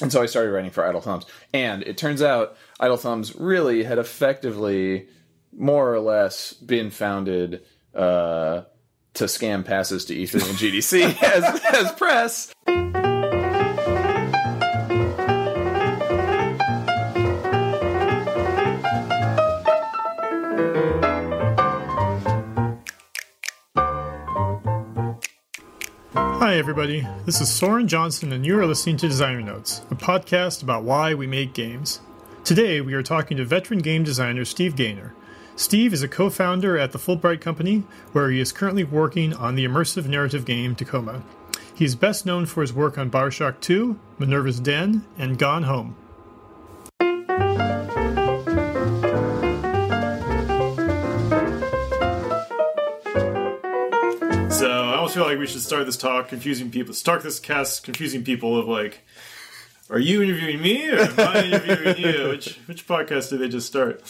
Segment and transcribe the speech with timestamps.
[0.00, 1.26] And so I started writing for Idle Thumbs.
[1.52, 5.08] And it turns out Idle Thumbs really had effectively,
[5.52, 7.62] more or less, been founded
[7.94, 8.62] uh,
[9.14, 12.52] to scam passes to E3 and GDC as, as press.
[26.48, 27.06] Hi, everybody.
[27.26, 31.12] This is Soren Johnson, and you are listening to Designer Notes, a podcast about why
[31.12, 32.00] we make games.
[32.42, 35.12] Today, we are talking to veteran game designer Steve Gaynor.
[35.56, 39.56] Steve is a co founder at the Fullbright Company, where he is currently working on
[39.56, 41.22] the immersive narrative game Tacoma.
[41.74, 45.96] He is best known for his work on Bioshock 2, Minerva's Den, and Gone Home.
[55.18, 56.94] Feel like we should start this talk confusing people.
[56.94, 59.04] Start this cast confusing people of like,
[59.90, 62.28] are you interviewing me or am I interviewing you?
[62.28, 64.00] Which which podcast did they just start?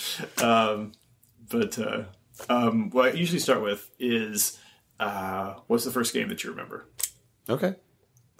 [0.42, 0.92] Um,
[1.48, 2.02] but uh,
[2.50, 4.58] um, what I usually start with is,
[5.00, 6.84] uh, what's the first game that you remember?
[7.48, 7.74] Okay.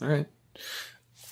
[0.03, 0.27] All right.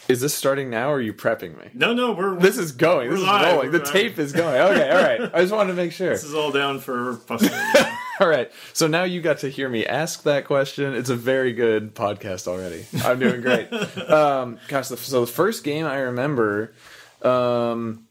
[0.09, 1.69] Is this starting now or are you prepping me?
[1.75, 3.11] No, no, we're This is going.
[3.11, 3.53] This is live.
[3.53, 3.73] rolling.
[3.73, 4.59] The We're tape is going.
[4.59, 5.35] Okay, all right.
[5.35, 6.11] I just wanted to make sure.
[6.15, 7.91] this is all down for posterity.
[8.21, 8.51] All right.
[8.73, 10.95] So now you got to hear me ask that question.
[10.95, 12.87] It's a very good podcast already.
[13.05, 13.73] I'm doing great.
[14.11, 16.73] um, gosh, the, so the first game I remember,
[17.23, 18.07] um,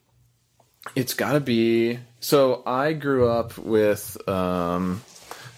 [0.95, 1.99] it's got to be.
[2.19, 5.01] So I grew up with um,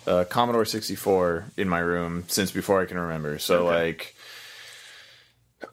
[0.06, 3.40] uh, Commodore 64 in my room since before I can remember.
[3.40, 3.76] So Okay.
[3.86, 4.16] like.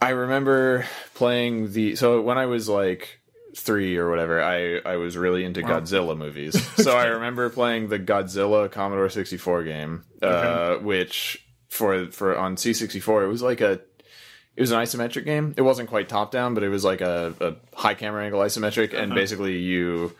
[0.00, 3.20] I remember playing the so when I was like
[3.56, 6.60] three or whatever, I I was really into Godzilla movies.
[6.82, 13.24] so I remember playing the Godzilla Commodore 64 game, uh, which for for on C64
[13.24, 13.80] it was like a
[14.56, 15.54] it was an isometric game.
[15.56, 18.92] It wasn't quite top down, but it was like a, a high camera angle isometric,
[18.94, 20.12] and basically you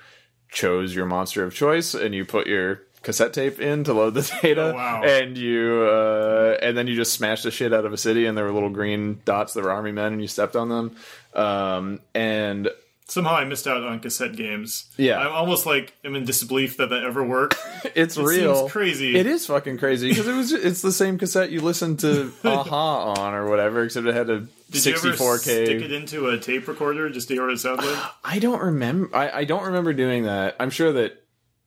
[0.51, 4.23] chose your monster of choice and you put your cassette tape in to load the
[4.43, 5.03] data Oh, wow.
[5.03, 8.37] and you uh, and then you just smashed the shit out of a city and
[8.39, 10.97] there were little green dots that were army men and you stepped on them
[11.35, 12.69] um, and
[13.07, 14.91] Somehow I missed out on cassette games.
[14.97, 15.19] Yeah.
[15.19, 17.57] I'm almost like I'm in disbelief that that ever worked.
[17.95, 19.15] it's It real seems crazy.
[19.17, 23.13] it is fucking crazy because it was it's the same cassette you listened to aha
[23.13, 26.39] on or whatever except it had a Did you ever 64k stick it into a
[26.39, 28.11] tape recorder just to hear what it sounded like?
[28.25, 29.15] I don't remember.
[29.15, 30.57] I, I don't remember doing that.
[30.59, 31.21] I'm sure that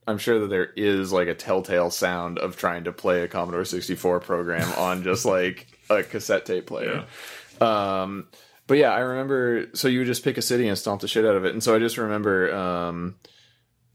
[0.08, 3.64] I'm sure that there is like a telltale sound of trying to play a Commodore
[3.64, 7.04] 64 program on just like a cassette tape player.
[7.60, 8.26] Um,
[8.68, 9.66] but yeah, I remember.
[9.74, 11.62] So you would just pick a city and stomp the shit out of it, and
[11.62, 13.16] so I just remember um,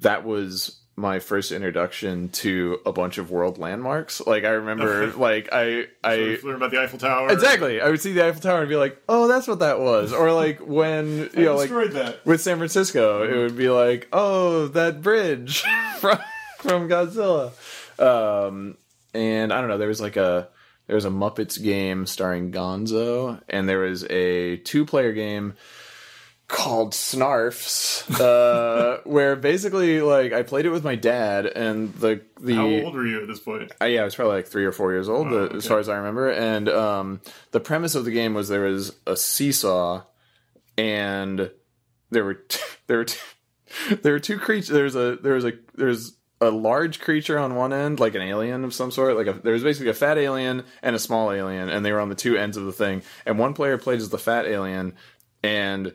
[0.02, 4.22] that was my first introduction to a bunch of world landmarks.
[4.28, 7.32] Like I remember, like I I Sort of learn about the Eiffel Tower.
[7.32, 10.12] exactly I would see the Eiffel Tower and be like, oh, that's what that was,
[10.12, 12.26] or like when you know like that.
[12.26, 15.62] with San Francisco, it would be like, oh, that bridge
[16.00, 16.20] from
[16.58, 17.52] from Godzilla.
[18.00, 18.76] Um,
[19.14, 20.50] and I don't know, there was like a
[20.88, 25.54] there was a Muppets game starring Gonzo, and there was a two player game
[26.50, 32.56] called Snarfs, uh, where basically like I played it with my dad, and the the
[32.56, 33.72] How old were you at this point?
[33.82, 35.58] uh, yeah, I was probably like three or four years old, Wow, uh, okay.
[35.58, 36.30] as far as I remember.
[36.30, 37.22] And um,
[37.52, 40.04] the premise of the game was there was a seesaw,
[40.78, 41.50] and
[42.12, 43.18] there were t- there were t-
[44.04, 44.68] there were two creatures.
[44.70, 46.16] There's a there was a there's
[46.48, 49.16] a large creature on one end, like an alien of some sort.
[49.16, 52.00] Like a, there was basically a fat alien and a small alien, and they were
[52.00, 53.02] on the two ends of the thing.
[53.26, 54.96] And one player played as the fat alien,
[55.44, 55.94] and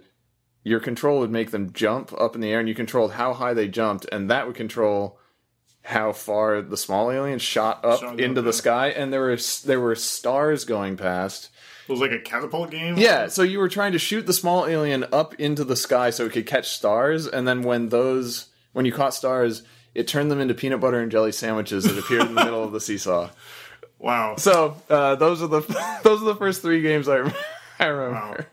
[0.64, 3.54] your control would make them jump up in the air, and you controlled how high
[3.54, 5.19] they jumped, and that would control
[5.82, 8.53] how far the small alien shot up Shot up, into the yeah.
[8.53, 11.50] sky, and there were there were stars going past.
[11.88, 12.98] It was like a catapult game.
[12.98, 16.26] Yeah, so you were trying to shoot the small alien up into the sky so
[16.26, 19.62] it could catch stars, and then when those when you caught stars,
[19.94, 22.72] it turned them into peanut butter and jelly sandwiches that appeared in the middle of
[22.72, 23.31] the seesaw.
[24.00, 24.37] Wow.
[24.37, 25.60] So uh, those are the
[26.04, 27.32] those are the first three games I rem-
[27.81, 28.47] I remember.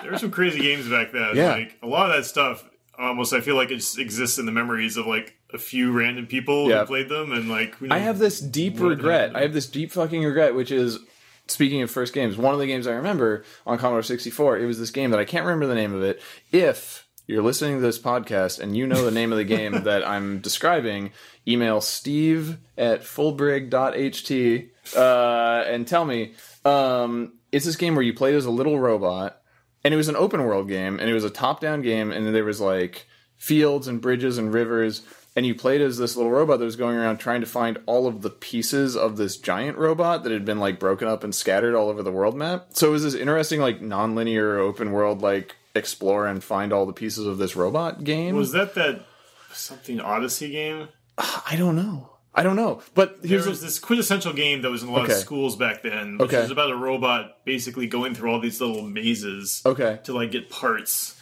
[0.00, 1.34] there were some crazy games back then.
[1.34, 1.54] Yeah.
[1.54, 2.64] Like a lot of that stuff.
[2.96, 6.28] Almost, I feel like it just exists in the memories of like a few random
[6.28, 6.82] people Yeah.
[6.82, 9.34] who played them, and like who I have this deep regret.
[9.34, 11.00] I have this deep fucking regret, which is
[11.48, 12.36] speaking of first games.
[12.36, 15.24] One of the games I remember on Commodore 64, it was this game that I
[15.24, 16.22] can't remember the name of it.
[16.52, 20.06] If you're listening to this podcast and you know the name of the game that
[20.06, 21.12] I'm describing,
[21.46, 26.34] email steve at fullbrig.ht uh, and tell me.
[26.64, 29.40] Um, it's this game where you played as a little robot
[29.84, 32.34] and it was an open world game and it was a top down game and
[32.34, 35.02] there was like fields and bridges and rivers
[35.34, 38.06] and you played as this little robot that was going around trying to find all
[38.06, 41.74] of the pieces of this giant robot that had been like broken up and scattered
[41.74, 45.56] all over the world map so it was this interesting like non-linear open world like
[45.74, 48.36] explore and find all the pieces of this robot game.
[48.36, 49.04] Was that that
[49.52, 50.88] something Odyssey game?
[51.18, 52.08] I don't know.
[52.34, 52.80] I don't know.
[52.94, 55.12] But here's there was this quintessential game that was in a lot Okay.
[55.12, 56.16] of schools back then.
[56.16, 56.40] Which Okay.
[56.40, 59.98] was about a robot basically going through all these little mazes okay.
[60.04, 61.18] to like get parts.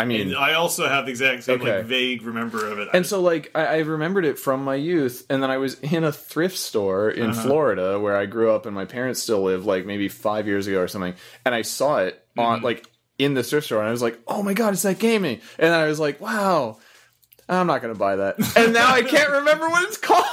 [0.00, 1.78] I mean, And I also have the exact same Okay.
[1.78, 2.88] like vague remember of it.
[2.94, 6.04] And so, like, I, I remembered it from my youth, and then I was in
[6.04, 7.42] a thrift store in Uh-huh.
[7.42, 10.78] Florida where I grew up, and my parents still live, like maybe five years ago
[10.80, 11.14] or something.
[11.44, 12.40] And I saw it Mm-hmm.
[12.40, 12.86] on, like,
[13.18, 15.74] in the thrift store, and I was like, "Oh my god, it's that gaming!" And
[15.74, 16.78] I was like, "Wow,
[17.48, 20.24] I'm not going to buy that." And now I can't remember what it's called.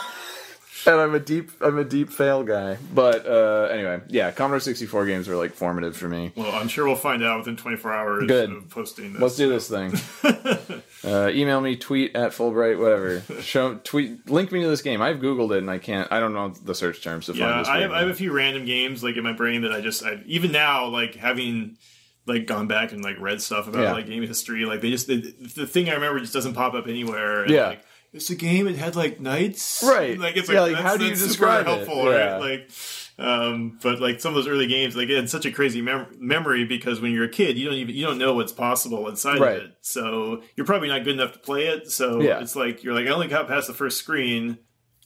[0.87, 2.77] And I'm a deep, I'm a deep fail guy.
[2.93, 6.31] But uh, anyway, yeah, Commodore 64 games were like formative for me.
[6.35, 8.51] well, I'm sure we'll find out within 24 hours Good.
[8.51, 9.19] of posting this.
[9.19, 9.93] Let's do this thing.
[11.03, 13.21] uh, email me, tweet at Fullbright, whatever.
[13.41, 15.01] Show tweet, link me to this game.
[15.01, 16.11] I've googled it and I can't.
[16.11, 17.67] I don't know the search terms to Yeah, find this.
[17.67, 20.03] I have, I have a few random games like in my brain that I just
[20.03, 21.77] I, even now like having
[22.27, 23.91] like gone back and like read stuff about Yeah.
[23.93, 25.17] like game history like they just the,
[25.55, 27.43] the thing I remember just doesn't pop up anywhere.
[27.43, 27.67] And, Yeah.
[27.67, 27.81] like,
[28.13, 28.67] it's a game.
[28.67, 30.17] It had like knights, Right.
[30.17, 31.69] Like it's Yeah, like, like, that's, how do you describe it?
[31.69, 32.37] helpful, Yeah.
[32.37, 32.39] right?
[32.39, 32.69] Like,
[33.17, 36.07] um, but like some of those early games, like it had such a crazy mem-
[36.19, 39.39] memory because when you're a kid, you don't even you don't know what's possible inside
[39.39, 39.57] Right.
[39.57, 39.71] of it.
[39.81, 41.91] So you're probably not good enough to play it.
[41.91, 42.39] So Yeah.
[42.41, 44.57] it's like you're like I only got past the first screen.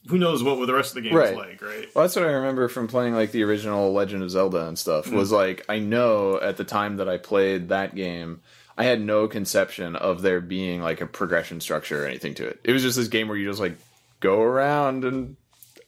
[0.09, 1.31] Who knows what the rest of the game Right.
[1.31, 1.87] is like, right?
[1.93, 5.05] Well, that's what I remember from playing like the original Legend of Zelda and stuff.
[5.05, 5.15] Mm-hmm.
[5.15, 8.41] Was like I know at the time that I played that game,
[8.77, 12.59] I had no conception of there being like a progression structure or anything to it.
[12.63, 13.77] It was just this game where you just like
[14.19, 15.35] go around and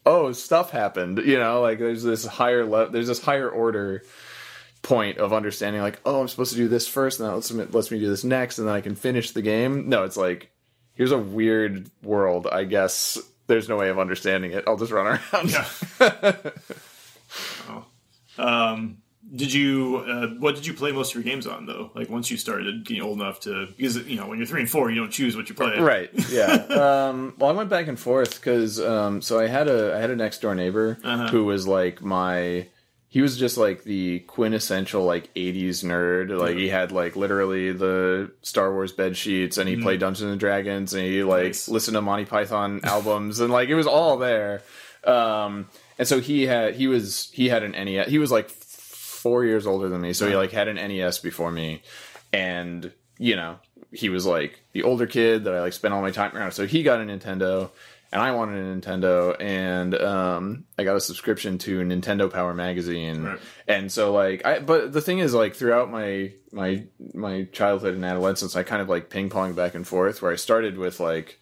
[0.06, 1.18] oh stuff happened.
[1.20, 4.04] You know, like there's this higher level, there's this higher order
[4.84, 7.66] point of understanding like oh I'm supposed to do this first and that lets me,
[7.66, 9.90] lets me do this next and then I can finish the game.
[9.90, 10.52] No, it's like
[10.96, 12.48] here's a weird world.
[12.52, 13.18] I guess
[13.52, 14.64] there's no way of understanding it.
[14.66, 15.50] I'll just run around.
[15.52, 15.68] Yeah.
[17.70, 17.86] Oh.
[18.38, 18.98] Um,
[19.34, 20.04] did you?
[20.08, 21.92] Uh, what did you play most of your games on though?
[21.96, 24.70] Like once you started getting old enough to, because you know when you're three and
[24.70, 25.80] four, you don't choose what you play.
[25.80, 26.10] Right.
[26.30, 26.46] Yeah.
[27.10, 30.10] um, well, I went back and forth because um, so I had a I had
[30.10, 31.28] a next door neighbor Uh-huh.
[31.30, 32.68] who was like my.
[33.14, 36.30] He was just like the quintessential like '80s nerd.
[36.38, 40.40] Like he had like literally the Star Wars bed sheets, and he played Dungeons and
[40.40, 41.48] Dragons, and he like.
[41.48, 41.68] Nice.
[41.68, 44.62] listened to Monty Python albums, and like it was all there.
[45.04, 45.68] Um,
[46.00, 48.08] and so he had he was he had an NES.
[48.08, 51.52] He was like four years older than me, so he like had an NES before
[51.52, 51.82] me,
[52.32, 53.60] and you know
[53.92, 56.54] he was like the older kid that I like spent all my time around.
[56.54, 57.72] So he got a Nintendo,
[58.12, 63.24] and I wanted a Nintendo, and um, I got a subscription to Nintendo Power magazine,
[63.24, 63.40] Right.
[63.68, 64.60] and so like I.
[64.60, 68.90] But the thing is, like throughout my my my childhood and adolescence, I kind of
[68.90, 70.22] like ping pong back and forth.
[70.22, 71.40] Where I started with like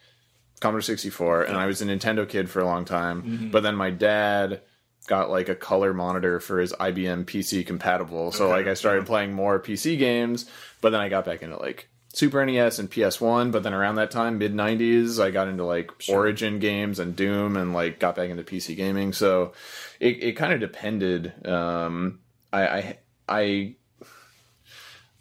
[0.59, 3.49] Commodore 64, and I was a Nintendo kid for a long time.
[3.51, 4.61] But then my dad
[5.07, 8.31] got like a color monitor for his IBM PC compatible.
[8.31, 10.45] So Okay, like I started playing more PC games,
[10.81, 11.89] but then I got back into like
[12.19, 13.53] Super NES and PS1.
[13.53, 17.55] But then around that time, mid 90s, I got into like Origin games and Doom
[17.55, 19.13] and like got back into PC gaming.
[19.13, 19.53] So
[20.01, 21.47] it, it kind of depended.
[21.47, 22.19] Um,
[22.51, 22.97] I, I,
[23.29, 23.75] I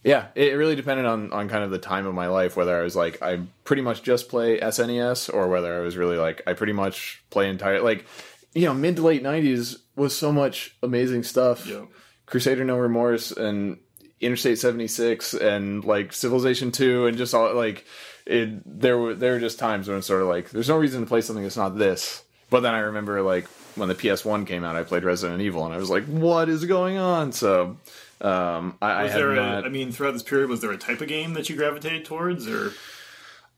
[0.03, 2.83] yeah, it really depended on, on kind of the time of my life, whether I
[2.83, 6.55] was like, I pretty much just play SNES or whether I was really like, I
[6.55, 8.07] pretty much play entire, like,
[8.55, 11.65] you know, mid to late 90s was so much amazing stuff.
[11.65, 11.85] Yeah.
[12.27, 13.79] Crusader No Remorse and
[14.21, 17.85] Interstate 76 and like Civilization 2 and just all like,
[18.27, 21.01] it, there were, there were just times when it's sort of like, there's no reason
[21.01, 22.23] to play something that's not this.
[22.51, 23.47] But then I remember like
[23.77, 26.65] when the PS1 came out, I played Resident Evil and I was like, what is
[26.65, 27.33] going on?
[27.33, 27.77] So,
[28.21, 29.35] um, I, I Was had there?
[29.35, 29.63] not.
[29.65, 32.05] A, I mean, throughout this period, was there a type of game that you gravitated
[32.05, 32.73] towards, or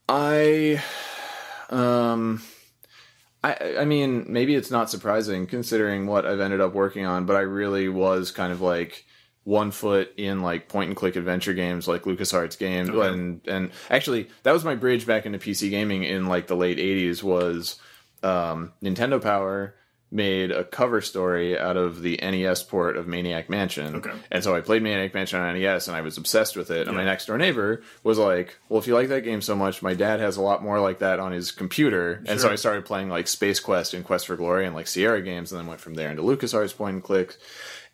[0.09, 0.83] I,
[1.71, 2.43] um,
[3.43, 7.37] I, I mean, maybe it's not surprising considering what I've ended up working on, but
[7.37, 9.07] I really was kind of like
[9.45, 13.09] one foot in like point and click adventure games like LucasArts games, Okay.
[13.09, 16.79] and and actually that was my bridge back into PC gaming in like the late
[16.79, 17.81] '80s was
[18.23, 19.75] um, Nintendo Power
[20.13, 23.95] made a cover story out of the NES port of Maniac Mansion.
[23.95, 24.11] Okay.
[24.33, 26.89] And so I played Maniac Mansion on NES and I was obsessed with it.
[26.89, 29.83] And my next door neighbor was like, Well, if you like that game so much,
[29.83, 32.25] my dad has a lot more like that on his computer.
[32.27, 35.23] And so I started playing like Space Quest and Quest for Glory and like Sierra
[35.23, 37.39] games and then went from there into LucasArts point and clicks.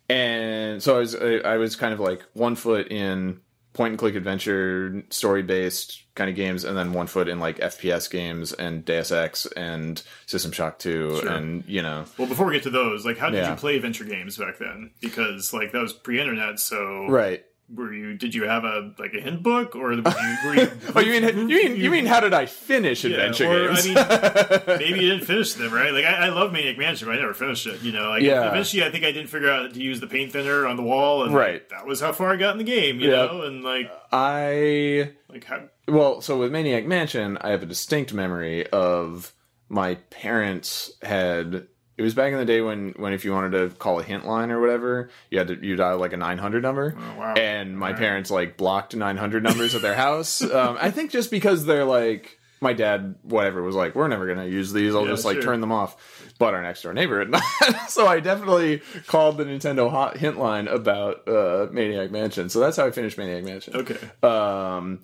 [0.09, 3.41] And so I was I I was kind of like one foot in
[3.73, 7.59] point and click adventure story based kind of games and then one foot in like
[7.59, 11.29] FPS games and Deus Ex and System Shock 2 Sure.
[11.29, 13.51] and you know well, before we get to those, like, how did Yeah.
[13.51, 14.93] you play adventure games back then?
[15.03, 17.45] Because like that was pre-internet, so right
[17.75, 21.01] were you did you have a like a hint book or you, were you oh,
[21.01, 23.87] you mean you mean you mean how did I finish adventure or, games?
[23.97, 25.93] I mean, maybe you didn't finish them, right?
[25.93, 27.83] Like I, I love Maniac Mansion, but I never finished it.
[27.83, 28.49] You know, like Yeah.
[28.49, 31.25] eventually, I think I didn't figure out to use the paint thinner on the wall,
[31.25, 31.69] and Right.
[31.71, 33.01] that was how far I got in the game.
[33.01, 33.27] You Yeah.
[33.27, 38.13] know, and like I like how well, so with Maniac Mansion, I have a distinct
[38.15, 39.33] memory of
[39.69, 41.67] my parents had.
[41.97, 44.27] It was back in the day when, when if you wanted to call a hint
[44.27, 47.35] line or whatever, you had to you dial like a nine hundred number, Oh, wow.
[47.35, 47.99] and my Alright.
[48.01, 50.43] parents like blocked nine hundred numbers at their house.
[50.43, 54.47] Um, I think just because they're like my dad, whatever was like, we're never gonna
[54.47, 54.95] use these.
[54.95, 55.43] I'll Yeah, just like sure.
[55.43, 56.33] turn them off.
[56.39, 57.43] But our next door neighbor had not,
[57.89, 62.51] so I definitely called the Nintendo hot hint line about uh, Maniac Mansion.
[62.51, 63.75] So that's how I finished Maniac Mansion.
[63.77, 63.99] okay.
[64.23, 65.01] Um,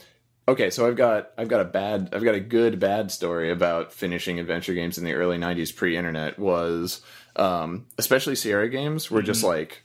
[0.49, 3.93] okay, so I've got I've got a bad I've got a good bad story about
[3.93, 6.39] finishing adventure games in the early '90s pre-internet.
[6.39, 7.01] Was
[7.37, 9.83] um, especially Sierra games were just like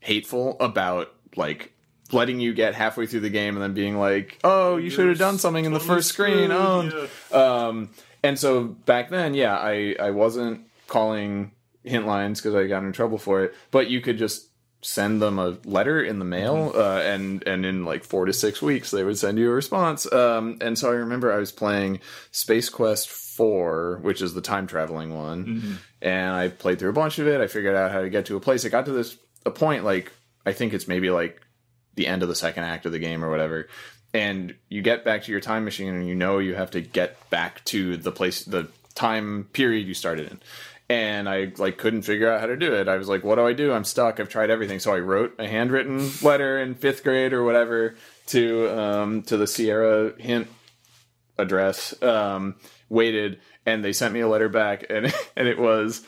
[0.00, 1.72] hateful about like
[2.12, 5.18] letting you get halfway through the game and then being like, "Oh, you should have
[5.18, 7.36] done something in the first screen." Oh, yeah.
[7.36, 7.90] um,
[8.22, 11.52] and so back then, yeah, I I wasn't calling
[11.84, 14.49] hint lines because I got in trouble for it, but you could just
[14.82, 18.62] send them a letter in the mail, uh, and and in like four to six
[18.62, 20.10] weeks they would send you a response.
[20.12, 22.00] Um, and so I remember I was playing
[22.32, 27.18] Space Quest Four, which is the time traveling one, and I played through a bunch
[27.18, 27.40] of it.
[27.40, 28.64] I figured out how to get to a place.
[28.64, 30.12] It got to this a point like
[30.44, 31.40] I think it's maybe like
[31.94, 33.68] the end of the second act of the game or whatever
[34.12, 37.28] and you get back to your time machine and you know you have to get
[37.30, 40.40] back to the place the time period you started in
[40.90, 42.88] and i like couldn't figure out how to do it.
[42.88, 43.72] I was like what do i do?
[43.72, 44.18] I'm stuck.
[44.18, 44.80] I've tried everything.
[44.80, 47.94] So i wrote a handwritten letter in fifth grade or whatever
[48.26, 50.48] to um to the sierra hint
[51.38, 52.56] address um
[52.88, 56.04] waited and they sent me a letter back and and it was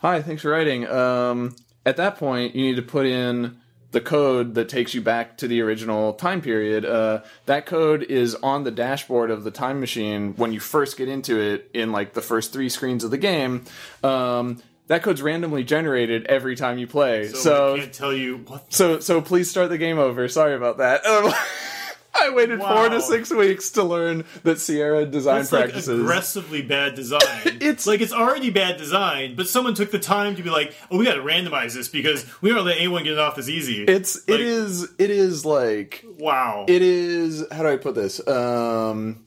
[0.00, 0.86] hi thanks for writing.
[0.88, 1.54] Um
[1.86, 3.58] at that point you need to put in
[3.90, 8.34] the code that takes you back to the original time period uh, that code is
[8.36, 12.12] on the dashboard of the time machine when you first get into it in like
[12.12, 13.64] the first three screens of the game
[14.04, 18.38] um, that code's randomly generated every time you play So, so I can't tell you
[18.46, 18.72] what.
[18.72, 20.28] so so please start the game over.
[20.28, 21.02] Sorry about that.
[22.20, 26.00] I waited four to six weeks to learn that Sierra design like practices.
[26.00, 27.20] aggressively bad design.
[27.60, 30.98] It's- like it's already bad design, but someone took the time to be like, "Oh,
[30.98, 33.84] we got to randomize this because we don't let anyone get it off this easy."
[33.84, 36.64] it's Like- it is it is like wow.
[36.68, 38.26] it is how do I put this?
[38.26, 39.24] Um,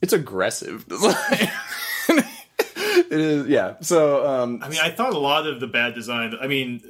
[0.00, 1.50] it's aggressive design.
[2.08, 3.74] it is yeah.
[3.80, 6.34] So um, I mean, I thought a lot of the bad design.
[6.40, 6.82] I mean,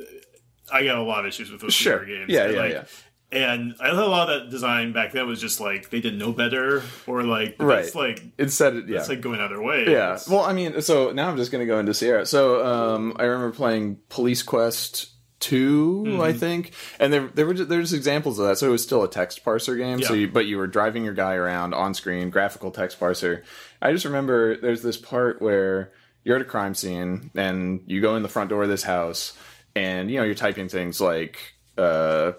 [0.72, 2.04] I got a lot of issues with those Sure.
[2.04, 2.30] Sierra games.
[2.32, 2.84] Yeah, yeah, like, yeah.
[3.32, 6.18] And I thought a lot of that design back then was just like they didn't
[6.18, 7.92] know better, or like Right.
[7.94, 8.98] like instead yeah.
[9.00, 9.86] it's like going out of their way.
[9.86, 10.10] Yeah.
[10.14, 12.26] It's- Well, I mean, so now I'm just going to go into Sierra.
[12.26, 15.08] So um, I remember playing Police Quest
[15.40, 16.20] 2, Mm-hmm.
[16.20, 18.58] I think, and there there were just, there were just examples of that.
[18.58, 20.00] So it was still a text parser game.
[20.02, 23.42] So you, but you were driving your guy around on screen, graphical text parser.
[23.80, 25.90] I just remember there's this part where
[26.22, 29.32] you're at a crime scene and you go in the front door of this house,
[29.74, 31.38] and you know you're typing things like
[31.76, 32.32] uh,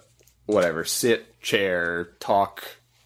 [0.45, 2.63] whatever, sit, chair, talk,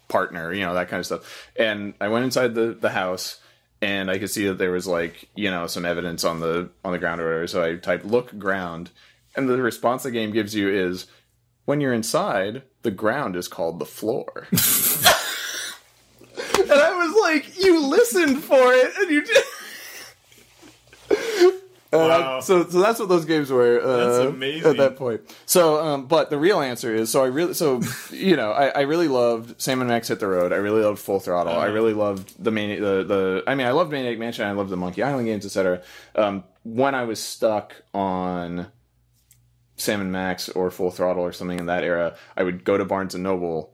[0.08, 1.50] partner, you know, that kind of stuff.
[1.56, 3.40] And I went inside the, the house
[3.80, 6.92] and I could see that there was like, you know, some evidence on the on
[6.92, 7.46] the ground or whatever.
[7.46, 8.90] So I typed look ground
[9.36, 11.06] and the response the game gives you is
[11.64, 14.48] when you're inside, the ground is called the floor.
[14.50, 14.60] and
[16.72, 19.44] I was like, you listened for it and you did
[21.90, 23.80] And I- so, so that's what those games were.
[23.80, 24.70] Uh, That's amazing.
[24.70, 25.22] At that point.
[25.46, 27.80] So, um, but the real answer is, so I really, so
[28.10, 30.52] you know, I, I really loved Sam and Max Hit the Road.
[30.52, 31.52] I really loved Full Throttle.
[31.54, 31.72] I Uh-huh.
[31.72, 33.42] really loved the main, the the.
[33.46, 34.44] I mean, I loved Maniac Mansion.
[34.46, 35.80] I loved the Monkey Island games, etc.
[36.14, 38.66] Um, when I was stuck on
[39.76, 42.84] Sam and Max or Full Throttle or something in that era, I would go to
[42.84, 43.72] Barnes and Noble,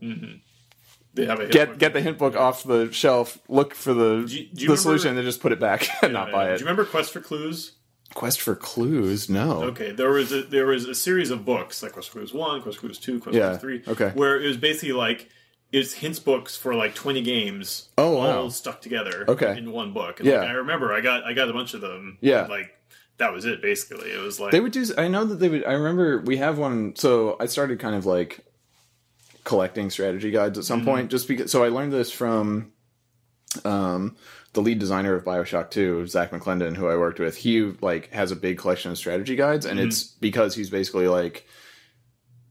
[1.14, 1.78] they have a get book.
[1.78, 4.60] get the hint book off the shelf, look for the Do you- do you the
[4.62, 6.58] remember- solution, and then just put it back and not buy it.
[6.58, 7.72] Do you remember Quest for Clues?
[8.14, 9.28] Quest for clues?
[9.28, 9.64] No.
[9.64, 12.62] Okay, there was a there was a series of books like Quest for Clues one,
[12.62, 13.92] Quest for Clues two, Quest Yeah, for Clues three.
[13.92, 14.10] okay.
[14.16, 15.28] where it was basically like
[15.72, 17.88] it's hints books for like twenty games.
[17.98, 18.42] Oh, wow.
[18.42, 19.24] all stuck together.
[19.28, 19.58] Okay.
[19.58, 20.20] in one book.
[20.20, 20.38] And Yeah.
[20.38, 22.18] like, I remember I got I got a bunch of them.
[22.20, 22.46] Yeah.
[22.46, 22.70] like
[23.18, 24.10] that was it basically.
[24.10, 24.84] It was like They would do.
[24.96, 25.64] I know that they would.
[25.64, 26.94] I remember we have one.
[26.96, 28.44] So I started kind of like
[29.44, 30.88] collecting strategy guides at some Mm-hmm.
[30.88, 31.50] point, just because.
[31.50, 32.72] So I learned this from
[33.64, 34.16] um,
[34.54, 37.36] the lead designer of Bioshock Two, Zak McClendon, who I worked with.
[37.36, 40.16] He like has a big collection of strategy guides, and it's Mm-hmm.
[40.20, 41.46] because he's basically like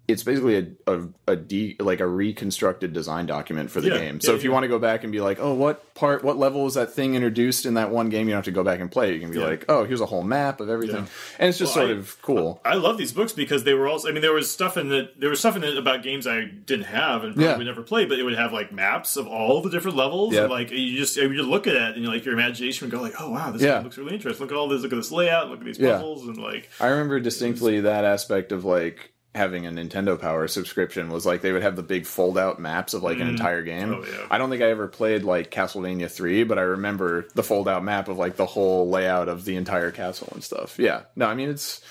[0.06, 4.20] it's basically a, a, a de, like a reconstructed design document for the Yeah, game.
[4.20, 4.54] So yeah, if you yeah.
[4.56, 7.16] want to go back and be like, oh, what part, what level was that thing
[7.16, 8.28] introduced in that one game?
[8.28, 9.12] You don't have to go back and play.
[9.12, 9.14] it.
[9.16, 11.08] You can be like, oh, here's a whole map of everything,
[11.40, 12.62] and it's just Well, sort I- of cool.
[12.66, 14.10] I love these books because they were also.
[14.10, 15.20] I mean, there was stuff in it.
[15.20, 18.04] There was stuff in it about games I didn't have and probably would never play,
[18.06, 20.36] but it would have like maps of all the different levels.
[20.36, 23.02] And, like you just you just look at it and like your imagination would go
[23.02, 24.44] like, oh wow, this looks really interesting.
[24.44, 24.82] Look at all this.
[24.82, 25.50] Look at this layout.
[25.50, 29.72] Look at these puzzles and like I remember distinctly that aspect of like having a
[29.72, 33.20] Nintendo Power subscription was like they would have the big fold out maps of like
[33.20, 33.92] an entire game.
[33.94, 34.28] Oh, yeah.
[34.30, 37.84] I don't think I ever played like Castlevania 3, but I remember the fold out
[37.84, 40.78] map of like the whole layout of the entire castle and stuff.
[40.78, 41.02] Yeah.
[41.16, 41.82] No, I mean it's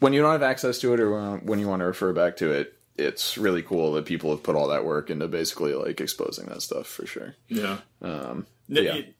[0.00, 2.36] when you don't have access to it or when- when you want to refer back
[2.38, 6.00] to it, it's really cool that people have put all that work into basically like
[6.00, 7.34] exposing that stuff for sure.
[7.48, 7.78] yeah.
[8.02, 8.96] Um, yeah.
[8.96, 9.14] it-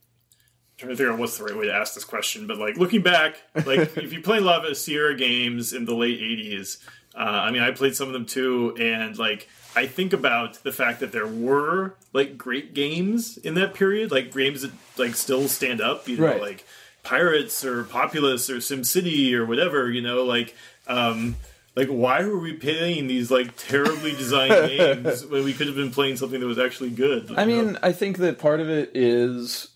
[0.77, 3.03] trying to figure out what's the right way to ask this question, but like looking
[3.03, 6.79] back, like if you play a lot of Sierra games in the late '80s,
[7.15, 10.73] uh, I mean, I played some of them too, and like I think about the
[10.73, 15.49] fact that there were like great games in that period, like games that like still
[15.49, 16.41] stand up, you know, Right.
[16.41, 16.67] like
[17.03, 20.55] Pirates or Populous or SimCity or whatever, you know, like.
[20.87, 21.37] um
[21.77, 25.93] like why were we playing these like terribly designed games when we could have been
[25.93, 27.31] playing something that was actually good?
[27.37, 27.63] I know?
[27.63, 29.69] mean, I think that part of it is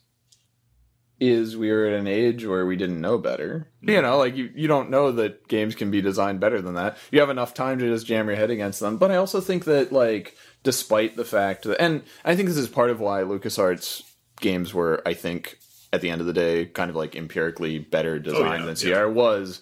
[1.20, 3.68] is we were at an age where we didn't know better.
[3.80, 6.96] You know, like you, you don't know that games can be designed better than that.
[7.10, 8.96] You have enough time to just jam your head against them.
[8.96, 12.68] But I also think that like despite the fact that and I think this is
[12.68, 14.02] part of why LucasArts
[14.40, 15.58] games were, I think,
[15.92, 18.74] at the end of the day, kind of like empirically better designed yeah, than yeah.
[18.74, 19.60] Sierra was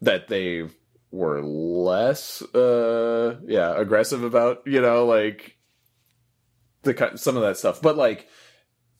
[0.00, 0.68] that they
[1.10, 5.56] were less uh yeah, aggressive about, you know, like
[6.82, 7.82] the some of that stuff.
[7.82, 8.28] But like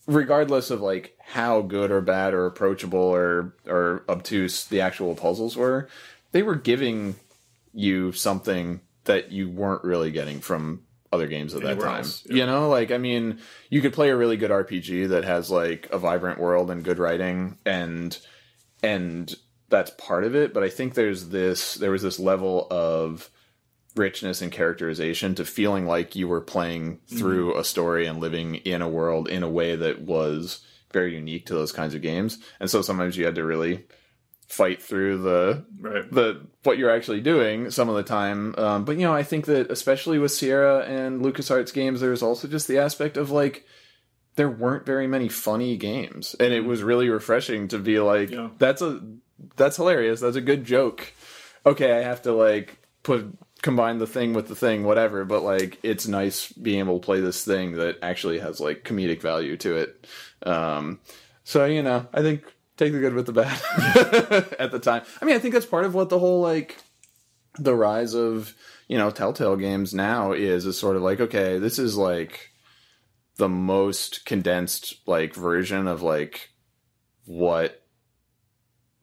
[0.06, 5.56] regardless of like how good or bad or approachable or or obtuse the actual puzzles
[5.56, 5.88] were,
[6.32, 7.16] they were giving
[7.72, 10.82] you something that you weren't really getting from
[11.12, 11.98] other games at that time.
[11.98, 12.36] else, yeah.
[12.36, 13.38] You know, like I mean,
[13.70, 16.98] you could play a really good RPG that has like a vibrant world and good
[16.98, 18.16] writing and
[18.82, 19.34] and
[19.68, 23.30] that's part of it, but I think there's this there was this level of
[23.97, 28.83] richness and characterization to feeling like you were playing through a story and living in
[28.83, 30.61] a world in a way that was
[30.93, 32.38] very unique to those kinds of games.
[32.61, 33.85] And so sometimes you had to really
[34.49, 36.09] fight through the right.
[36.12, 38.55] the what you're actually doing some of the time.
[38.57, 42.47] Um, but you know, I think that especially with Sierra and LucasArts games, there's also
[42.49, 43.65] just the aspect of like
[44.37, 48.50] there weren't very many funny games, and it was really refreshing to be like, Yeah.
[48.59, 49.00] that's a
[49.56, 50.21] that's hilarious.
[50.21, 51.13] That's a good joke.
[51.65, 53.26] Okay, I have to like put
[53.62, 55.25] combine the thing with the thing, whatever.
[55.25, 59.21] But like, it's nice being able to play this thing that actually has like comedic
[59.21, 60.06] value to it.
[60.45, 61.00] Um,
[61.45, 62.45] so you know, I think
[62.76, 63.60] take the good with the bad
[64.58, 65.02] at the time.
[65.21, 66.76] I mean, I think that's part of what the whole like
[67.58, 68.54] the rise of
[68.88, 72.50] you know Telltale games now is is sort of like okay, this is like
[73.36, 76.50] the most condensed like version of like
[77.25, 77.82] what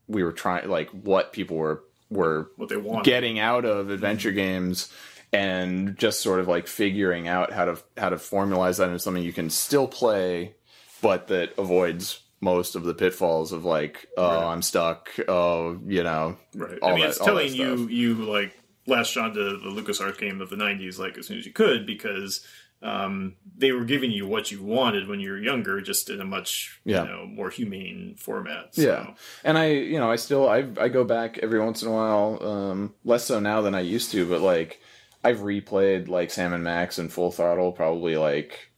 [0.07, 1.83] we were trying like what people were
[2.13, 3.04] were What they want.
[3.06, 4.91] getting out of adventure games
[5.32, 9.23] and just sort of like figuring out how to how to formalize that into something
[9.23, 10.54] you can still play
[11.02, 14.52] but that avoids most of the pitfalls of like oh Right.
[14.54, 16.78] i'm stuck oh you know Right.
[16.84, 18.54] I mean, that- it's telling you you like
[18.86, 22.45] latched onto the LucasArts game of the '90s like as soon as you could because
[22.83, 26.25] um, they were giving you what you wanted when you were younger, just in a
[26.25, 27.03] much Yeah.
[27.03, 28.75] you know more humane format.
[28.75, 28.81] So.
[28.81, 31.91] Yeah, and I, you know, I still I I go back every once in a
[31.91, 34.81] while, um, less so now than I used to, but like
[35.23, 38.69] I've replayed like Sam and Max and Full Throttle probably like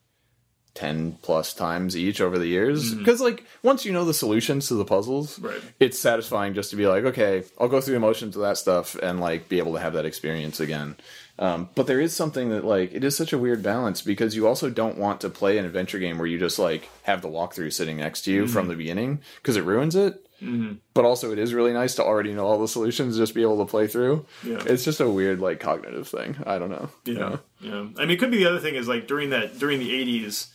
[0.75, 4.73] ten plus times each over the years because like once you know the solutions to
[4.75, 5.61] the puzzles, Right.
[5.79, 8.93] it's satisfying just to be like, okay, I'll go through the motions of that stuff
[9.01, 10.97] and like be able to have that experience again.
[11.37, 14.47] Um, but there is something that like it is such a weird balance because you
[14.47, 17.73] also don't want to play an adventure game where you just like have the walkthrough
[17.73, 20.21] sitting next to you from the beginning because it ruins it.
[20.41, 20.77] Mhm.
[20.93, 23.57] But also, it is really nice to already know all the solutions, just be able
[23.65, 24.25] to play through.
[24.45, 24.61] Yeah.
[24.65, 26.35] It's just a weird like cognitive thing.
[26.45, 26.89] I don't know.
[27.05, 27.39] you Yeah, know?
[27.61, 27.85] yeah.
[27.97, 30.47] I mean, it could be the other thing is like during that during the '80s,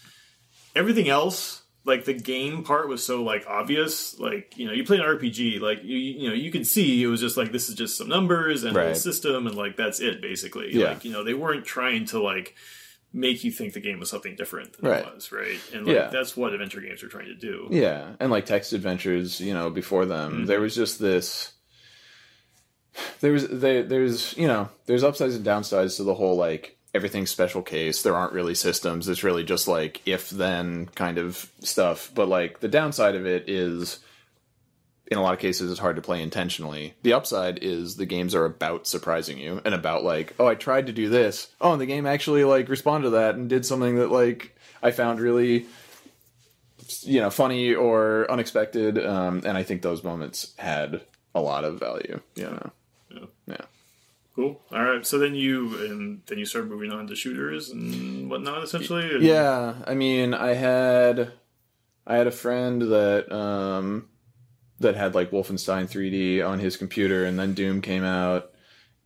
[0.77, 4.18] everything else, like the game part, was so like obvious.
[4.18, 7.07] Like you know, you play an RPG, like you you know you could see it
[7.09, 8.87] was just like this is just some numbers and a Right.
[8.88, 10.68] little system, and like that's it basically.
[10.74, 10.90] Yeah.
[10.90, 12.55] Like you know, they weren't trying to like
[13.12, 15.05] make you think the game was something different than Right.
[15.05, 15.59] it was, right?
[15.74, 16.09] And like Yeah.
[16.09, 17.66] that's what adventure games are trying to do.
[17.70, 20.44] Yeah, and like text adventures, you know, before them, Mm-hmm.
[20.46, 21.53] there was just this.
[23.20, 27.31] There was there, there's you know there's upsides and downsides to the whole like everything's
[27.31, 28.03] special case.
[28.03, 29.09] There aren't really systems.
[29.09, 32.11] It's really just like if then kind of stuff.
[32.14, 34.00] But like the downside of it is
[35.07, 36.94] in a lot of cases it's hard to play intentionally.
[37.03, 40.87] The upside is the games are about surprising you and about like, oh, I tried
[40.87, 41.48] to do this.
[41.61, 44.90] Oh, and the game actually like responded to that and did something that like I
[44.90, 45.66] found really
[47.03, 49.05] you know funny or unexpected.
[49.05, 51.03] Um, and I think those moments had
[51.35, 52.20] a lot of value.
[52.35, 52.70] You know.
[54.40, 54.61] Cool.
[54.72, 55.05] All right.
[55.07, 59.11] So then you and then you start moving on to shooters and whatnot, essentially.
[59.16, 61.33] And- Yeah, I mean, I had
[62.07, 64.09] I had a friend that um
[64.79, 68.50] that had like Wolfenstein 3D on his computer and then Doom came out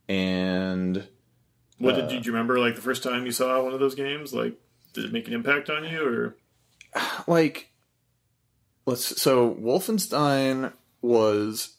[0.07, 1.05] and
[1.79, 2.57] What did you, do you remember?
[2.59, 4.53] Like the first time you saw one of those games, like
[4.93, 6.37] did it make an impact on you, or
[7.27, 7.71] like
[8.85, 10.71] let's so Wolfenstein
[11.01, 11.75] was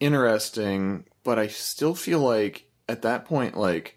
[0.00, 3.96] interesting, but I still feel like at that point like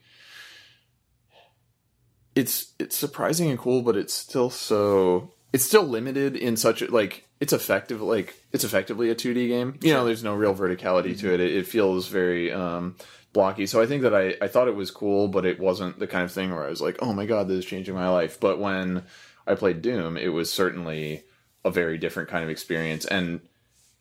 [2.35, 6.91] it's it's surprising and cool, but it's still so it's still limited in such a,
[6.91, 9.77] like it's effective like it's effectively a 2D game.
[9.81, 11.39] You know, there's no real verticality to it.
[11.39, 11.55] it.
[11.55, 12.95] It feels very um
[13.33, 13.65] blocky.
[13.67, 16.23] So I think that I I thought it was cool, but it wasn't the kind
[16.23, 18.59] of thing where I was like, "Oh my god, this is changing my life." But
[18.59, 19.03] when
[19.45, 21.23] I played Doom, it was certainly
[21.65, 23.39] a very different kind of experience and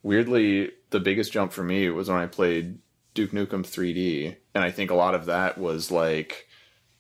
[0.03, 2.79] weirdly the biggest jump for me was when I played
[3.15, 6.47] Duke Nukem 3D and I think a lot of that was like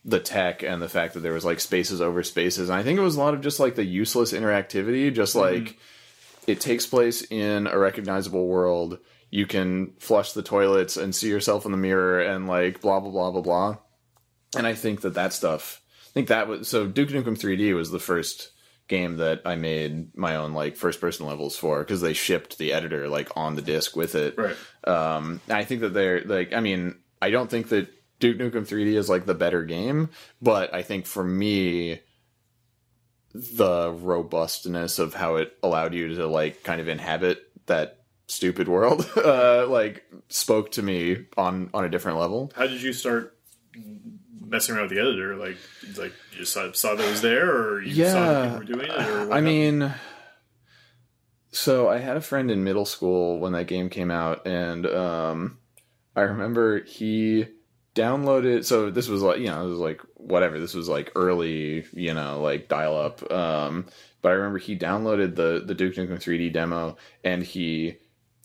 [0.05, 2.98] the tech and the fact that there was like spaces over spaces and I think
[2.98, 5.64] it was a lot of just like the useless interactivity just mm-hmm.
[5.64, 5.79] like
[6.46, 8.98] it takes place in a recognizable world.
[9.31, 13.11] You can flush the toilets and see yourself in the mirror and like blah blah
[13.11, 13.79] blah blah blah.
[14.57, 17.90] And I think that that stuff I think that was so Duke Nukem 3D was
[17.90, 18.51] the first
[18.92, 22.74] game that I made my own like first person levels for because they shipped the
[22.74, 24.37] editor like on the disc with it.
[24.37, 24.57] right?
[24.87, 27.88] Um, I think that they're like, I mean, I don't think that
[28.20, 30.11] Duke Nukem 3D is like the better game,
[30.42, 32.00] but I think for me,
[33.35, 39.11] the robustness of how it allowed you to like kind of inhabit that stupid world,
[39.16, 42.52] uh, like spoke to me on on a different level.
[42.55, 43.38] How did you start
[44.52, 45.34] messing around with the editor?
[45.34, 45.56] Like,
[45.96, 48.64] like you just saw, saw that it was there, or you saw that people were
[48.64, 49.08] doing it?
[49.08, 49.92] Or what I mean,
[51.50, 55.58] so I had a friend in middle school when that game came out, and um,
[56.14, 57.46] I remember he
[57.94, 58.64] downloaded.
[58.64, 60.60] So this was like, you know, it was like whatever.
[60.60, 63.30] This was like early, you know, like dial up.
[63.32, 63.86] Um,
[64.20, 67.96] but I remember he downloaded the the Duke Nukem 3D demo, and he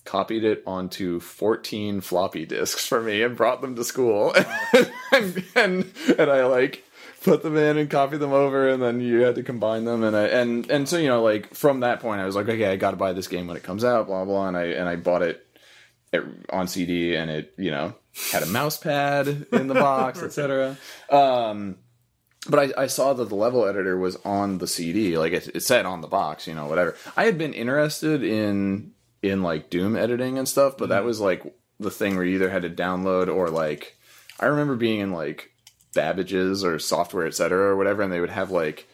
[0.07, 4.33] copied it onto 14 floppy disks for me and brought them to school
[5.11, 6.85] and, and and I like
[7.23, 10.15] put them in and copy them over and then you had to combine them and
[10.15, 12.77] I and and so you know like from that point I was like okay I
[12.77, 14.95] got to buy this game when it comes out blah blah and I and I
[14.95, 15.45] bought it
[16.13, 17.93] it- on CD and it you know
[18.31, 20.77] had a mouse pad in the box etc
[21.11, 21.77] um
[22.49, 25.63] but I, I saw that the level editor was on the CD, like it, it
[25.63, 26.95] said on the box, you know, whatever.
[27.17, 31.43] I had been interested in in like Doom editing and stuff, but that was like
[31.79, 33.97] the thing where you either had to download or like
[34.39, 35.51] I remember being in like
[35.93, 37.57] Babbage's or software, etc.
[37.69, 38.87] or whatever, and they would have like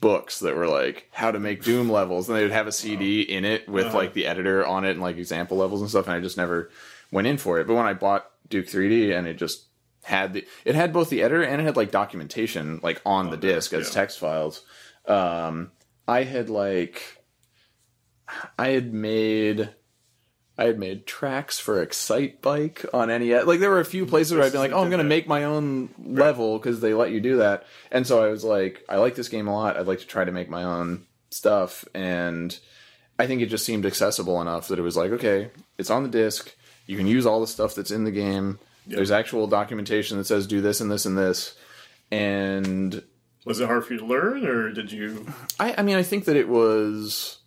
[0.00, 3.22] books that were like how to make Doom levels, and they would have a CD
[3.22, 3.96] in it with Uh-huh.
[3.98, 6.70] like the editor on it and like example levels and stuff, and I just never
[7.10, 7.66] went in for it.
[7.66, 9.66] But when I bought Duke 3D and it just
[10.02, 13.36] had the it had both the editor and it had like documentation like on the
[13.36, 14.62] there, disc as text files.
[15.06, 15.70] Um,
[16.08, 17.19] I had like
[18.58, 19.70] I had made
[20.60, 23.46] I had made tracks for Excite Bike on NES.
[23.46, 25.26] Like there were a few places where I'd been like, "Oh, I'm going to make
[25.26, 28.96] my own level because they let you do that." And so I was like, "I
[28.96, 29.78] like this game a lot.
[29.78, 32.58] I'd like to try to make my own stuff." And
[33.18, 36.10] I think it just seemed accessible enough that it was like, "Okay, it's on the
[36.10, 36.54] disc.
[36.86, 38.58] You can use all the stuff that's in the game.
[38.86, 41.56] There's actual documentation that says do this and this and this."
[42.12, 43.02] And
[43.46, 45.26] was it hard for you to learn, or did you?
[45.58, 47.38] I, I mean, I think that it was.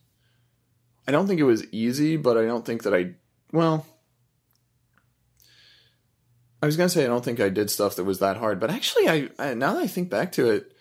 [1.07, 3.11] I don't think it was easy, but I don't think that I.
[3.51, 3.85] Well,
[6.61, 8.71] I was gonna say I don't think I did stuff that was that hard, but
[8.71, 10.71] actually, I, I now that I think back to it,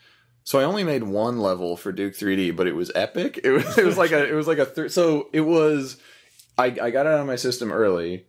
[0.44, 3.40] so I only made one level for Duke 3D, but it was epic.
[3.42, 5.96] It was it was like a it was like a thir- so it was.
[6.56, 8.26] I I got it out of my system early.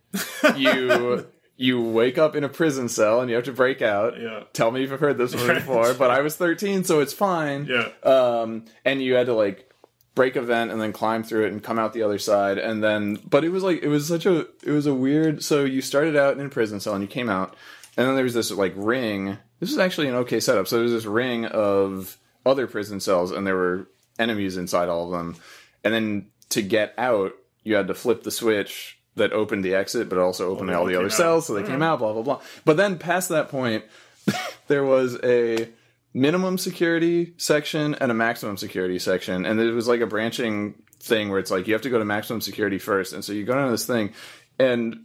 [0.57, 4.19] You you wake up in a prison cell and you have to break out.
[4.19, 7.13] Yeah, Tell me if you've heard this one before, but I was 13, so it's
[7.13, 7.89] fine yeah.
[8.03, 9.69] um, and you had to like
[10.15, 12.57] break a vent and then climb through it and come out the other side.
[12.57, 15.63] And then but it was like it was such a it was a weird so
[15.63, 17.55] you started out in a prison cell and you came out.
[17.95, 19.37] And then there was this like ring.
[19.59, 20.67] This was actually an okay setup.
[20.67, 23.87] So there was this ring of other prison cells and there were
[24.19, 25.35] enemies inside all of them.
[25.83, 30.09] And then to get out you had to flip the switch that opened the exit
[30.09, 31.11] but also opened they all the other out.
[31.11, 31.47] cells.
[31.47, 31.71] so they mm-hmm.
[31.71, 32.41] came out blah blah blah.
[32.65, 33.83] But then past that point
[34.67, 35.69] there was a
[36.13, 41.29] minimum security section and a maximum security section, and it was like a branching thing
[41.29, 43.53] where it's like you have to go to maximum security first, and so you go
[43.55, 44.13] down this thing,
[44.59, 44.97] and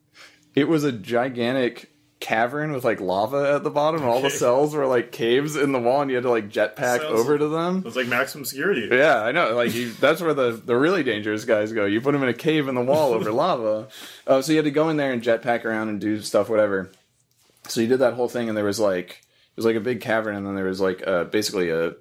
[0.54, 1.90] it was a gigantic
[2.20, 5.70] cavern with like lava at the bottom, and all the cells were like caves in
[5.70, 7.84] the wall, and you had to like jetpack Sounds- over to them.
[7.86, 8.88] It's like maximum security.
[8.90, 9.54] Yeah, I know.
[9.54, 11.84] Like you, that's where the the really dangerous guys go.
[11.86, 13.88] You put them in a cave in the wall over lava.
[14.26, 16.90] Uh, so you had to go in there and jetpack around and do stuff, whatever.
[17.68, 19.22] So you did that whole thing, and there was like
[19.58, 21.94] was like a big cavern, and then there was like uh, basically a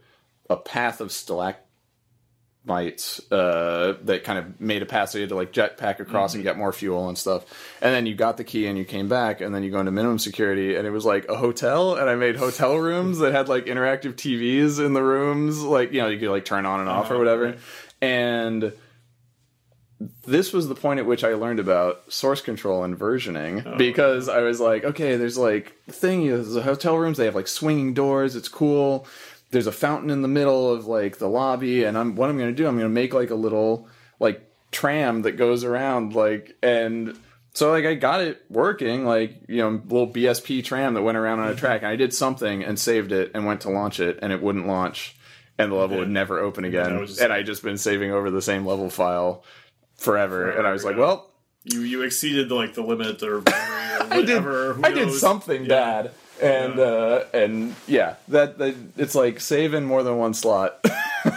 [0.50, 5.10] a path of stalactites uh, that kind of made a path.
[5.10, 7.46] So you had to like jetpack across and get more fuel and stuff.
[7.82, 9.92] And then you got the key and you came back, and then you go into
[9.92, 11.96] minimum security, and it was like a hotel.
[11.96, 16.02] And I made hotel rooms that had like interactive TVs in the rooms, like you
[16.02, 17.46] know you could like turn on and off or Oh, whatever.
[17.48, 17.58] okay.
[18.02, 18.74] And
[20.00, 23.78] this was the point at which I learned about source control and versioning oh.
[23.78, 27.36] because I was like, okay, there's like the thing is the hotel rooms they have
[27.36, 28.36] like swinging doors.
[28.36, 29.08] It's cool.
[29.50, 32.52] There's a fountain in the middle of like the lobby, and I'm what I'm gonna
[32.52, 32.68] do.
[32.68, 33.88] I'm gonna make like a little
[34.20, 37.18] like tram that goes around like and.
[37.54, 41.40] So like I got it working, like you know, little BSP tram that went around
[41.40, 41.60] on a mm-hmm.
[41.60, 44.44] track, and I did something and saved it and went to launch it, and it
[44.44, 45.16] wouldn't launch,
[45.58, 46.02] and the level Okay.
[46.02, 48.64] would never open again, that was just- and I just been saving over the same
[48.64, 49.44] level file
[49.98, 51.02] forever, Forever, and I was like, yeah.
[51.02, 51.30] well,
[51.64, 53.44] You you exceeded like the limit or or
[54.12, 54.46] I did,
[54.84, 55.68] I did something Yeah.
[55.68, 60.86] bad, and uh, and yeah, that, that it's like save in more than one slot.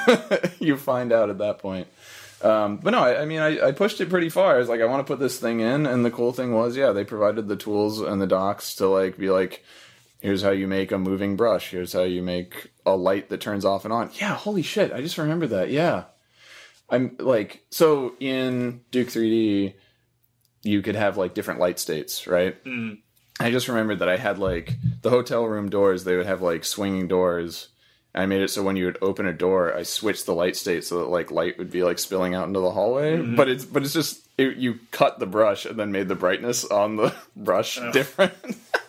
[0.61, 1.89] you find out at that point.
[2.43, 4.55] Um, but no, I, I mean, I, I pushed it pretty far.
[4.55, 6.75] I was like, I want to put this thing in, and the cool thing was,
[6.77, 9.63] yeah, they provided the tools and the docs to like be like,
[10.21, 11.71] here's how you make a moving brush.
[11.71, 14.11] Here's how you make a light that turns off and on.
[14.15, 15.69] Yeah, holy shit, I just remembered that.
[15.71, 16.05] Yeah,
[16.91, 19.75] I'm like, so in Duke 3D,
[20.63, 22.63] you could have like different light states, right?
[22.65, 22.99] Mm.
[23.39, 26.65] I just remembered that I had like the hotel room doors, they would have like
[26.65, 27.69] swinging doors.
[28.15, 30.85] I made it so when you would open a door, I switched the light state
[30.85, 33.17] so that like light would be like spilling out into the hallway.
[33.17, 33.37] Mm-hmm.
[33.37, 36.65] But it's but it's just it, you cut the brush and then made the brightness
[36.65, 38.35] on the brush different.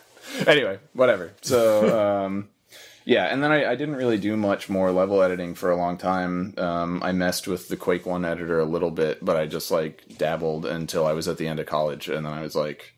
[0.46, 1.32] anyway, whatever.
[1.40, 2.48] So um,
[3.04, 5.96] yeah, and then I, I didn't really do much more level editing for a long
[5.98, 6.54] time.
[6.56, 10.18] Um, I messed with the Quake One editor a little bit, but I just like
[10.18, 12.94] dabbled until I was at the end of college, and then I was like,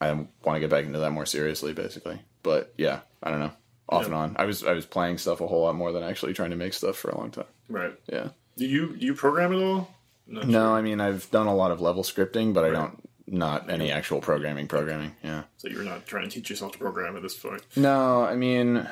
[0.00, 2.20] I want to get back into that more seriously, basically.
[2.42, 3.52] But yeah, I don't know,
[3.88, 4.36] off and on.
[4.38, 6.74] I was I was playing stuff a whole lot more than actually trying to make
[6.74, 7.46] stuff for a long time.
[7.68, 7.94] Right.
[8.06, 8.28] Yeah.
[8.56, 9.94] Do you do you program at all?
[10.26, 10.52] Not sure.
[10.52, 13.90] No, I mean I've done a lot of level scripting, but I don't not any
[13.92, 14.66] actual programming.
[14.68, 15.44] Programming, yeah.
[15.58, 17.62] So you're not trying to teach yourself to program at this point.
[17.76, 18.88] No, I mean,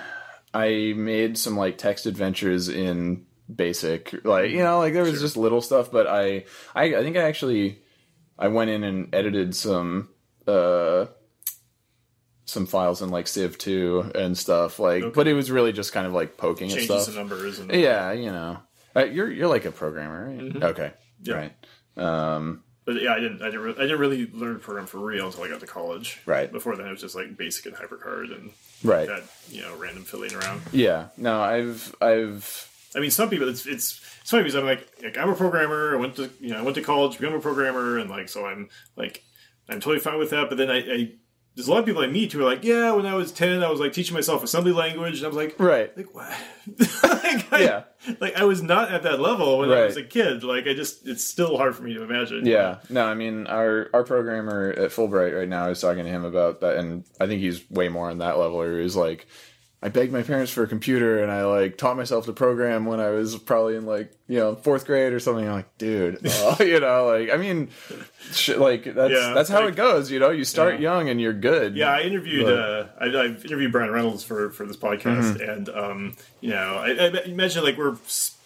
[0.54, 5.20] I made some like text adventures in basic, like you know, like there was Sure.
[5.20, 6.44] just little stuff, but I,
[6.74, 7.80] I, I think I actually,
[8.38, 10.08] I went in and edited some,
[10.46, 11.06] uh,
[12.44, 15.12] some files in like Civ two and stuff, like, Okay.
[15.14, 17.14] but it was really just kind of like poking at Changing stuff.
[17.16, 18.58] numbers and Yeah, you know,
[18.94, 20.38] uh, you're you're like a programmer, right?
[20.38, 20.62] Mm-hmm.
[20.62, 21.34] Okay, Yeah.
[21.34, 21.52] right.
[21.96, 23.42] Um, But yeah, I didn't.
[23.42, 23.60] I didn't.
[23.60, 26.20] Really, I didn't really learn to program for real until I got to college.
[26.24, 26.50] Right.
[26.50, 28.52] Before then, it was just like basic and hypercard and
[28.84, 29.08] right.
[29.08, 30.62] that you know random filling around.
[30.72, 31.08] Yeah.
[31.16, 35.18] No, I've I've I mean, some people it's it's it's funny because I'm like, like
[35.18, 35.94] I'm a programmer.
[35.94, 38.46] I went to you know I went to college become a programmer, and like so
[38.46, 39.22] I'm like
[39.68, 40.48] I'm totally fine with that.
[40.48, 41.10] But then I, I
[41.56, 43.62] there's a lot of people I meet who are like, yeah, when I was ten,
[43.62, 45.96] I was like teaching myself assembly language, and I was like, right.
[45.96, 46.30] like what?
[47.02, 47.82] like, I, Yeah.
[48.20, 50.44] like I was not at that level when I was a kid.
[50.44, 52.44] Like I just it's still hard for me to imagine.
[52.44, 56.24] Yeah, no, I mean our our programmer at Fullbright right now is talking to him
[56.26, 58.58] about that, and I think he's way more on that level.
[58.58, 59.26] Where he's like,
[59.82, 62.98] I begged my parents for a computer, and I like taught myself to program when
[62.98, 65.46] I was probably in like you know fourth grade or something.
[65.46, 67.68] I'm like, dude, uh, you know, like I mean,
[68.32, 70.10] sh- like that's Yeah, that's how like- it goes.
[70.10, 70.80] You know, you start Yeah.
[70.80, 71.76] young and you're good.
[71.76, 72.46] Yeah, I interviewed.
[72.46, 75.50] But- Uh, I, I've interviewed Brian Reynolds for for this podcast, Mm-hmm.
[75.50, 77.96] and um, you know, I, I mentioned like we're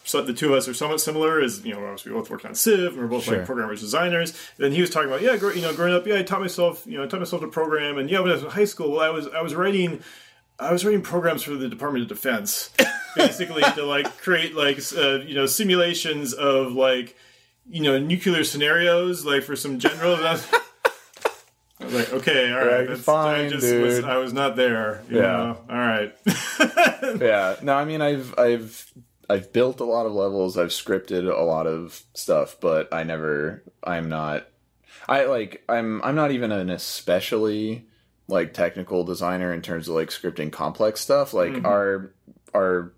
[0.03, 1.39] so the two of us are somewhat similar.
[1.39, 3.37] As you know, obviously we both worked on Civ, and we're both Sure.
[3.37, 4.31] like programmers, designers.
[4.57, 6.83] And then he was talking about yeah, you know, growing up, yeah, I taught myself,
[6.85, 8.91] you know, I taught myself to program, and yeah, when I was in high school,
[8.91, 10.03] well, I was I was writing.
[10.61, 12.69] I was writing programs for the Department of Defense,
[13.15, 17.17] basically to like create like uh, you know simulations of like
[17.69, 20.15] you know nuclear scenarios, like for some general.
[20.15, 20.47] I was,
[21.79, 24.05] I was like, okay, all right, that's, I fine, just was, dude.
[24.05, 25.01] I was not there.
[25.09, 25.21] you Yeah.
[25.23, 25.57] know?
[25.69, 26.15] all right.
[27.19, 27.55] yeah.
[27.63, 28.93] No, I mean, I've I've
[29.29, 30.57] I've built a lot of levels.
[30.59, 33.63] I've scripted a lot of stuff, but I never.
[33.83, 34.47] I'm not.
[35.09, 35.63] I like.
[35.67, 36.03] I'm.
[36.03, 37.87] I'm not even an especially
[38.27, 41.33] like technical designer in terms of like scripting complex stuff.
[41.33, 41.65] Like Mhm.
[41.65, 42.13] our
[42.53, 42.93] our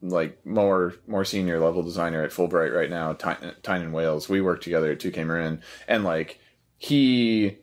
[0.00, 4.28] like more more senior level designer at Fullbright right now, Ty- Tynan Wales.
[4.28, 6.38] We work together at 2K Marin, and like
[6.78, 7.58] he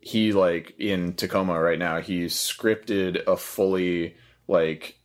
[0.00, 2.00] he like in Tacoma right now.
[2.00, 4.16] He scripted a fully
[4.48, 4.98] like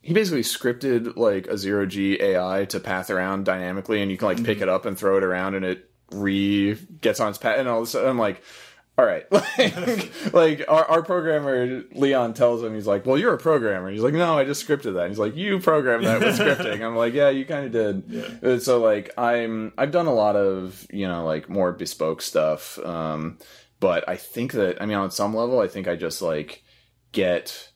[0.00, 4.26] he basically scripted like a zero G AI to path around dynamically, and you can
[4.28, 7.58] like pick it up and throw it around, and it re gets on its path,
[7.58, 8.42] and all of a sudden I'm like.
[8.98, 13.38] All right, like, like our, our programmer Leon tells him he's like, "Well, you're a
[13.38, 16.80] programmer." He's like, "No, I just scripted that." He's like, "You programmed that with scripting."
[16.82, 18.58] I'm like, "Yeah, you kind of did." Yeah.
[18.58, 23.38] So like, I'm I've done a lot of you know like more bespoke stuff, um,
[23.80, 26.62] but I think that I mean on some level, I think I just like
[27.12, 27.70] get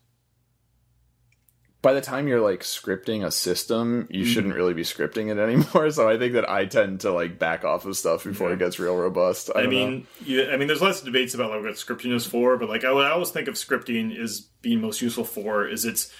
[1.82, 4.30] by the time you're like scripting a system, you hmm.
[4.30, 5.90] shouldn't really be scripting it anymore.
[6.00, 8.54] So I think that I tend to like back off of stuff before Yeah.
[8.54, 9.50] it gets real robust.
[9.54, 12.26] I, I mean, yeah, I mean, there's lots of debates about like what scripting is
[12.26, 15.66] for, but like I, what I always think of scripting is being most useful for
[15.66, 16.12] is it's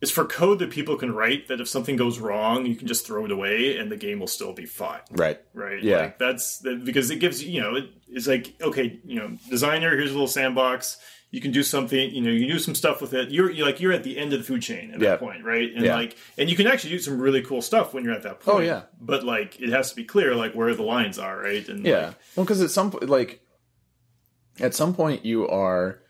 [0.00, 3.06] it's for code that people can write that if something goes wrong, you can just
[3.06, 5.00] throw it away and the game will still be fine.
[5.10, 5.38] right?
[5.52, 5.82] Right.
[5.82, 5.98] Yeah.
[5.98, 9.90] Like that's that, because it gives you know, it, it's like, okay, you know, designer,
[9.90, 10.96] here's a little sandbox.
[11.30, 13.30] You can do something, you know, you do some stuff with it.
[13.30, 15.10] You're, you're like, you're at the end of the food chain at Yeah.
[15.10, 15.70] that point, right?
[15.74, 15.94] And Yeah.
[15.94, 18.52] like, and you can actually do some really cool stuff when you're at that oh,
[18.52, 18.64] point.
[18.64, 18.82] Oh, yeah.
[19.00, 21.68] But like, it has to be clear, like, where the lines are, right?
[21.68, 22.06] And Yeah.
[22.06, 23.40] like, well, because at some point, like,
[24.58, 26.00] at some point, you are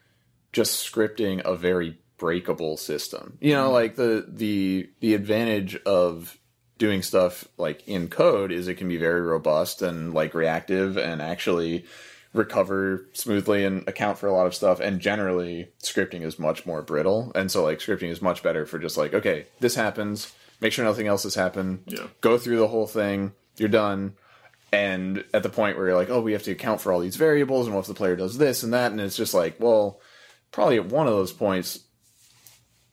[0.53, 3.39] just scripting a very breakable system.
[3.41, 3.73] You know, mm-hmm.
[3.73, 6.39] like the the the advantage of
[6.79, 11.21] doing stuff like in code is it can be very robust and like reactive and
[11.21, 11.85] actually
[12.33, 16.81] recover smoothly and account for a lot of stuff and generally scripting is much more
[16.81, 20.73] brittle and so like scripting is much better for just like okay this happens make
[20.73, 22.07] sure nothing else has happened Yeah.
[22.21, 24.15] go through the whole thing you're done
[24.73, 27.17] and at the point where you're like, oh, we have to account for all these
[27.17, 30.01] variables, and what if the player does this and that, and it's just like, well,
[30.53, 31.81] probably at one of those points,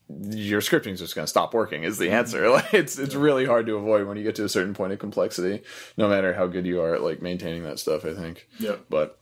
[0.09, 1.83] your scripting is just going to stop working.
[1.83, 2.49] Is the answer?
[2.49, 4.97] Like, it's it's really hard to avoid when you get to a certain point of
[4.97, 5.61] complexity,
[5.97, 8.05] no matter how good you are at like maintaining that stuff.
[8.05, 8.77] I think, yeah.
[8.89, 9.16] but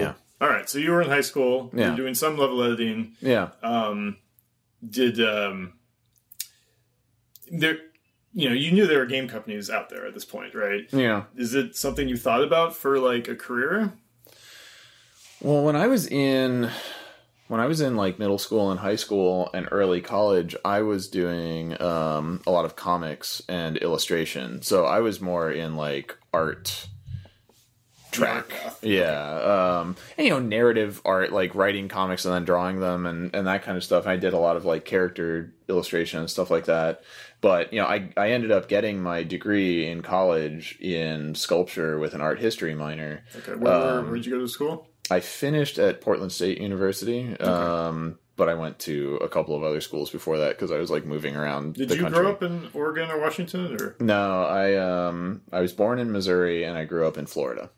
[0.00, 0.68] yeah, All right.
[0.68, 1.70] So you were in high school.
[1.74, 1.88] Yeah.
[1.88, 3.12] You're doing some level editing.
[3.20, 4.16] yeah, Um,
[4.88, 5.74] did um,
[7.50, 7.78] there?
[8.34, 10.86] You know, you knew there were game companies out there at this point, right?
[10.90, 11.24] yeah.
[11.36, 13.92] Is it something you thought about for like a career?
[15.42, 16.70] Well, when I was in
[17.48, 21.08] when I was in like middle school and high school and early college, I was
[21.08, 24.62] doing um, a lot of comics and illustration.
[24.62, 26.88] So I was more in like art
[28.12, 28.44] track.
[28.82, 29.80] Yeah.
[29.80, 33.46] Um, and, you know, narrative art, like writing comics and then drawing them and, and
[33.48, 34.06] that kind of stuff.
[34.06, 37.02] I did a lot of like character illustration and stuff like that.
[37.40, 42.14] But, you know, I, I ended up getting my degree in college in sculpture with
[42.14, 43.24] an art history minor.
[43.34, 43.54] Okay.
[43.56, 44.86] Where, Um, where'd you go to school?
[45.10, 49.80] I finished at Portland State University, um, but I went to a couple of other
[49.80, 52.20] schools before that because I was like moving around Did you country.
[52.20, 53.96] grow up in Oregon or Washington or?
[53.98, 57.70] No, I um I was born in Missouri and I grew up in Florida.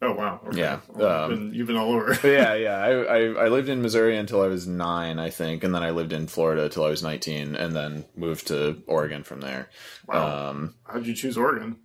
[0.00, 0.40] Oh wow.
[0.46, 0.58] Okay.
[0.60, 2.16] Yeah, um, you've, been, you've been all over.
[2.22, 2.76] Yeah, yeah.
[2.78, 5.90] I, I I lived in Missouri until I was nine, I think, and then I
[5.90, 9.68] lived in Florida until I was nineteen, and then moved to Oregon from there.
[10.06, 10.50] Wow.
[10.50, 11.76] Um, How'd you choose Oregon?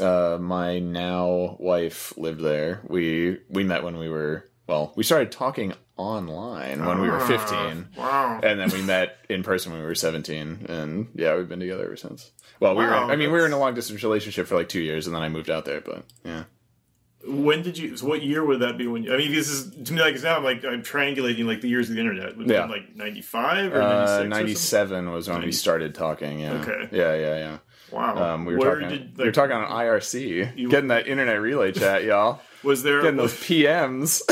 [0.00, 2.82] uh, my now wife lived there.
[2.88, 7.26] We we met when we were well, we started talking online when we were Ah,
[7.26, 7.88] fifteen.
[7.96, 8.40] Wow.
[8.42, 11.84] and then we met in person when we were 17 and yeah we've been together
[11.84, 12.30] ever since
[12.60, 14.80] well we were i mean we were in a long distance relationship for like two
[14.80, 16.44] years and then i moved out there but yeah
[17.26, 17.96] When did you?
[17.96, 18.86] So what year would that be?
[18.88, 21.44] When you, I mean, this is to me like it's now I'm like I'm triangulating
[21.46, 22.36] like the years of the internet.
[22.36, 22.64] Would Yeah.
[22.66, 26.88] like 95 or uh, 96 97 was when we started talking yeah Okay.
[26.90, 27.58] yeah yeah yeah?
[27.92, 28.34] Wow.
[28.34, 31.40] um, we were Where talking did we were talking on irc You- getting that internet
[31.40, 33.02] relay chat y'all was there?
[33.02, 34.22] getting those pms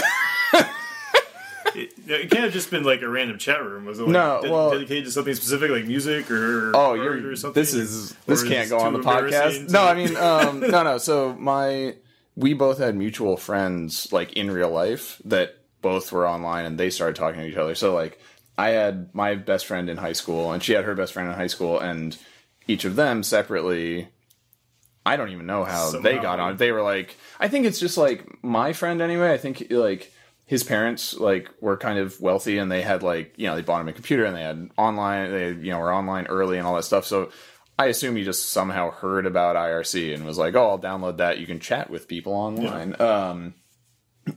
[1.76, 3.84] it, it can't have just been like a random chat room.
[3.84, 7.30] Was it like No, ded- well- dedicated to something specific like music or Oh, you're.
[7.30, 7.60] or something?
[7.60, 9.70] This is this Or can't is go on the podcast.
[9.70, 10.98] No, I mean, um, no, no.
[10.98, 11.94] So my
[12.40, 16.90] we both had mutual friends like in real life that both were online, and they
[16.90, 17.74] started talking to each other.
[17.74, 18.18] So like,
[18.58, 21.34] I had my best friend in high school, and she had her best friend in
[21.34, 22.16] high school, and
[22.66, 24.08] each of them separately.
[25.04, 26.56] I don't even know how they got on.
[26.56, 29.32] They were like, I think it's just like my friend anyway.
[29.32, 30.12] I think like
[30.44, 33.80] his parents like were kind of wealthy and they had like you know they bought
[33.80, 36.74] him a computer and they had online they you know were online early and all
[36.74, 37.30] that stuff so
[37.80, 41.38] i assume he just somehow heard about irc and was like oh i'll download that
[41.38, 43.54] you can chat with people online um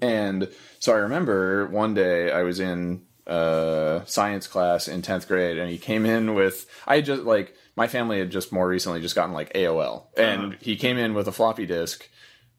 [0.01, 5.57] and so i remember one day i was in uh science class in 10th grade
[5.57, 9.01] and he came in with i had just like my family had just more recently
[9.01, 12.09] just gotten like aol and he came in with a floppy disk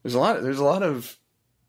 [0.03, 1.17] there's a lot there's a lot of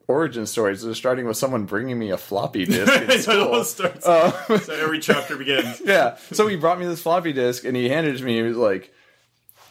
[0.07, 4.05] origin stories they're starting with someone bringing me a floppy disk all starts.
[4.05, 5.81] Uh, so every chapter begins.
[5.85, 6.15] yeah.
[6.31, 8.37] So he brought me this floppy disk and he handed it to me.
[8.37, 8.93] He was like,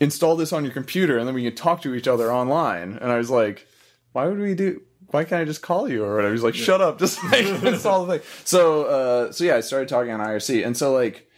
[0.00, 2.98] install this on your computer and then we can talk to each other online.
[3.00, 3.66] And I was like,
[4.12, 4.82] why would we do?
[5.10, 6.32] Why can't I just call you or whatever?
[6.32, 8.28] He's like, shut up, just like install the thing.
[8.44, 11.28] So, uh, so yeah, I started talking on IRC, and so like,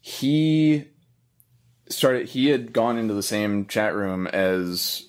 [0.00, 0.84] he
[1.88, 5.06] started he had gone into the same chat room as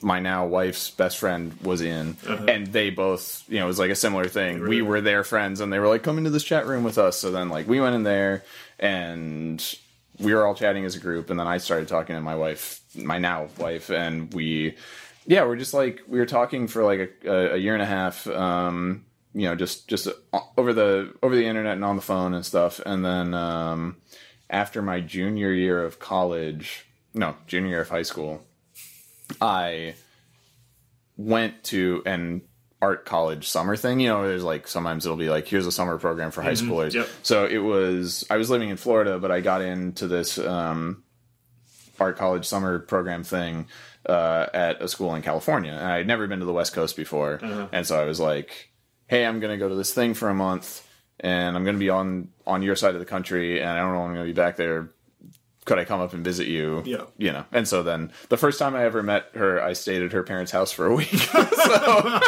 [0.00, 2.16] my now wife's best friend was in
[2.48, 5.60] and they both you know it was like a similar thing we were their friends
[5.60, 7.80] and they were like come into this chat room with us so then like we
[7.80, 8.42] went in there
[8.78, 9.76] and
[10.20, 12.80] we were all chatting as a group and then i started talking to my wife
[12.94, 14.74] my now wife and we
[15.26, 18.26] yeah we're just like we were talking for like a, a year and a half
[18.28, 19.04] um
[19.36, 20.08] you know just just
[20.56, 22.80] over the over the internet and on the phone and stuff.
[22.84, 23.96] And then um
[24.48, 28.42] after my junior year of college no junior year of high school
[29.40, 29.94] i
[31.16, 32.40] went to an
[32.82, 35.96] art college summer thing you know there's like sometimes it'll be like here's a summer
[35.96, 37.08] program for high schoolers yep.
[37.22, 41.02] so it was i was living in florida but i got into this um
[41.98, 43.66] art college summer program thing
[44.08, 45.72] uh, at a school in California.
[45.72, 47.40] And I'd never been to the West Coast before,
[47.72, 48.70] and so I was like,
[49.06, 50.86] "Hey, I'm going to go to this thing for a month,
[51.20, 53.92] and I'm going to be on on your side of the country, and I don't
[53.92, 54.90] know when I'm going to be back there.
[55.64, 56.82] Could I come up and visit you?
[56.86, 57.04] Yeah.
[57.18, 60.12] you know." And so then the first time I ever met her, I stayed at
[60.12, 61.08] her parents' house for a week.
[61.14, 62.20] so,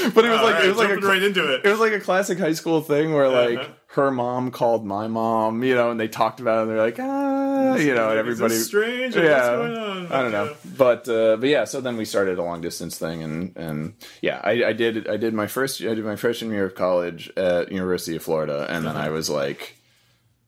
[0.14, 1.64] but it was like All it was like a right into it.
[1.64, 3.68] it was like a classic high school thing where like Uh-huh.
[3.88, 6.62] her mom called my mom, you know, and they talked about it.
[6.62, 8.54] and They're like, ah, you know, and everybody.
[8.54, 9.14] Strange?
[9.16, 10.12] Yeah, What's going on?
[10.12, 11.64] I don't know, but uh, but yeah.
[11.64, 15.16] So then we started a long distance thing, and and yeah, I, I did I
[15.16, 18.84] did my first I did my freshman year of college at University of Florida, and
[18.84, 19.76] then I was like.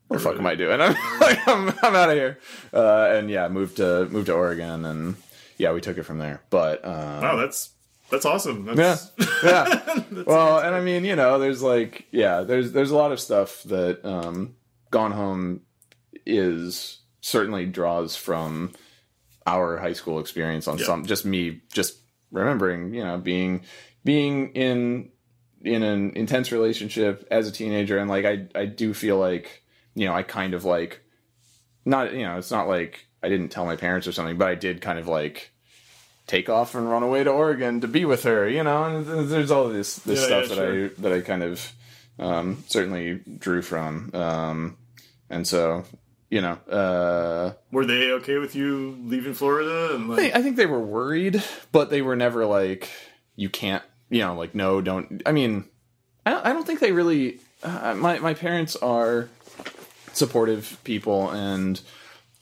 [0.09, 0.79] What the fuck am I doing?
[0.81, 2.39] I'm like, I'm, I'm out of here.
[2.71, 5.17] Uh, and yeah, moved to moved to Oregon, and
[5.57, 6.43] yeah, we took it from there.
[6.51, 7.71] But um, Wow, that's
[8.13, 8.67] that's awesome.
[8.69, 10.05] yeah, That's, yeah.
[10.25, 13.65] well, and I mean, you know, there's like, yeah, there's there's a lot of stuff
[13.65, 14.55] that um,
[14.93, 15.63] Gone Home
[16.25, 18.73] is certainly draws from
[19.47, 20.85] our high school experience on Yeah.
[20.87, 21.99] some just me just
[22.31, 23.63] remembering, you know, being
[24.05, 25.11] being in
[25.65, 29.63] in an intense relationship as a teenager and like I I do feel like,
[29.95, 31.01] you know, I kind of like
[31.85, 34.55] not you know, it's not like I didn't tell my parents or something, but I
[34.57, 35.52] did kind of like
[36.27, 39.51] take off and run away to Oregon to be with her, you know, and there's
[39.51, 40.85] all this this Yeah, stuff yeah, that sure.
[40.85, 41.73] I that I kind of
[42.19, 44.77] um, certainly drew from, um,
[45.31, 45.85] and so
[46.31, 49.95] you know, uh, were they okay with you leaving Florida?
[49.95, 51.43] And I like, think, I think they were worried,
[51.73, 52.89] but they were never like,
[53.37, 55.23] you can't, you know, like no, don't.
[55.27, 55.67] I mean,
[56.25, 57.39] I don't, I don't think they really.
[57.63, 59.29] Uh, my my parents are
[60.15, 61.81] supportive people, and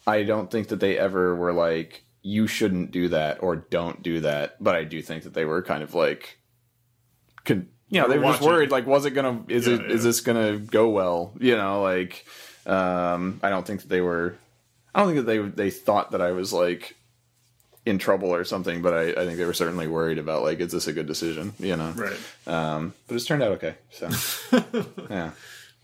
[0.06, 4.20] I don't think that they ever were like, you shouldn't do that or don't do
[4.20, 4.62] that.
[4.62, 6.38] But I do think that they were kind of like,
[7.44, 8.70] could you know, they were just worried.
[8.70, 9.42] Like, was it gonna?
[9.48, 9.90] Is Yeah, it?
[9.90, 10.08] Is yeah.
[10.08, 11.32] this gonna go well?
[11.40, 12.24] You know, like,
[12.66, 14.36] um, I don't think that they were.
[14.94, 16.96] I don't think that they they thought that I was like
[17.86, 20.70] in trouble or something, but I, I think they were certainly worried about like, is
[20.70, 21.54] this a good decision?
[21.58, 22.18] You know, right.
[22.46, 23.74] um, but it's turned out okay.
[23.90, 24.08] So
[25.10, 25.30] yeah,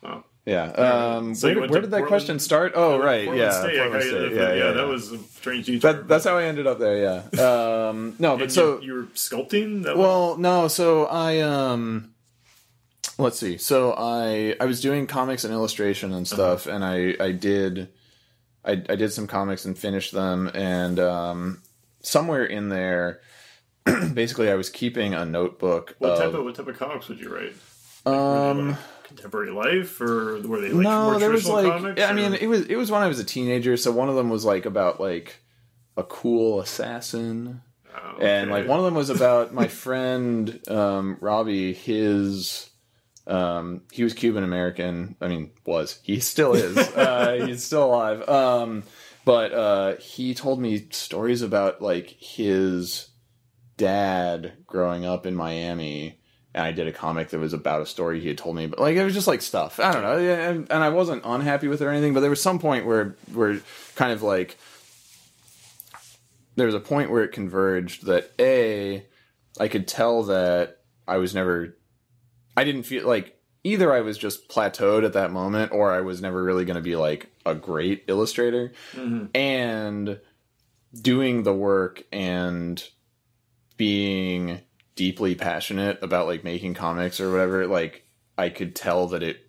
[0.03, 0.25] Wow.
[0.47, 0.65] Yeah.
[0.71, 2.73] Um, So where, you did- went where did that Portland- question start?
[2.75, 4.33] Oh, right, Portland yeah, State, Portland State.
[4.33, 5.93] Yeah, yeah, that was a strange detour.
[5.93, 6.97] That, that's how I ended up there.
[6.99, 7.23] Yeah.
[7.89, 9.83] Um, no, but so you, you were sculpting.
[9.85, 10.69] That was, well, no.
[10.69, 12.15] So I um,
[13.19, 13.59] let's see.
[13.59, 17.89] So I I was doing comics and illustration and stuff, and I I did
[18.65, 21.63] I I did some comics and finished them, and um,
[22.03, 23.21] somewhere in there,
[24.13, 25.95] basically, I was keeping a notebook.
[25.99, 27.55] what of, type of what type of comics would you write?
[28.07, 28.77] um.
[29.07, 32.03] Contemporary life, or were they like no, there was like comics?
[32.03, 33.77] I mean it was it was when I was a teenager.
[33.77, 35.37] So one of them was like about like
[35.97, 37.63] a cool assassin.
[37.95, 41.73] Oh, and like one of them was about my friend um, Robbie.
[41.73, 42.69] His
[43.27, 45.17] um, he was Cuban American.
[45.21, 46.77] I mean, was he still is?
[46.97, 48.29] uh, he's still alive.
[48.29, 48.83] Um,
[49.25, 53.09] but uh, he told me stories about like his
[53.77, 56.21] dad growing up in Miami.
[56.57, 58.81] And I did a comic that was about a story he had told me, but
[58.81, 59.79] like it was just like stuff.
[59.79, 62.15] I don't know, and, and I wasn't unhappy with it or anything.
[62.15, 63.61] But there was some point where, where
[63.95, 64.57] kind of like
[66.57, 69.05] there was a point where it converged that a
[69.61, 71.77] I could tell that I was never
[72.57, 76.23] I didn't feel like either I was just plateaued at that moment or I was
[76.23, 79.27] never really going to be like a great illustrator mm-hmm.
[79.35, 80.21] and
[80.95, 82.83] doing the work and
[83.77, 84.61] being
[84.97, 89.47] deeply passionate about like making comics or whatever like I could tell that it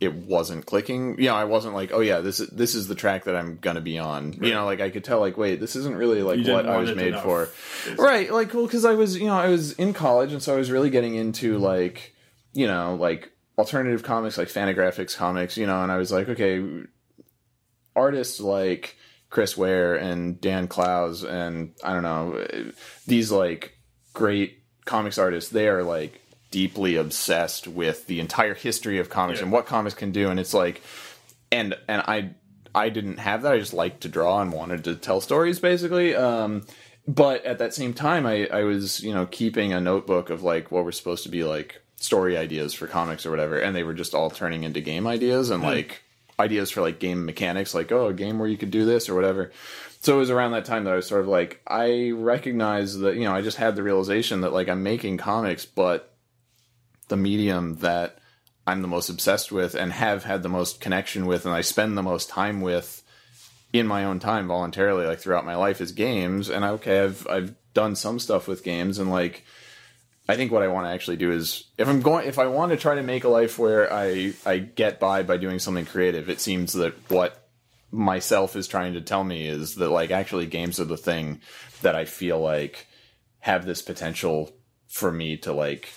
[0.00, 1.20] it wasn't clicking.
[1.20, 3.58] You know, I wasn't like, oh yeah, this is this is the track that I'm
[3.58, 4.32] gonna be on.
[4.32, 6.94] You know, like I could tell, like, wait, this isn't really like what I was
[6.94, 7.50] made enough, for.
[7.84, 8.04] basically.
[8.04, 10.56] Right, like, well, because I was, you know, I was in college, and so I
[10.56, 12.14] was really getting into like,
[12.54, 16.64] you know, like alternative comics, like Fantagraphics comics, you know, and I was like, okay,
[17.94, 18.96] artists like
[19.28, 22.44] Chris Ware and Dan Clowes and I don't know
[23.06, 23.76] these like
[24.12, 25.50] great comics artists.
[25.50, 29.44] They are like deeply obsessed with the entire history of comics Yeah.
[29.44, 30.82] and what comics can do, and it's like
[31.52, 32.30] and and I
[32.74, 33.52] I didn't have that.
[33.52, 36.14] I just liked to draw and wanted to tell stories, basically.
[36.14, 36.62] Um,
[37.08, 40.70] but at that same time, I I was you know keeping a notebook of like
[40.70, 43.94] what were supposed to be like story ideas for comics or whatever, and they were
[43.94, 46.02] just all turning into game ideas and like
[46.38, 49.14] ideas for like game mechanics, like oh a game where you could do this or
[49.14, 49.50] whatever.
[50.00, 53.16] So it was around that time that I was sort of like I recognize that
[53.16, 56.14] you know I just had the realization that like I'm making comics, but
[57.08, 58.18] the medium that
[58.66, 61.98] I'm the most obsessed with and have had the most connection with and I spend
[61.98, 63.02] the most time with
[63.72, 66.48] in my own time voluntarily like throughout my life is games.
[66.48, 69.44] And I, okay I've I've done some stuff with games and like
[70.30, 72.70] I think what I want to actually do is if I'm going if I want
[72.70, 76.30] to try to make a life where I I get by by doing something creative
[76.30, 77.39] it seems that what
[77.90, 81.40] myself is trying to tell me is that like actually games are the thing
[81.82, 82.86] that I feel like
[83.40, 84.50] have this potential
[84.88, 85.88] for me to like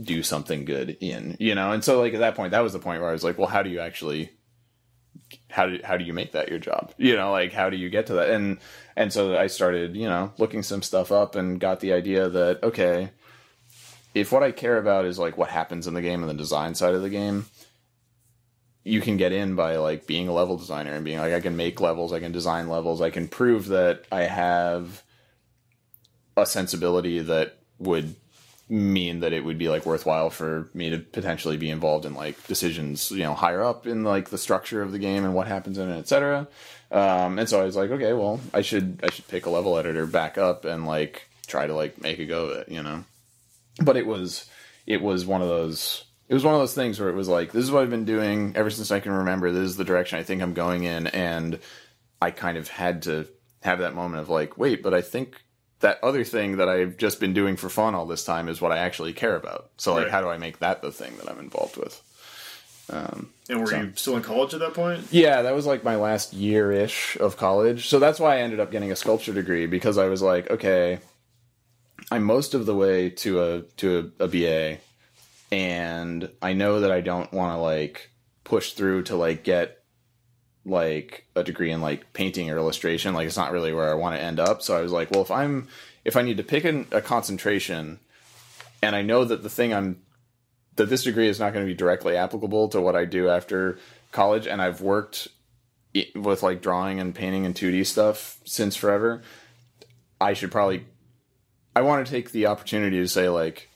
[0.00, 1.72] do something good in, you know?
[1.72, 3.48] And so like at that point, that was the point where I was like, well,
[3.48, 4.30] how do you actually,
[5.50, 6.92] how do, how do you make that your job?
[6.96, 8.30] You know, like how do you get to that?
[8.30, 8.58] And,
[8.94, 12.62] and so I started, you know, looking some stuff up and got the idea that,
[12.62, 13.10] okay,
[14.14, 16.74] if what I care about is like what happens in the game and the design
[16.74, 17.46] side of the game,
[18.86, 21.56] you can get in by like being a level designer and being like, I can
[21.56, 25.02] make levels, I can design levels, I can prove that I have
[26.36, 28.14] a sensibility that would
[28.68, 32.46] mean that it would be like worthwhile for me to potentially be involved in like
[32.46, 35.78] decisions you know higher up in like the structure of the game and what happens
[35.78, 36.48] in it etc
[36.90, 39.78] um, and so i was like okay well i should i should pick a level
[39.78, 43.04] editor back up and like try to like make a go of it you know?
[43.80, 44.50] But it was
[44.84, 47.52] it was one of those it was one of those things where it was like
[47.52, 50.18] this is what i've been doing ever since i can remember this is the direction
[50.18, 51.58] i think i'm going in and
[52.20, 53.26] i kind of had to
[53.62, 55.42] have that moment of like wait but i think
[55.80, 58.72] that other thing that I've just been doing for fun all this time is what
[58.72, 59.68] I actually care about.
[59.76, 60.10] So like, Right.
[60.10, 62.00] how do I make that the thing that I'm involved with?
[62.90, 65.04] Um, And were So- you still in college at that point?
[65.10, 67.88] yeah, that was like my last year ish of college.
[67.88, 70.98] So that's why I ended up getting a sculpture degree because I was like, okay,
[72.10, 74.78] I'm most of the way to a to a, a BA,
[75.50, 78.10] and I know that I don't want to like
[78.44, 79.82] push through to like get
[80.64, 83.14] like a degree in like painting or illustration.
[83.14, 84.62] Like it's not really where I want to end up.
[84.62, 85.68] So I was like, well, if I'm
[86.04, 88.00] if I need to pick an, a concentration,
[88.82, 90.02] and I know that the thing I'm
[90.76, 93.78] that this degree is not going to be directly applicable to what I do after
[94.12, 95.28] college, and I've worked
[96.14, 99.22] with like drawing and painting and 2D stuff since forever.
[100.20, 100.86] I should probably
[101.74, 103.68] I want to take the opportunity to say like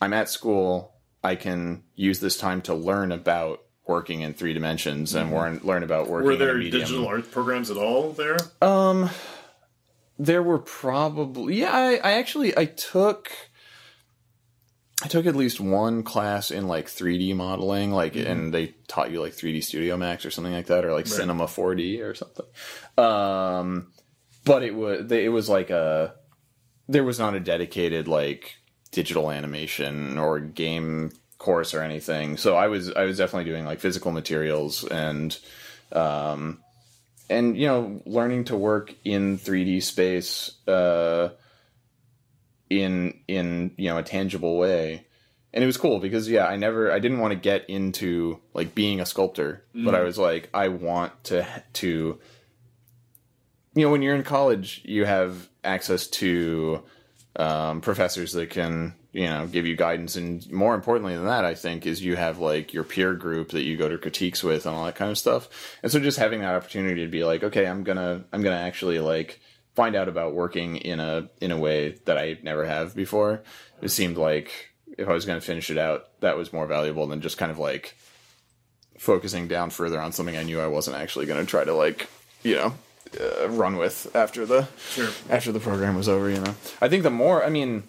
[0.00, 0.91] I'm at school,
[1.22, 5.82] I can use this time to learn about working in three dimensions and learn learn
[5.82, 8.38] about working Were there digital art programs at all there?
[8.60, 9.10] Um,
[10.18, 11.72] there were probably yeah.
[11.72, 13.30] I, I actually I took
[15.02, 19.20] I took at least one class in like 3D modeling, like, and they taught you
[19.20, 22.46] like 3D Studio Max or something like that, or like Cinema 4D or something.
[22.96, 23.92] Um,
[24.44, 26.14] but it was it was like a
[26.88, 28.56] there was not a dedicated like
[28.92, 32.36] digital animation or game course or anything.
[32.36, 35.36] So I was I was definitely doing like physical materials and
[35.90, 36.62] um
[37.28, 41.30] and you know learning to work in 3D space uh
[42.70, 45.06] in in you know a tangible way.
[45.54, 48.74] And it was cool because yeah, I never I didn't want to get into like
[48.74, 52.18] being a sculptor, but I was like I want to to
[53.74, 56.82] you know when you're in college, you have access to
[57.36, 60.16] um, professors that can you know give you guidance.
[60.16, 63.62] And more importantly than that i think is you have like your peer group that
[63.62, 65.48] you go to critiques with and all that kind of stuff.
[65.82, 68.98] And so just having that opportunity to be like okay i'm gonna i'm gonna actually
[68.98, 69.40] like
[69.74, 73.42] find out about working in a in a way that i never have before.
[73.80, 77.20] It seemed like if i was gonna finish it out that was more valuable than
[77.20, 77.96] just kind of like
[78.98, 82.08] focusing down further on something i knew i wasn't actually gonna try to like
[82.42, 82.74] you know
[83.20, 85.10] uh, run with after the Sure.
[85.30, 86.28] after the program was over.
[86.30, 87.84] You know, I think the more I mean,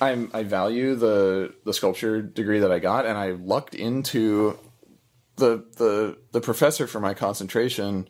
[0.00, 4.58] I'm I value the the sculpture degree that I got, and I lucked into
[5.36, 8.08] the the the professor for my concentration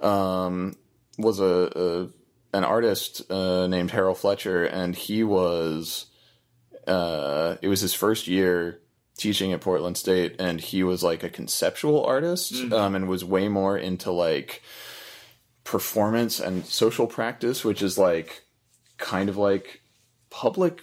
[0.00, 0.76] um,
[1.18, 1.70] was a,
[2.54, 6.06] a an artist uh, named Harrell Fletcher, and he was
[6.86, 8.80] uh, it was his first year
[9.16, 13.48] teaching at Portland State, and he was like a conceptual artist, um, and was way
[13.48, 14.60] more into like
[15.64, 18.44] performance and social practice, which is like
[18.98, 19.82] kind of like
[20.30, 20.82] public.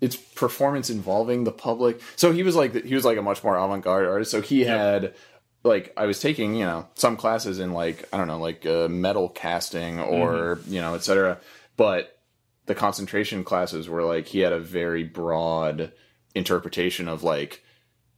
[0.00, 2.00] It's performance involving the public.
[2.16, 4.30] So he was like he was like a much more avant garde artist.
[4.30, 5.14] So he had
[5.62, 8.88] like I was taking you know some classes in like I don't know like uh,
[8.88, 11.38] metal casting or you know etc.
[11.76, 12.18] But
[12.66, 15.92] the concentration classes were like he had a very broad
[16.34, 17.62] interpretation of like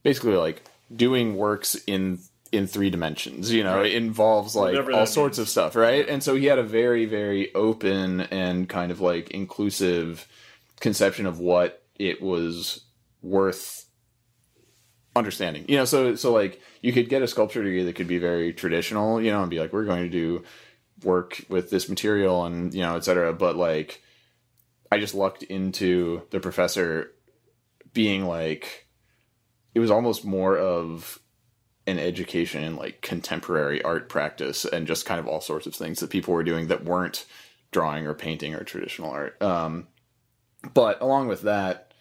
[0.03, 0.63] basically like
[0.95, 2.19] doing works in
[2.53, 3.51] in three dimensions.
[3.51, 3.87] You know, Right.
[3.87, 5.47] it involves like Whatever all sorts means.
[5.47, 6.07] of stuff, right?
[6.07, 10.27] And so he had a very, very open and kind of like inclusive
[10.79, 12.81] conception of what it was
[13.21, 13.85] worth
[15.15, 15.65] understanding.
[15.67, 18.53] You know, so so like you could get a sculpture degree that could be very
[18.53, 20.43] traditional, you know, and be like, we're going to do
[21.03, 23.33] work with this material and you know, et cetera.
[23.33, 24.01] But like,
[24.91, 27.11] I just lucked into the professor
[27.93, 28.87] being like,
[29.75, 31.19] it was almost more of
[31.85, 35.99] an education in like contemporary art practice and just kind of all sorts of things
[35.99, 37.25] that people were doing that weren't
[37.71, 39.41] drawing or painting or traditional art.
[39.41, 39.87] Um,
[40.73, 41.93] but along with that,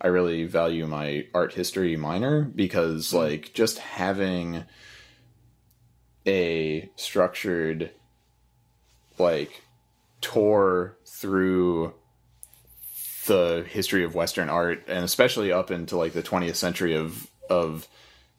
[0.00, 4.64] I really value my art history minor because like just having
[6.26, 7.90] a structured
[9.18, 9.62] like
[10.20, 11.94] tour through
[13.26, 17.86] the history of western art and especially up into like the 20th century of of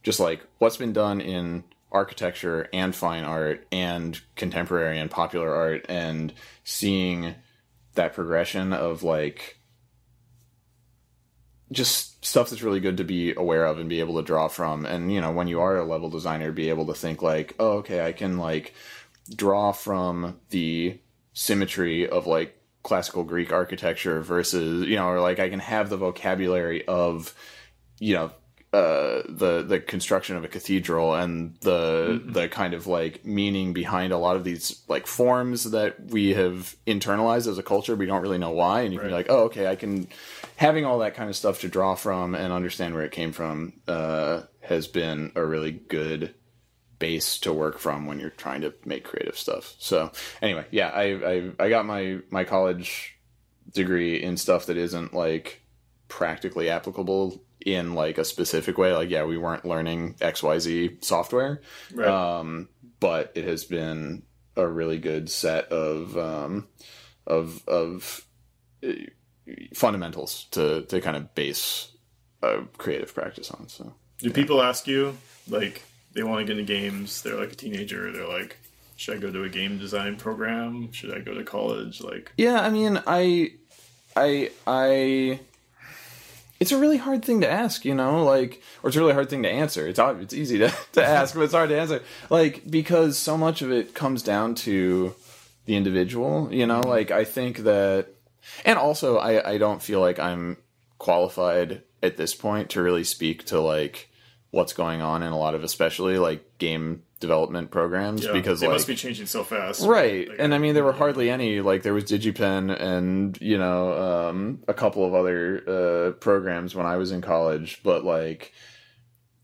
[0.03, 5.85] just like what's been done in architecture and fine art and contemporary and popular art
[5.89, 6.33] and
[6.63, 7.35] seeing
[7.95, 9.57] that progression of like
[11.71, 14.85] just stuff that's really good to be aware of and be able to draw from.
[14.85, 17.79] And you know when you are a level designer be able to think like oh
[17.79, 18.73] okay i can like
[19.35, 20.99] draw from the
[21.33, 25.97] symmetry of like classical greek architecture versus you know or like i can have the
[25.97, 27.33] vocabulary of
[27.99, 28.31] you know
[28.73, 34.13] uh, the the construction of a cathedral and the the kind of like meaning behind
[34.13, 37.97] a lot of these like forms that we have internalized as a culture.
[37.97, 38.81] We don't really know why.
[38.81, 40.07] And you can be like oh okay I can
[40.55, 43.73] having all that kind of stuff to draw from and understand where it came from
[43.89, 46.33] uh, has been a really good
[46.97, 49.75] base to work from when you're trying to make creative stuff.
[49.79, 53.19] So anyway yeah I I, I got my my college
[53.73, 55.61] degree in stuff that isn't like
[56.07, 61.61] practically applicable in like a specific way like yeah we weren't learning xyz software
[61.93, 62.07] Right.
[62.07, 64.23] um but it has been
[64.55, 66.67] a really good set of um
[67.27, 68.25] of of
[68.87, 68.91] uh,
[69.73, 71.91] fundamentals to to kind of base
[72.41, 75.17] a creative practice on so Do people ask you
[75.49, 75.83] like
[76.13, 77.21] they want to get into games?
[77.21, 78.11] They're like a teenager.
[78.11, 78.57] They're like,
[78.97, 80.91] should I go to a game design program?
[80.91, 82.01] Should I go to college?
[82.01, 83.53] Like, Yeah, I mean, I,
[84.15, 85.39] I, I.
[86.61, 89.31] It's a really hard thing to ask, you know, like, or it's a really hard
[89.31, 89.87] thing to answer.
[89.87, 93.63] It's it's easy to, to ask, but it's hard to answer, like, because so much
[93.63, 95.15] of it comes down to
[95.65, 96.81] the individual, you know.
[96.81, 98.09] Like, I think that,
[98.63, 100.57] and also, I I don't feel like I'm
[100.99, 104.09] qualified at this point to really speak to like
[104.51, 108.67] what's going on in a lot of, especially like game development programs, yeah, because they
[108.67, 111.61] like must be changing so fast, right Like, and i mean there were hardly any
[111.61, 116.85] like there was digipen and you know um, a couple of other uh, programs when
[116.85, 118.51] i was in college but like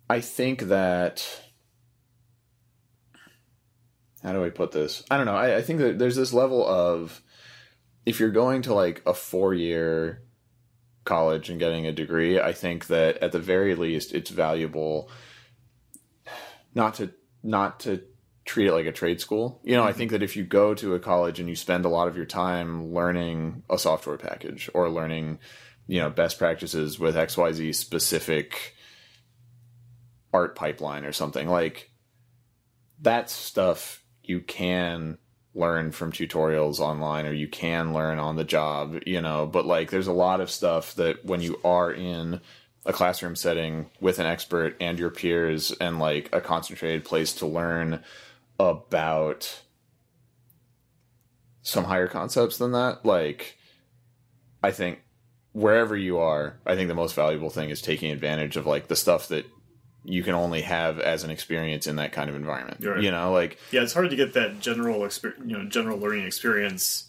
[0.09, 1.25] i think that
[4.23, 5.03] how do i put this?
[5.09, 7.21] I don't know i, I think that there's this level of
[8.05, 10.23] if you're going to like a four year
[11.05, 15.09] college and getting a degree i think that at the very least it's valuable
[16.73, 17.11] not to
[17.47, 18.01] not to
[18.45, 19.59] treat it like a trade school.
[19.63, 19.97] You know, I mm-hmm.
[19.97, 22.25] think that if you go to a college and you spend a lot of your
[22.25, 25.39] time learning a software package or learning,
[25.87, 28.75] you know, best practices with XYZ specific
[30.33, 31.89] art pipeline or something, like
[33.01, 35.17] that stuff you can
[35.53, 39.89] learn from tutorials online or you can learn on the job, you know, but like
[39.89, 42.41] there's a lot of stuff that when you are in
[42.87, 47.45] a classroom setting with an expert and your peers and like a concentrated place to
[47.45, 48.01] learn
[48.59, 49.61] about
[51.61, 53.57] some higher concepts than that like
[54.63, 55.03] i think
[55.51, 58.95] wherever you are i think the most valuable thing is taking advantage of like the
[58.95, 59.45] stuff that
[60.05, 63.03] you can only have as an experience in that kind of environment Right.
[63.03, 66.25] you know like yeah, it's hard to get that general experience, you know, general learning
[66.25, 67.06] experience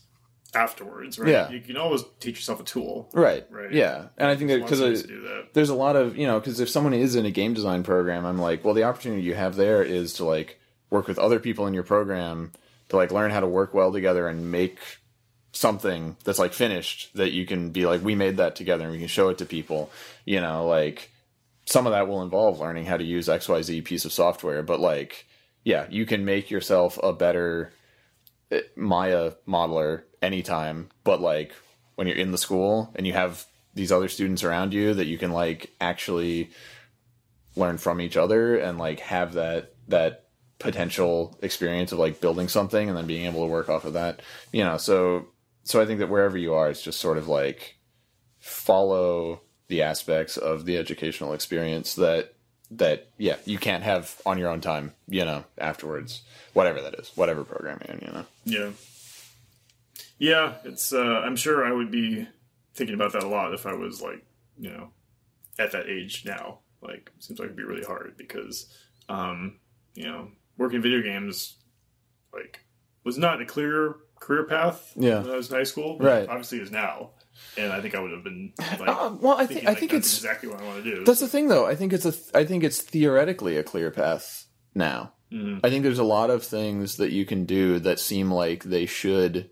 [0.55, 1.31] afterwards, right?
[1.31, 1.51] Yeah.
[1.51, 3.11] you can always teach yourself a tool.
[3.13, 3.71] right Right.
[3.73, 5.53] yeah and i think that Lots of ways because to do that.
[5.55, 8.25] there's a lot of you know because if someone is in a game design program
[8.25, 10.59] i'm like well the opportunity you have there is to like
[10.91, 12.51] work with other people in your program
[12.89, 14.79] to like learn how to work well together and make
[15.53, 18.99] something that's like finished that you can be like we made that together and we
[18.99, 19.91] can show it to people
[20.25, 21.11] you know like
[21.67, 25.27] some of that will involve learning how to use xyz piece of software but like
[25.65, 27.71] yeah you can make yourself a better
[28.51, 31.53] eh, maya modeler anytime but like
[31.95, 33.45] when you're in the school and you have
[33.75, 36.51] these other students around you that you can like actually
[37.57, 40.25] learn from each other and like have that that
[40.59, 44.21] potential experience of like building something and then being able to work off of that
[44.53, 45.27] you know so
[45.63, 47.77] so i think that wherever you are it's just sort of like
[48.41, 52.35] follow the aspects of the educational experience that
[52.71, 56.23] that yeah you can't have on your own time you know afterwards
[56.55, 58.71] whatever that is whatever program you're in you know Yeah.
[60.19, 62.27] Yeah, it's uh I'm sure I would be
[62.75, 64.25] thinking about that a lot if I was like,
[64.59, 64.91] you know,
[65.59, 66.61] at that age now.
[66.83, 68.73] Like it seems like it'd be really hard because
[69.09, 69.59] um,
[69.95, 71.57] you know, working video games
[72.33, 72.61] like
[73.05, 75.21] was not a clear career path Yeah.
[75.23, 75.99] when I was in high school.
[75.99, 76.29] Right.
[76.29, 77.11] Obviously is now.
[77.57, 79.79] And I think I would have been like Uh, well i think thinking, i like,
[79.79, 81.05] think that's it's exactly what I want to do.
[81.05, 81.67] That's the thing, though.
[81.67, 82.13] I think it's a.
[82.37, 85.13] I think it's theoretically a clear path now.
[85.33, 85.61] Mhm.
[85.63, 88.87] I think there's a lot of things that you can do that seem like they
[88.87, 89.51] should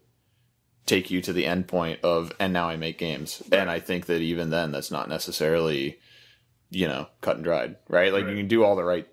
[0.86, 3.42] take you to the end point of, and now I make games.
[3.52, 5.98] And I think that even then, that's not necessarily,
[6.70, 8.12] you know, cut and dried, right?
[8.12, 8.30] Like Right.
[8.30, 9.06] you can do all the right,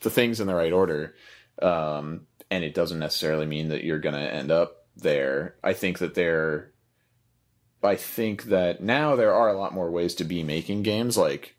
[0.00, 1.14] the things in the right order,
[1.60, 5.56] um, and it doesn't necessarily mean that you're going to end up there.
[5.64, 6.72] I think that there.
[7.82, 11.16] I think that now there are a lot more ways to be making games.
[11.16, 11.54] Like,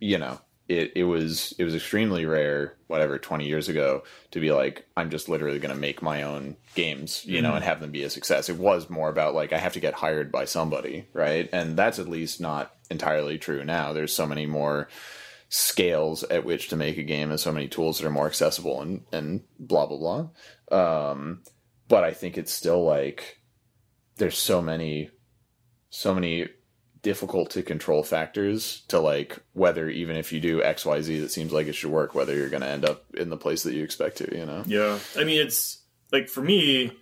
[0.00, 4.52] you know, it, it was it was extremely rare, whatever, twenty years ago, to be
[4.52, 8.04] like, I'm just literally gonna make my own games, you know, and have them be
[8.04, 8.48] a success.
[8.48, 11.48] It was more about like I have to get hired by somebody, right?
[11.52, 13.92] And that's at least not entirely true now.
[13.92, 14.88] There's so many more
[15.48, 18.80] scales at which to make a game and so many tools that are more accessible
[18.80, 20.28] and, and blah blah
[20.70, 21.10] blah.
[21.10, 21.42] Um,
[21.88, 23.40] but I think it's still like
[24.16, 25.10] there's so many
[25.90, 26.48] so many
[27.02, 31.66] difficult to control factors to like whether even if you do xyz that seems like
[31.66, 34.18] it should work whether you're going to end up in the place that you expect
[34.18, 35.82] to you know Yeah, I mean, it's
[36.12, 36.92] like for me,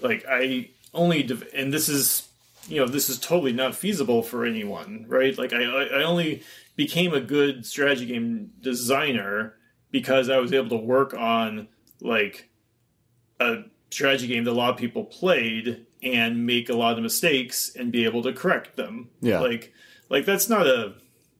[0.00, 2.28] like I only dev- and this is
[2.68, 5.36] you know this is totally not feasible for anyone, right?
[5.38, 6.42] Like I I only
[6.74, 9.54] became a good strategy game designer
[9.90, 11.68] because I was able to work on
[12.00, 12.50] like
[13.40, 17.74] a strategy game that a lot of people played and make a lot of mistakes
[17.74, 19.08] and be able to correct them.
[19.20, 19.40] Yeah.
[19.40, 19.72] like
[20.08, 20.94] like that's not a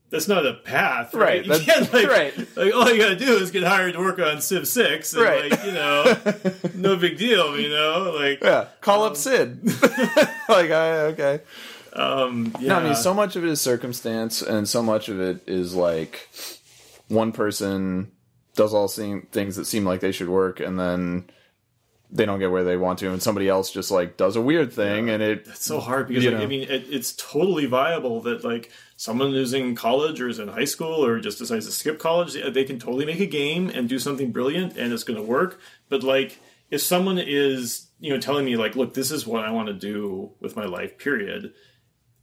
[0.09, 1.44] that's not a path, Right, right?
[1.44, 2.57] You that's- can't, like, right.
[2.57, 5.50] like all you gotta do is get hired to work on Civ Six, and Right.
[5.50, 6.16] like you know,
[6.74, 9.64] no big deal, you know, like yeah call up sid
[10.48, 11.40] like I, okay
[11.92, 15.18] um, yeah, no i mean so much of it is circumstance and so much of
[15.20, 16.28] it is like
[17.09, 18.12] one person
[18.54, 21.28] does all seem things that seem like they should work and then
[22.11, 24.72] they don't get where they want to and somebody else just like does a weird
[24.72, 26.40] thing and it it's so hard because like, know.
[26.40, 30.48] I mean it, it's totally viable that like someone who's in college or is in
[30.48, 33.88] high school or just decides to skip college they can totally make a game and
[33.88, 36.38] do something brilliant and it's going to work but like
[36.70, 39.74] if someone is you know telling me like look this is what i want to
[39.74, 41.52] do with my life period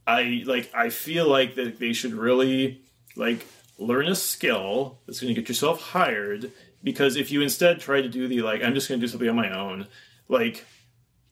[0.06, 2.80] i like i feel like that they should really
[3.16, 3.46] like
[3.78, 6.52] learn a skill that's going to get yourself hired
[6.84, 9.28] because if you instead try to do the like i'm just going to do something
[9.28, 9.86] on my own
[10.28, 10.64] like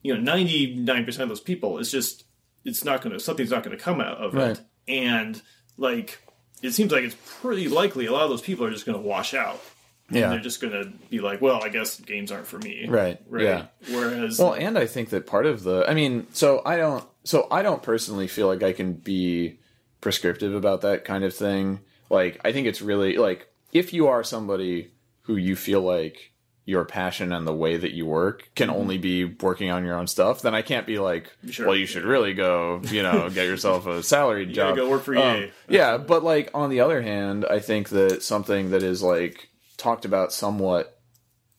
[0.01, 2.25] you know 99% of those people it's just
[2.65, 4.51] it's not going to something's not going to come out of Right.
[4.57, 5.41] it and
[5.77, 6.19] like
[6.61, 9.07] it seems like it's pretty likely a lot of those people are just going to
[9.07, 9.61] wash out
[10.09, 12.85] yeah and they're just going to be like well i guess games aren't for me
[12.89, 13.65] Right, right yeah.
[13.89, 17.47] whereas Well, and I think that part of the, I mean, so I don't, so
[17.49, 19.59] I don't personally feel like I can be
[20.01, 21.79] prescriptive about that kind of thing.
[22.09, 24.91] Like, I think it's really like if you are somebody
[25.23, 26.31] who you feel like
[26.65, 30.07] your passion and the way that you work can only be working on your own
[30.07, 31.49] stuff, then I can't be like, Mm-hmm.
[31.49, 31.67] Sure.
[31.67, 34.75] well, you should really go, you know, get yourself a salaried gotta job.
[34.77, 35.51] go work for Um, EA.
[35.67, 40.05] yeah, but like on the other hand, I think that something that is like talked
[40.05, 40.97] about somewhat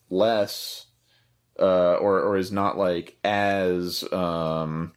[0.09, 0.87] less
[1.59, 4.93] uh, or or is not like as um,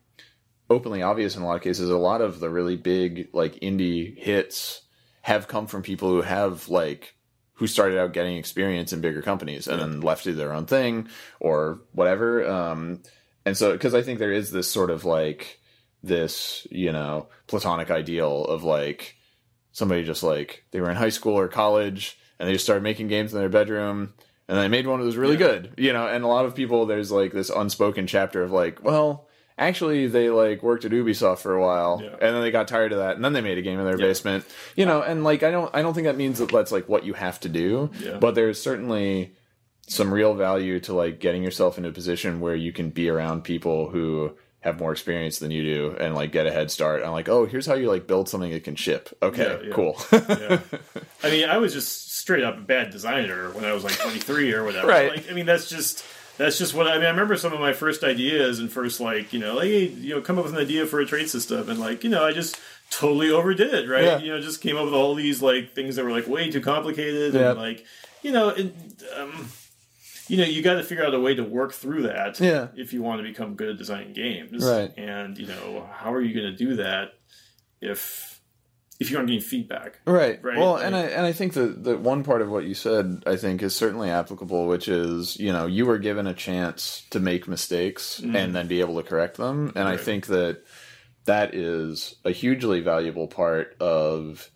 [0.70, 1.90] openly obvious in a lot of cases.
[1.90, 4.82] A lot of the really big like indie hits
[5.22, 7.14] have come from people who have like
[7.58, 11.08] who started out getting experience in bigger companies and then left to their own thing
[11.40, 12.48] or whatever.
[12.48, 13.02] Um,
[13.44, 15.60] and so because I think there is this sort of like
[16.02, 19.16] this you know platonic ideal of like
[19.72, 23.08] somebody just like they were in high school or college and they just started making
[23.08, 24.12] games in their bedroom
[24.48, 25.38] and they made one that was really Yeah.
[25.46, 28.82] good you know and a lot of people there's like this unspoken chapter of like
[28.84, 29.27] well
[29.58, 32.10] actually they like worked at ubisoft for a while Yeah.
[32.12, 33.98] and then they got tired of that and then they made a game in their
[33.98, 34.44] basement
[34.76, 37.04] you know and like i don't i don't think that means that that's like what
[37.04, 38.18] you have to do Yeah.
[38.18, 39.34] but there's certainly
[39.88, 43.42] some real value to like getting yourself into a position where you can be around
[43.42, 47.12] people who have more experience than you do and like get a head start on
[47.12, 49.74] like oh here's how you like build something that can ship okay Yeah, yeah.
[49.74, 50.60] cool yeah.
[51.22, 54.52] I mean, I was just straight up a bad designer when I was like 23
[54.52, 54.86] or whatever.
[54.86, 55.10] Right.
[55.16, 56.04] Like, I mean, that's just
[56.38, 57.04] that's just what I mean.
[57.04, 60.14] I remember some of my first ideas and first like you know like hey, you
[60.14, 62.32] know come up with an idea for a trade system and like you know I
[62.32, 62.58] just
[62.90, 64.04] totally overdid it right.
[64.04, 64.18] Yeah.
[64.18, 66.60] You know, just came up with all these like things that were like way too
[66.62, 67.50] complicated Yeah.
[67.50, 67.84] and like
[68.22, 68.48] you know
[69.16, 69.48] um,
[70.28, 72.68] you know you got to figure out a way to work through that Yeah.
[72.76, 74.92] if you want to become good at designing games Right.
[74.96, 77.12] and you know how are you going to do that
[77.80, 78.27] if
[79.00, 80.00] if you aren't getting feedback.
[80.06, 80.42] Right.
[80.42, 82.74] Right, Well, like- and I and I think that that one part of what you
[82.74, 87.04] said, I think, is certainly applicable, which is you know you were given a chance
[87.10, 90.04] to make mistakes and then be able to correct them, and I Mm-hmm.
[90.04, 90.62] Think that
[91.26, 94.50] that is a hugely valuable part of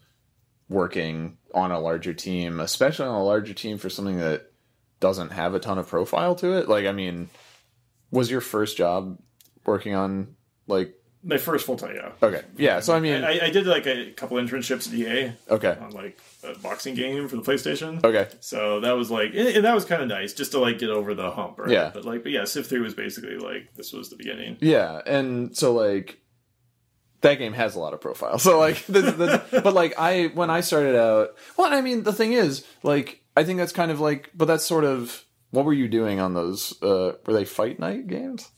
[0.68, 4.51] working on a larger team, especially on a larger team for something that
[5.01, 6.68] doesn't have a ton of profile to it.
[6.68, 7.28] Like, I mean,
[8.11, 9.18] was your first job
[9.66, 10.34] working on
[10.66, 10.95] like
[11.25, 12.11] My first full time, yeah.
[12.20, 12.81] okay, yeah.
[12.81, 16.18] So I mean, I, I did like a couple internships at EA okay, on like
[16.43, 18.03] a boxing game for the PlayStation.
[18.05, 18.29] okay.
[18.41, 21.14] So that was like, and that was kind of nice just to like get over
[21.14, 21.70] the hump, right?
[21.70, 21.91] Yeah.
[21.95, 24.57] But like, but yeah, Civ 3 was basically like, this was the beginning.
[24.61, 26.18] Yeah, and so like
[27.20, 28.39] that game has a lot of profile.
[28.39, 32.12] So like, this, this, but like I when I started out, well, I mean the
[32.12, 35.73] thing is like I think that's kind of like, but that's sort of what were
[35.73, 36.75] you doing on those?
[36.83, 38.51] Uh, were they fight night games?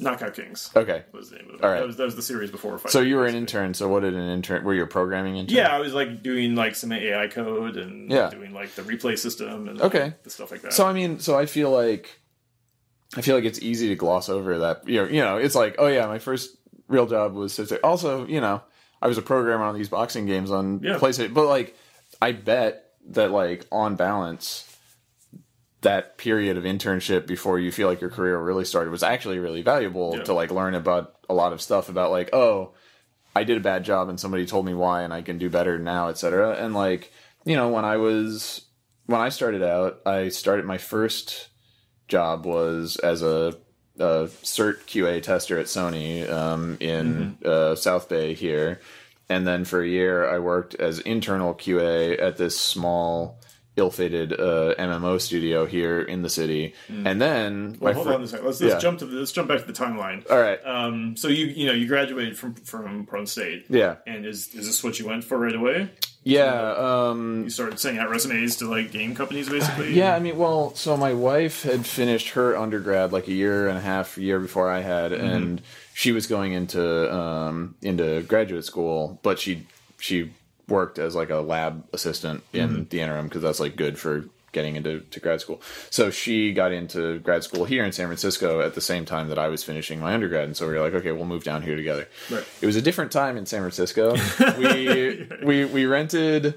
[0.00, 1.62] Knockout Kings Okay, was the name of it.
[1.62, 1.78] All right.
[1.80, 2.76] That was, that was the series before.
[2.78, 3.74] Fight so you were an intern.
[3.74, 4.64] So what did an intern?
[4.64, 5.56] Were you a programming intern?
[5.56, 8.30] Yeah, I was like doing like some AI code and Yeah.
[8.30, 10.14] doing like the replay system and Okay.
[10.22, 10.72] the stuff like that.
[10.72, 12.20] So I mean, so I feel like
[13.16, 14.88] I feel like it's easy to gloss over that.
[14.88, 16.56] You know, you know, it's like, oh yeah, my first
[16.88, 17.60] real job was.
[17.84, 18.62] Also, you know,
[19.02, 20.98] I was a programmer on these boxing games on Yeah.
[20.98, 21.34] PlayStation.
[21.34, 21.76] But like,
[22.22, 24.71] I bet that like on balance,
[25.82, 29.62] that period of internship before you feel like your career really started was actually really
[29.62, 30.24] valuable Yeah.
[30.24, 32.72] to like learn about a lot of stuff about like, oh,
[33.34, 35.78] I did a bad job and somebody told me why and I can do better
[35.78, 36.52] now, etc.
[36.54, 37.12] And like,
[37.44, 38.62] you know, when I was
[39.06, 41.48] when I started out, I started my first
[42.08, 43.56] job was as a,
[43.98, 48.80] a cert QA tester at Sony um, in uh, South Bay here,
[49.28, 53.40] and then for a year I worked as internal QA at this small,
[53.76, 58.26] ill-fated uh, MMO studio here in the city, and then well, hold fir- on a
[58.28, 58.46] second.
[58.46, 58.78] Let's, let's Yeah.
[58.80, 60.30] jump to the, let's jump back to the timeline.
[60.30, 64.26] All right, Um, so you you know you graduated from from Portland State, yeah, and
[64.26, 65.88] is is this what you went for right away?
[66.24, 66.74] yeah.
[66.76, 69.92] Um, You started sending out resumes to like game companies, basically.
[70.00, 73.76] Yeah, I mean, well, so my wife had finished her undergrad like a year and
[73.76, 75.62] a half, a year before I had, and
[75.94, 79.66] she was going into um, into graduate school, but she
[79.98, 80.30] she
[80.68, 84.76] worked as like a lab assistant in the interim because that's like good for getting
[84.76, 85.60] into to grad school.
[85.90, 89.38] So she got into grad school here in San Francisco at the same time that
[89.38, 91.76] I was finishing my undergrad, and so we were like, okay, we'll move down here
[91.76, 92.06] together.
[92.30, 92.44] Right.
[92.60, 94.14] It was a different time in San Francisco.
[94.58, 96.54] we we we rented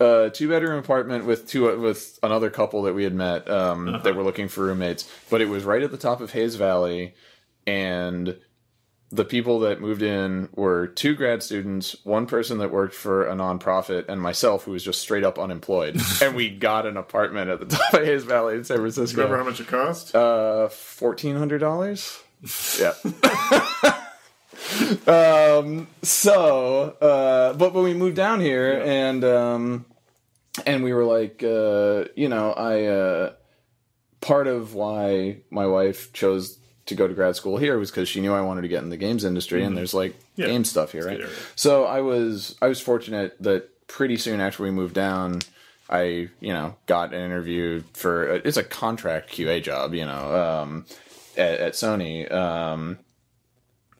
[0.00, 4.16] a two bedroom apartment with two with another couple that we had met um, that
[4.16, 7.14] were looking for roommates, but it was right at the top of Hayes Valley,
[7.66, 8.36] and
[9.12, 13.34] the people that moved in were two grad students, one person that worked for a
[13.34, 16.00] nonprofit, and myself, who was just straight up unemployed.
[16.22, 19.22] and we got an apartment at the top of Hayes Valley in San Francisco.
[19.22, 20.14] Remember how much it cost?
[20.14, 22.20] Uh, fourteen hundred dollars.
[22.78, 22.94] yeah.
[25.08, 25.88] um.
[26.02, 29.86] So, uh, but when we moved down here, and um,
[30.64, 33.32] and we were like, uh, you know, I uh,
[34.20, 36.59] part of why my wife chose
[36.90, 38.90] to go to grad school here was because she knew I wanted to get in
[38.90, 40.46] the games industry, and there's like Yeah.
[40.46, 41.20] game stuff here, right?
[41.56, 45.40] So I was I was fortunate that pretty soon after we moved down,
[45.88, 50.86] I you know got an interview for it's a contract QA job, you know, um,
[51.36, 52.30] at, at Sony.
[52.30, 52.98] Um,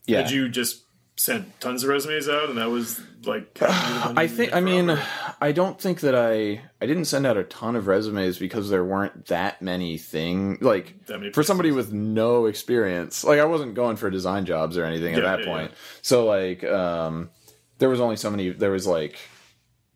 [0.07, 0.83] yeah, Did you just
[1.21, 3.59] send tons of resumes out, and that was like?
[3.61, 4.55] I think.
[4.55, 4.99] I mean,
[5.41, 6.63] I don't think that I.
[6.81, 10.97] I didn't send out a ton of resumes because there weren't that many thing like
[11.09, 13.23] many for somebody with no experience.
[13.23, 15.73] Like I wasn't going for design jobs or anything at that yeah, point.
[16.01, 17.31] So like, um,
[17.79, 18.51] there was only so many.
[18.51, 19.19] There was like.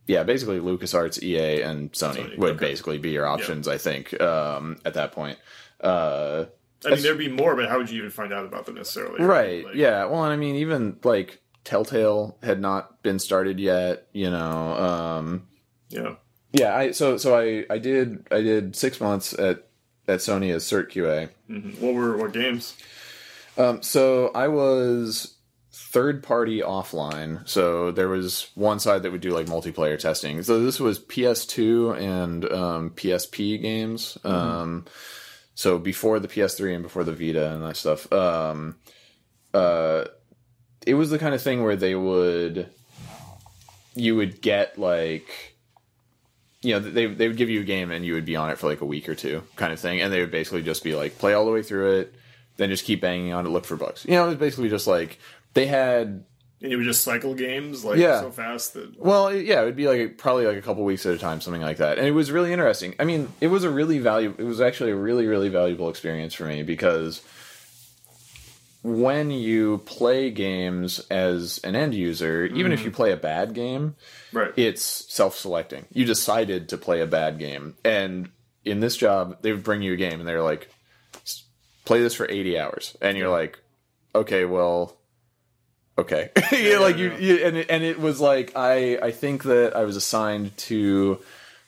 [0.07, 2.67] Yeah, basically LucasArts, EA, and Sony, Sony, would okay.
[2.67, 3.67] basically be your options.
[3.67, 5.39] I think um, at that point.
[5.81, 6.45] Uh,
[6.87, 9.23] I mean, there'd be more, but how would you even find out about them necessarily?
[9.25, 14.07] right Like, yeah well and i mean even like telltale had not been started yet
[14.13, 15.47] you know um
[15.89, 16.15] Yeah.
[16.53, 19.67] yeah i so so i i did i did six months at
[20.07, 21.81] at sony as cert qa Mhm.
[21.81, 22.75] What were what games?
[23.57, 25.31] um so i was
[25.73, 30.61] third party offline so there was one side that would do like multiplayer testing so
[30.63, 34.85] this was ps2 and um psp games um
[35.55, 38.77] so before the ps3 and before the vita and that stuff um
[39.53, 40.05] uh
[40.87, 42.69] it was the kind of thing where they would
[43.95, 45.55] you would get like
[46.63, 48.59] you know they they would give you a game and you would be on it
[48.59, 50.01] for like a week or two kind of thing.
[50.01, 52.15] And they would basically just be like play all the way through it
[52.57, 54.05] then just keep banging on it look for bugs.
[54.05, 55.19] You know it was basically just like
[55.55, 56.25] they had
[56.63, 58.21] And you would just cycle games like Yeah.
[58.21, 61.15] so fast that well, yeah, it would be like probably like a couple weeks at
[61.15, 61.99] a time, something like that.
[61.99, 62.95] And it was really interesting.
[62.99, 64.41] I mean, it was a really valuable.
[64.43, 67.21] It was actually a really, really valuable experience for me because
[68.83, 72.97] when you play games as an end user, even if you mm-hmm.
[72.97, 73.97] play a bad game,
[74.33, 74.53] Right.
[74.57, 75.87] it's self-selecting.
[75.93, 78.29] You decided to play a bad game, and
[78.65, 80.69] in this job, they would bring you a game, and they're like,
[81.87, 83.59] "Play this for eighty hours," and you're like,
[84.15, 84.97] "Okay, well."
[85.97, 89.77] Okay, yeah, like you, you, and it, and it was like I, I think that
[89.77, 91.21] I was assigned to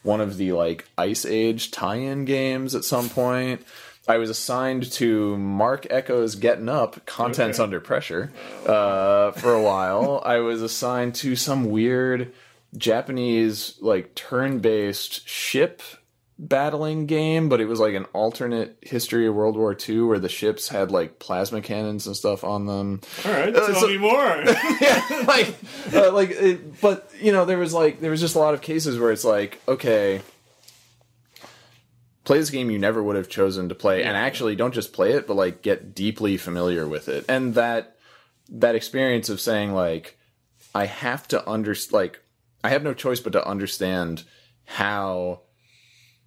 [0.03, 3.65] one of the like Ice Age tie-in games at some point.
[4.09, 7.65] I was assigned to Marc Ecko's Getting Up, Contents Okay.
[7.65, 8.33] Under Pressure,
[8.65, 10.23] uh, for a while.
[10.25, 12.33] I was assigned to some weird
[12.77, 15.83] Japanese like turn-based ship
[16.39, 20.29] battling game, but it was like an alternate history of World War II where the
[20.29, 23.01] ships had like plasma cannons and stuff on them.
[23.25, 23.55] All right.
[23.55, 24.15] Uh, Tell so- me more.
[24.81, 25.55] yeah, like,
[25.95, 28.61] uh, like, it, but you know, there was like, there was just a lot of
[28.61, 30.21] cases where it's like, okay,
[32.25, 35.13] play this game you never would have chosen to play, and actually don't just play
[35.13, 37.97] it, but like get deeply familiar with it, and that
[38.49, 40.19] that experience of saying like,
[40.75, 42.21] I have to under like,
[42.63, 44.25] I have no choice but to understand
[44.65, 45.41] how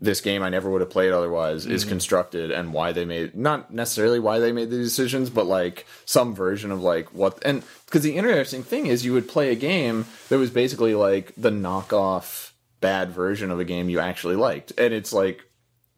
[0.01, 1.89] this game I never would have played otherwise is mm-hmm.
[1.89, 6.33] constructed and why they made not necessarily why they made the decisions, but like some
[6.33, 10.05] version of like what and because the interesting thing is you would play a game
[10.29, 14.93] that was basically like the knockoff bad version of a game you actually liked, and
[14.93, 15.43] it's like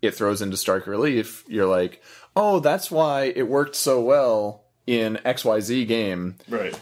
[0.02, 1.43] it throws into stark relief.
[1.47, 2.02] You're like,
[2.36, 6.78] oh, that's why it worked so well in XYZ game right.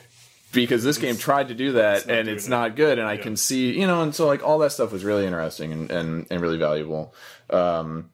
[0.51, 2.49] Because this game tried to do that not and it's it.
[2.49, 3.21] not good and i Yeah.
[3.21, 6.27] can see you know and so like all that stuff was really interesting and and,
[6.29, 7.13] and really valuable
[7.49, 8.09] um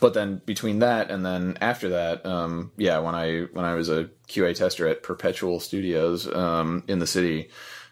[0.00, 3.88] but then between that and then after that um yeah when i when i was
[3.88, 7.48] a qa tester at perpetual studios um in the city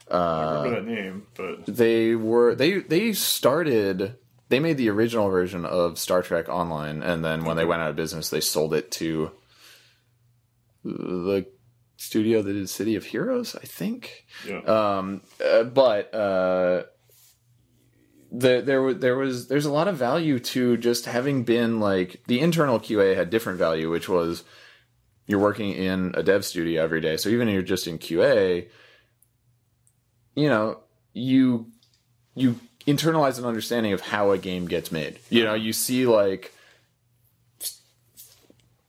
[0.08, 4.14] I remember that name, but they were they they started
[4.48, 7.90] they made the original version of Star Trek Online, and then when they went out
[7.90, 9.32] of business, they sold it to
[10.84, 11.46] the
[11.96, 14.26] studio that is City of Heroes, I think.
[14.46, 14.60] yeah.
[14.60, 16.84] Um, uh, but uh,
[18.30, 22.22] the, there was there was there's a lot of value to just having been like
[22.26, 24.44] the internal QA had different value, which was
[25.26, 27.16] you're working in a dev studio every day.
[27.16, 28.68] So even if you're just in QA,
[30.34, 30.80] you know
[31.12, 31.66] you
[32.34, 35.18] you internalize an understanding of how a game gets made.
[35.30, 36.52] You know, you see like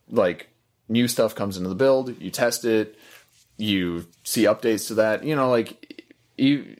[0.09, 0.49] like
[0.89, 2.97] new stuff comes into the build, you test it,
[3.57, 5.23] you see updates to that.
[5.23, 6.03] You know, like
[6.37, 6.77] you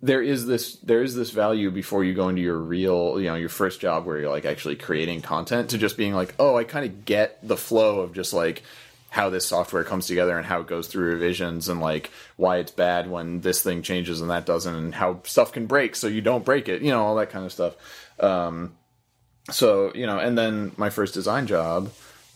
[0.00, 3.34] there is this there is this value before you go into your real you know
[3.34, 6.62] your first job where you're like actually creating content to just being like oh i
[6.62, 8.62] kind of get the flow of just like
[9.10, 12.70] how this software comes together and how it goes through revisions and like why it's
[12.70, 16.20] bad when this thing changes and that doesn't and how stuff can break so you
[16.20, 17.74] don't break it you know all that kind of stuff
[18.20, 18.72] um,
[19.50, 21.90] so you know and then my first design job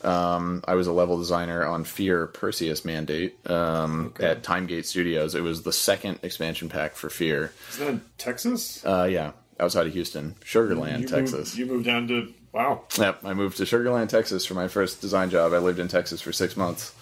[0.04, 5.34] um, I was a level designer on Fear Perseus Mandate um, at Timegate Studios.
[5.34, 7.52] It was the second expansion pack for Fear.
[7.70, 8.84] Is that in Texas?
[8.84, 11.56] Uh, yeah, outside of Houston, Sugarland, you Texas.
[11.56, 12.82] Moved, you moved down to wow.
[12.98, 15.52] Yep, I moved to Sugarland, Texas for my first design job.
[15.52, 16.94] I lived in Texas for six months.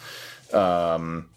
[0.53, 1.29] Um,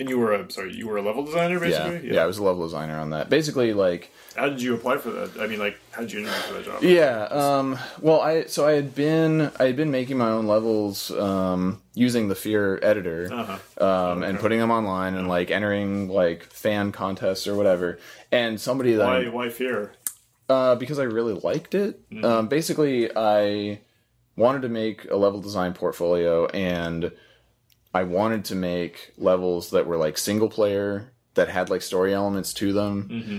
[0.00, 2.14] And you were a sorry, you were a level designer yeah, basically.
[2.14, 3.28] yeah, I was a level designer on that.
[3.28, 5.38] Basically, like, How did you apply for that?
[5.38, 6.82] I mean, like, how did you interview for that job?
[6.82, 7.24] yeah.
[7.30, 11.82] Um, well, I so I had been I had been making my own levels um,
[11.94, 13.28] using the Fear editor.
[13.30, 13.84] Uh-huh.
[13.86, 17.98] um, and putting them online and like entering like fan contests or whatever.
[18.32, 19.28] And somebody that Why?
[19.28, 19.92] Why fear?
[20.48, 22.00] uh, because I really liked it.
[22.24, 23.80] Um, basically, I
[24.36, 27.12] wanted to make a level design portfolio, and
[27.92, 32.54] I wanted to make levels that were like single player that had like story elements
[32.54, 33.08] to them.
[33.08, 33.38] Mm-hmm.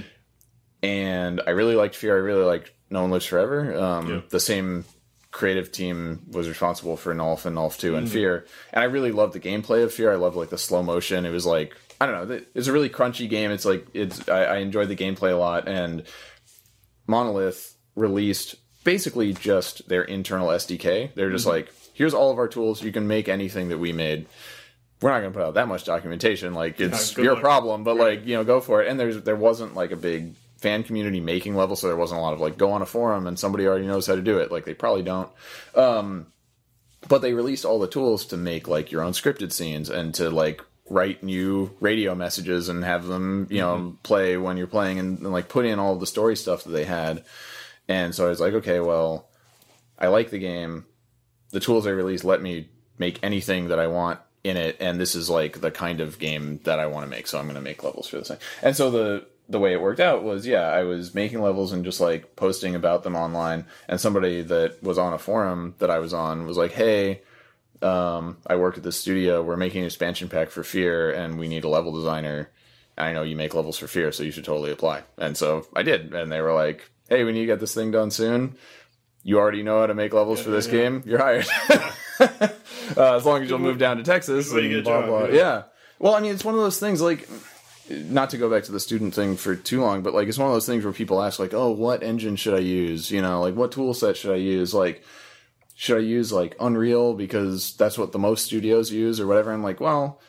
[0.84, 2.16] And I really liked Fear.
[2.16, 3.76] I really liked No One Lives Forever.
[3.78, 4.22] Um, Yeah.
[4.30, 4.86] The same
[5.30, 8.14] creative team was responsible for Nolf and Nolf 2 and mm-hmm.
[8.14, 8.46] Fear.
[8.74, 10.12] And I really loved the gameplay of Fear.
[10.12, 11.26] I loved like the slow motion.
[11.26, 12.42] It was like I don't know.
[12.56, 13.52] It's a really crunchy game.
[13.52, 16.04] It's like it's I, I enjoyed the gameplay a lot and
[17.08, 21.14] Monolith released basically just their internal SDK.
[21.14, 21.52] They're just mm-hmm.
[21.52, 22.82] like, here's all of our tools.
[22.82, 24.26] You can make anything that we made.
[25.04, 26.56] We're not going to put out that much documentation.
[26.56, 27.44] Like it's good your luck.
[27.44, 28.88] problem, but like you know, go for it.
[28.88, 32.24] And there's there wasn't like a big fan community making level, so there wasn't a
[32.24, 34.52] lot of like go on a forum and somebody already knows how to do it.
[34.52, 35.30] Like they probably don't.
[35.76, 36.26] Um,
[37.08, 40.32] but they released all the tools to make like your own scripted scenes and to
[40.32, 45.20] like write new radio messages and have them you know play when you're playing and,
[45.20, 47.24] and like put in all the story stuff that they had
[47.88, 49.30] and so i was like okay well
[49.98, 50.86] i like the game
[51.52, 55.16] the tools I release let me make anything that i want in it and this
[55.16, 57.62] is like the kind of game that i want to make so i'm going to
[57.62, 60.68] make levels for this thing and so the the way it worked out was yeah
[60.68, 64.98] i was making levels and just like posting about them online and somebody that was
[64.98, 67.22] on a forum that i was on was like hey
[67.82, 69.42] um, I work at the studio.
[69.42, 72.50] We're making an expansion pack for Fear, and we need a level designer.
[72.98, 75.04] I know you make levels for Fear, so you should totally apply.
[75.18, 77.92] And so I did, and they were like, "Hey, we need to get this thing
[77.92, 78.56] done soon.
[79.24, 80.82] You already know how to make levels for this yeah, yeah.
[80.82, 81.04] game.
[81.06, 81.46] You're hired."
[82.98, 85.08] uh, as long as you'll move down to Texas Good way to and blah job,
[85.08, 85.26] blah.
[85.26, 85.34] yeah.
[85.34, 85.64] Yeah.
[86.00, 87.28] Well, I mean, it's one of those things like
[87.90, 90.48] not to go back to the student thing for too long, but like it's one
[90.48, 93.42] of those things where people ask like, "Oh, what engine should I use?" You know,
[93.42, 94.74] like what tool set should I use?
[94.74, 95.04] Like,
[95.76, 99.52] should I use like Unreal because that's what the most studios use or whatever?
[99.52, 100.20] I'm like, well,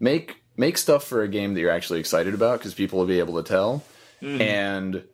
[0.00, 3.18] make make stuff for a game that you're actually excited about because people will be
[3.18, 3.82] able to tell,
[4.20, 5.04] and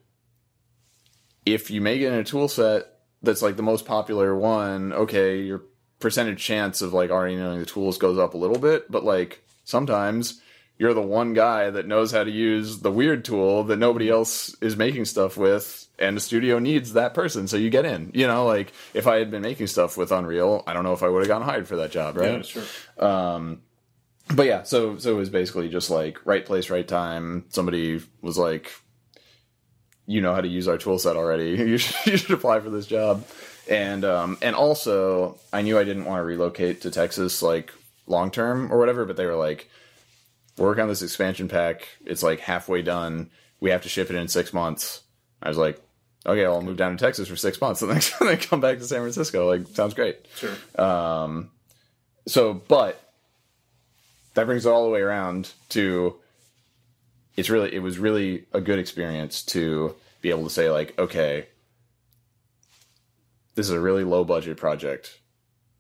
[1.55, 2.87] if you make it in a tool set
[3.23, 5.63] that's like the most popular one, okay, your
[6.01, 9.43] percentage chance of like already knowing the tools goes up a little bit, but like
[9.65, 10.41] sometimes
[10.79, 14.55] you're the one guy that knows how to use the weird tool that nobody else
[14.61, 18.25] is making stuff with and the studio needs that person so you get in you
[18.25, 21.09] know like if i had been making stuff with unreal i don't know if i
[21.09, 23.05] would have gotten hired for that job right Yeah, sure.
[23.05, 23.63] Um,
[24.35, 27.47] but yeah, so so it was basically just like right place, right time.
[27.49, 28.73] Somebody was like,
[30.09, 31.51] "You know how to use our tool set already.
[31.57, 33.25] You should, you should apply for this job."
[33.69, 37.73] And um, and also, I knew I didn't want to relocate to Texas like
[38.07, 39.05] long term or whatever.
[39.05, 39.69] But they were like,
[40.57, 41.87] "We're working on this expansion pack.
[42.05, 43.31] It's like halfway done.
[43.61, 45.03] We have to ship it in six months."
[45.43, 45.81] I was like,
[46.27, 49.01] "Okay, I'll move down to Texas for six months and then, come back to San
[49.01, 49.47] Francisco.
[49.47, 50.55] Like, sounds great." Sure.
[52.27, 53.01] So, but
[54.35, 56.15] that brings it all the way around to
[57.39, 61.47] it's really it was really a good experience to be able to say like, okay,
[63.55, 65.21] this is a really low budget project.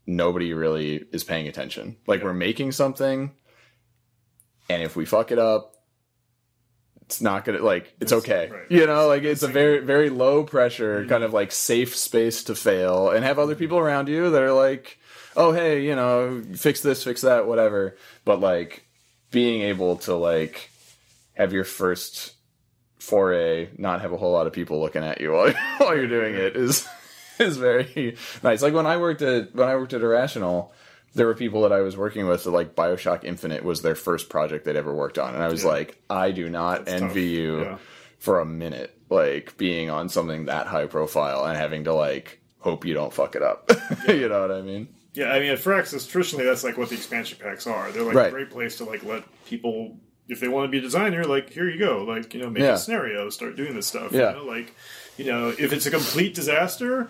[0.06, 1.96] Nobody really is paying attention.
[2.06, 3.32] Like we're making something
[4.70, 5.74] and if we fuck it up,
[7.00, 8.48] it's not gonna like it's okay.
[8.52, 8.70] right.
[8.70, 11.09] You know, like it's a very very low pressure mm-hmm.
[11.09, 13.59] kind of like safe space to fail and have other mm-hmm.
[13.59, 14.96] people around you that are like,
[15.34, 17.96] oh hey, you know, fix this, fix that, whatever.
[18.24, 18.84] But like
[19.32, 20.70] being able to like
[21.39, 22.34] have your first
[22.99, 26.34] foray not have a whole lot of people looking at you while, while you're doing
[26.34, 26.86] it is
[27.39, 28.61] is very nice.
[28.62, 30.72] Like when I worked at when I worked at Irrational,
[31.14, 34.28] there were people that I was working with that like Bioshock Infinite was their first
[34.28, 35.70] project they'd ever worked on, and I was Yeah.
[35.70, 37.39] like, I do not That's envy tough.
[37.41, 37.78] you Yeah.
[38.18, 42.84] for a minute, like being on something that high profile and having to like hope
[42.84, 43.70] you don't fuck it up.
[44.09, 44.89] you know what I mean?
[45.14, 47.91] Yeah, I mean, at Firaxis, traditionally, that's like what the expansion packs are.
[47.93, 48.28] They're like Right.
[48.28, 49.97] a great place to like let people,
[50.28, 52.62] if they want to be a designer, like here you go, like you know, make
[52.62, 52.74] Yeah.
[52.74, 54.12] a scenario, start doing this stuff.
[54.12, 54.30] Yeah.
[54.32, 54.74] You know, like
[55.16, 57.08] you know, if it's a complete disaster,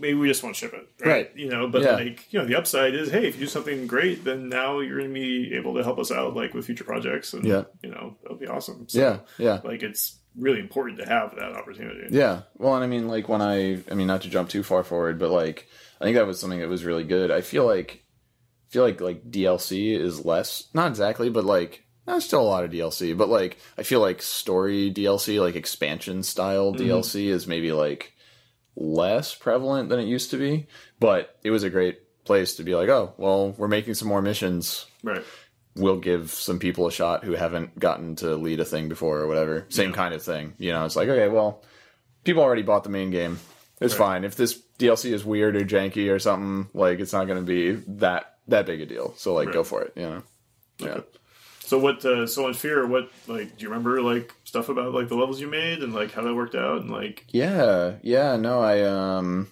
[0.00, 0.88] maybe we just won't ship it.
[1.06, 1.30] Right.
[1.36, 1.92] You know, but Yeah.
[1.96, 4.98] like you know, the upside is, hey, if you do something great, then now you're
[4.98, 7.64] going to be able to help us out, like with future projects, and Yeah.
[7.82, 8.88] you know, that'll be awesome.
[8.88, 9.60] So, Yeah, yeah.
[9.62, 12.08] Like it's really important to have that opportunity.
[12.10, 12.42] Yeah.
[12.58, 15.18] Well, and I mean, like when I, I mean, not to jump too far forward,
[15.18, 15.66] but like
[16.00, 17.30] I think that was something that was really good.
[17.30, 18.02] I feel like,
[18.68, 22.64] I feel like like DLC is less, not exactly, but like there's still a lot
[22.64, 26.84] of DLC, but like I feel like story DLC, like expansion style mm-hmm.
[26.84, 28.12] DLC, is maybe like
[28.76, 30.66] less prevalent than it used to be.
[31.00, 34.22] But it was a great place to be like, oh, well, we're making some more
[34.22, 35.22] missions Right.
[35.76, 39.26] we'll give some people a shot who haven't gotten to lead a thing before or
[39.28, 39.66] whatever.
[39.68, 40.54] Same kind of thing.
[40.58, 41.62] You know, it's like, okay, well,
[42.24, 43.38] people already bought the main game.
[43.80, 44.06] It's Right.
[44.06, 44.24] fine.
[44.24, 47.72] If this DLC is weird or janky or something, like it's not going to be
[47.98, 49.14] that that big a deal.
[49.16, 49.92] So like, go for it.
[49.96, 50.22] You know.
[50.78, 51.00] Yeah.
[51.66, 52.04] So what?
[52.04, 53.56] Uh, so in Fear, what like?
[53.56, 56.34] Do you remember like stuff about like the levels you made and like how that
[56.34, 57.24] worked out and like?
[57.28, 57.96] Yeah.
[58.02, 58.36] Yeah.
[58.36, 59.48] No, I um,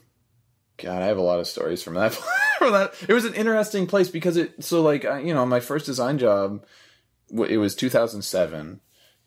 [0.77, 2.15] God, I have a lot of stories from that.
[2.59, 4.63] from that, it was an interesting place because it.
[4.63, 6.65] So like, I, you know, my first design job,
[7.31, 8.81] it was 2007,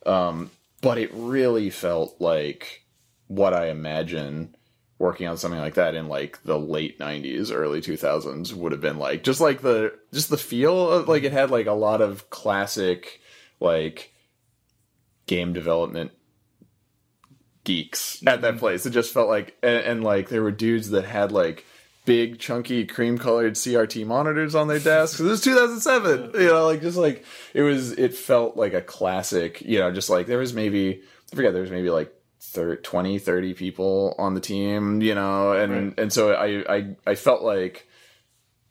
[0.06, 2.86] um, but it really felt like
[3.28, 4.56] what I imagine
[5.00, 8.98] working on something like that in like the late 90s early 2000s would have been
[8.98, 12.30] like just like the just the feel of like it had like a lot of
[12.30, 13.22] classic
[13.60, 14.12] like
[15.28, 16.12] game development
[17.64, 18.60] geeks at that mm-hmm.
[18.60, 18.86] place.
[18.86, 21.66] It just felt like and, and like there were dudes that had like
[22.06, 25.20] big chunky cream colored crt monitors on their desks.
[25.20, 29.62] This is 2007 you know like just like it was it felt like a classic
[29.62, 31.02] you know just like there was maybe
[31.32, 32.14] i forget there was maybe like
[32.54, 36.00] thir 20 30 people on the team you know and Right.
[36.00, 37.88] and so I, I i felt like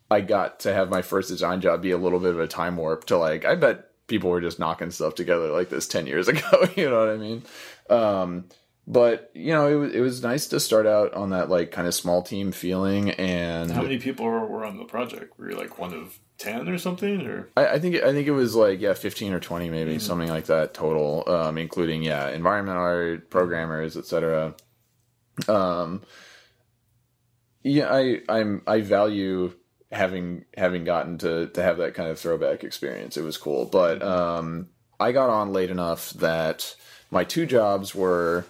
[0.09, 2.77] i got to have my first design job be a little bit of a time
[2.77, 6.27] warp to like i bet people were just knocking stuff together like this 10 years
[6.33, 7.43] ago you know what i mean
[7.89, 8.45] um
[8.87, 11.87] but you know it was, it was nice to start out on that like kind
[11.87, 15.37] of small team feeling and How many people were, were on the project?
[15.37, 17.25] Were you like one of ten or something?
[17.25, 20.29] Or I, I think I think it was like yeah, fifteen or twenty maybe something
[20.29, 24.55] like that total, um, including yeah, environmental art, programmers, etc.
[25.47, 26.03] Um,
[27.63, 29.53] yeah, I I'm I value
[29.91, 33.17] having having gotten to to have that kind of throwback experience.
[33.17, 34.69] It was cool, but um,
[34.99, 36.75] I got on late enough that
[37.11, 38.45] my two jobs were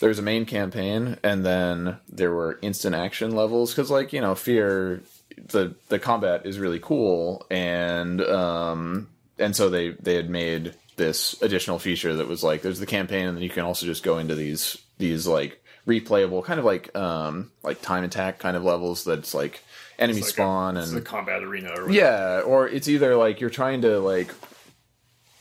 [0.00, 4.20] there was a main campaign and then there were instant action levels because like you
[4.20, 5.02] know fear
[5.48, 9.08] the the combat is really cool and um
[9.38, 13.26] and so they they had made this additional feature that was like there's the campaign
[13.26, 16.94] and then you can also just go into these these like replayable kind of like
[16.96, 19.62] um like time attack kind of levels that's like
[19.98, 21.68] enemy like spawn a, and it's a combat arena.
[21.68, 21.92] Or whatever.
[21.92, 24.32] yeah, or it's either like you're trying to like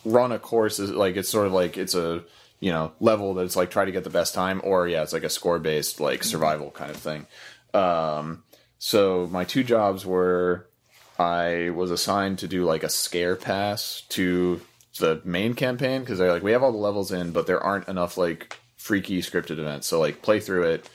[0.06, 2.24] run a course, is- like it's sort of like it's a
[2.60, 5.24] you know level that's like try to get the best time, or yeah, it's like
[5.24, 7.26] a score based like survival kind of thing.
[7.74, 8.44] Um,
[8.80, 10.68] so my two jobs were
[11.20, 14.62] I was assigned to do like a scare pass to
[15.00, 17.90] the main campaign because they're like we have all the levels in, but there aren't
[17.90, 19.88] enough like freaky scripted events.
[19.88, 20.90] So like play through it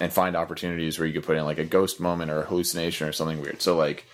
[0.00, 3.06] and find opportunities where you could put in like a ghost moment or a hallucination
[3.06, 3.60] or something weird.
[3.60, 4.06] So like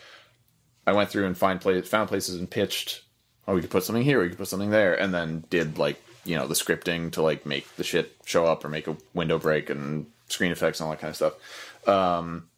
[0.87, 3.03] I went through and find play, found places and pitched.
[3.47, 4.21] Oh, we could put something here.
[4.21, 7.47] We could put something there, and then did like you know the scripting to like
[7.47, 10.93] make the shit show up or make a window break and screen effects and all
[10.93, 11.89] that kind of stuff.
[11.89, 12.49] Um,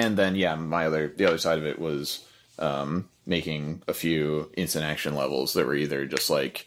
[0.00, 2.24] and then yeah, my other the other side of it was
[2.58, 6.66] um, making a few instant action levels that were either just like,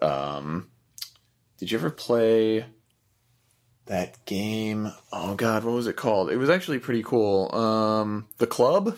[0.00, 0.68] um,
[1.58, 2.64] did you ever play
[3.86, 4.92] that game?
[5.12, 6.30] Oh God, what was it called?
[6.30, 7.54] It was actually pretty cool.
[7.54, 8.96] Um, the Club.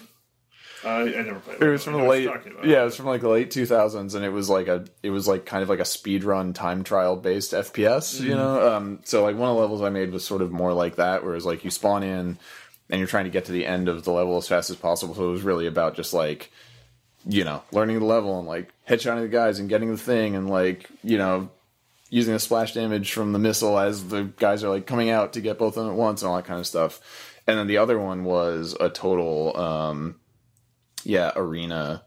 [0.84, 1.62] I, I never played.
[1.62, 2.66] It was from the late, you're talking about.
[2.66, 5.08] yeah, it was from like the late two thousands, and it was like a, it
[5.08, 8.74] was like kind of like a speed run time trial based FPS, you know.
[8.74, 11.22] Um, so like one of the levels I made was sort of more like that,
[11.22, 12.38] where it was like you spawn in,
[12.90, 15.14] and you're trying to get to the end of the level as fast as possible.
[15.14, 16.50] So it was really about just like,
[17.26, 20.48] you know, learning the level and like headshotting the guys and getting the thing and
[20.48, 21.48] like you know,
[22.10, 25.40] using the splash damage from the missile as the guys are like coming out to
[25.40, 27.00] get both of them at once and all that kind of stuff.
[27.46, 29.56] And then the other one was a total.
[29.56, 30.20] Um,
[31.04, 32.02] yeah arena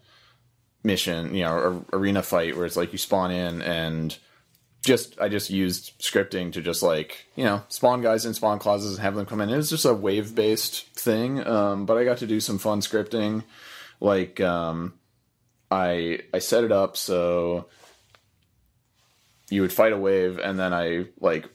[0.84, 4.18] mission you know arena fight where it's like you spawn in and
[4.86, 8.92] just i just used scripting to just like you know spawn guys in spawn clauses
[8.94, 9.50] and have them come in.
[9.50, 12.82] It was just a wave based thing um, but i got to do some fun
[12.82, 13.44] scripting.
[14.00, 14.94] Like um,
[15.70, 17.68] i i set it up so
[19.50, 21.50] you would fight a wave and then i like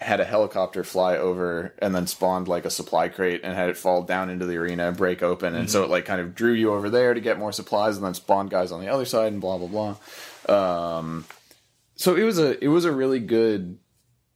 [0.00, 3.76] had a helicopter fly over and then spawned like a supply crate and had it
[3.76, 6.52] fall down into the arena and break open and so it like kind of drew
[6.54, 9.30] you over there to get more supplies and then spawned guys on the other side
[9.30, 9.94] and blah blah
[10.46, 10.94] blah.
[10.96, 11.26] Um
[12.00, 13.78] so it was a it was a really good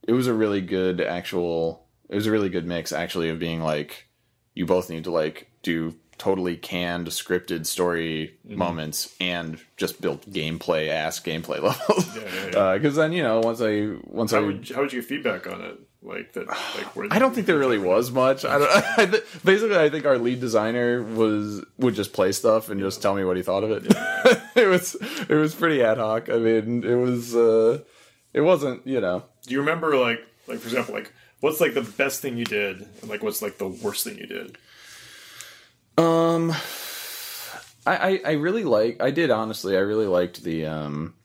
[0.07, 3.59] it was a really good actual it was a really good mix actually of being
[3.59, 4.07] like
[4.53, 8.57] you both need to like do totally canned scripted story mm-hmm.
[8.57, 12.57] moments and just build gameplay ass gameplay levels Yeah, yeah, yeah.
[12.59, 15.09] Uh, because then you know once i once i How would, how would you get
[15.09, 15.79] feedback on it?
[16.05, 16.47] Like that?
[16.47, 18.45] Like where I don't think there really was much.
[18.45, 18.69] I don't.
[18.97, 23.01] I th- basically, I think our lead designer was would just play stuff and just
[23.01, 23.85] tell me what he thought of it.
[24.55, 24.95] it was
[25.27, 26.29] it was pretty ad hoc.
[26.29, 27.79] I mean, it was uh,
[28.33, 29.23] it wasn't you know.
[29.43, 32.81] Do you remember like like for example like what's like the best thing you did
[33.01, 34.57] and like what's like the worst thing you did?
[35.97, 36.51] Um,
[37.87, 39.01] I, I I really like.
[39.01, 39.75] I did honestly.
[39.75, 41.15] I really liked the um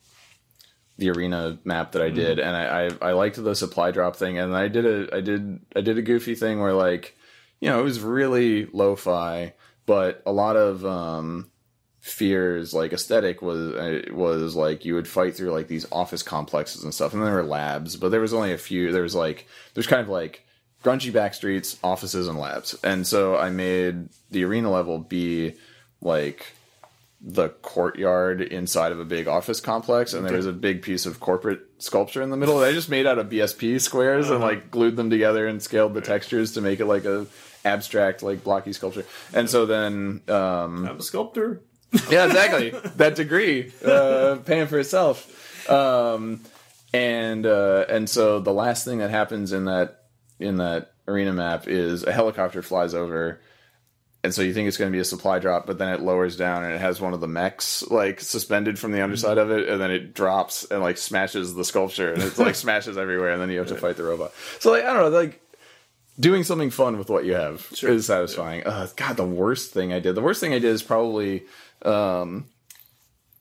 [1.01, 4.39] the arena map that I did, and I, I I liked the supply drop thing,
[4.39, 7.17] and I did a I did I did a goofy thing where like
[7.61, 9.55] you know it was really lo-fi,
[9.87, 11.51] but a lot of um
[12.01, 16.83] fears like aesthetic was uh, was like you would fight through like these office complexes
[16.83, 19.47] and stuff and there were labs but there was only a few there was like
[19.75, 20.47] there's kind of like
[20.83, 25.53] grungy back streets offices and labs and so i made the arena level be
[26.01, 26.55] like
[27.23, 31.21] the courtyard inside of a big office complex and there was a big piece of
[31.21, 34.71] corporate sculpture in the middle that i just made out of bsp squares and like
[34.71, 37.27] glued them together and scaled the textures to make it like a
[37.63, 41.61] abstract like blocky sculpture and so then um I'm a sculptor.
[42.11, 42.71] yeah, exactly.
[42.97, 45.69] that degree, uh, paying for itself.
[45.69, 46.41] Um,
[46.93, 50.05] and uh, and so the last thing that happens in that
[50.39, 53.41] in that arena map is a helicopter flies over,
[54.23, 56.37] and so you think it's going to be a supply drop, but then it lowers
[56.37, 59.69] down and it has one of the mechs like suspended from the underside of it,
[59.69, 63.41] and then it drops and like smashes the sculpture, and it's like smashes everywhere, and
[63.41, 64.33] then you have to fight the robot.
[64.59, 65.41] So like I don't know, like
[66.19, 67.91] doing something fun with what you have Sure.
[67.91, 68.67] is satisfying.
[68.67, 70.15] Uh, God, the worst thing I did.
[70.15, 71.45] The worst thing I did is probably
[71.83, 72.47] um,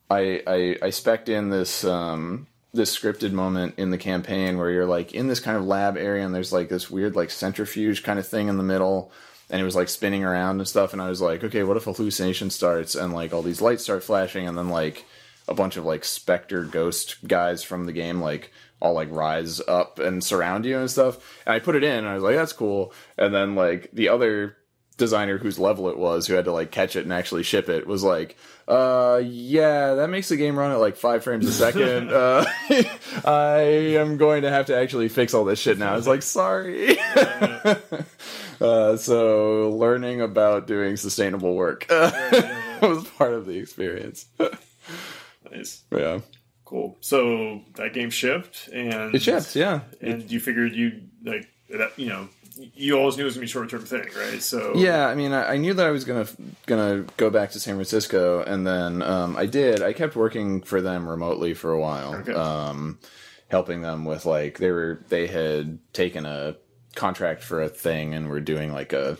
[0.09, 4.85] I I I specced in this um, this scripted moment in the campaign where you're
[4.85, 8.19] like in this kind of lab area and there's like this weird like centrifuge kind
[8.19, 9.11] of thing in the middle
[9.49, 11.85] and it was like spinning around and stuff and I was like okay what if
[11.85, 15.05] hallucination starts and like all these lights start flashing and then like
[15.47, 18.51] a bunch of like specter ghost guys from the game like
[18.81, 21.41] all like rise up and surround you and stuff.
[21.45, 22.93] And I put it in and I was like, that's cool.
[23.17, 24.55] And then like the other
[24.97, 27.87] designer whose level it was who had to like catch it and actually ship it
[27.87, 28.35] was like
[28.67, 32.43] uh yeah that makes the game run at like five frames a second uh
[33.23, 36.99] i am going to have to actually fix all this shit now it's like sorry
[38.61, 41.85] uh so learning about doing sustainable work
[42.81, 44.25] was part of the experience
[45.51, 45.83] Nice.
[45.91, 46.19] yeah
[46.65, 46.97] Cool.
[47.01, 51.97] So that game shipped, and it shipped yeah and you figured you like that.
[51.97, 52.29] You know,
[52.75, 54.39] you always knew it was gonna be a short term thing, right?
[54.39, 56.27] So Yeah, I mean, I, I knew that I was gonna
[56.67, 59.81] gonna go back to San Francisco, and then um, I did.
[59.81, 62.33] I kept working for them remotely for a while, Okay.
[62.33, 62.99] um,
[63.47, 66.55] helping them with like they were they had taken a
[66.99, 69.17] contract for a thing and we're doing like a,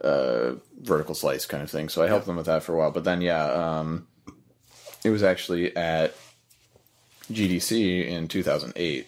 [0.00, 1.88] a vertical slice kind of thing.
[1.88, 2.90] So I helped them with that for a while.
[2.90, 4.08] But then, yeah, um,
[5.04, 6.14] it was actually at
[7.32, 9.06] GDC in 2008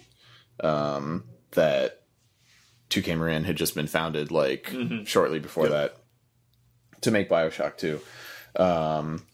[0.60, 2.02] um, that
[2.90, 4.72] 2K Marin had just been founded like
[5.04, 5.96] shortly before that
[7.00, 8.00] to make Bioshock 2.
[8.62, 9.26] Um,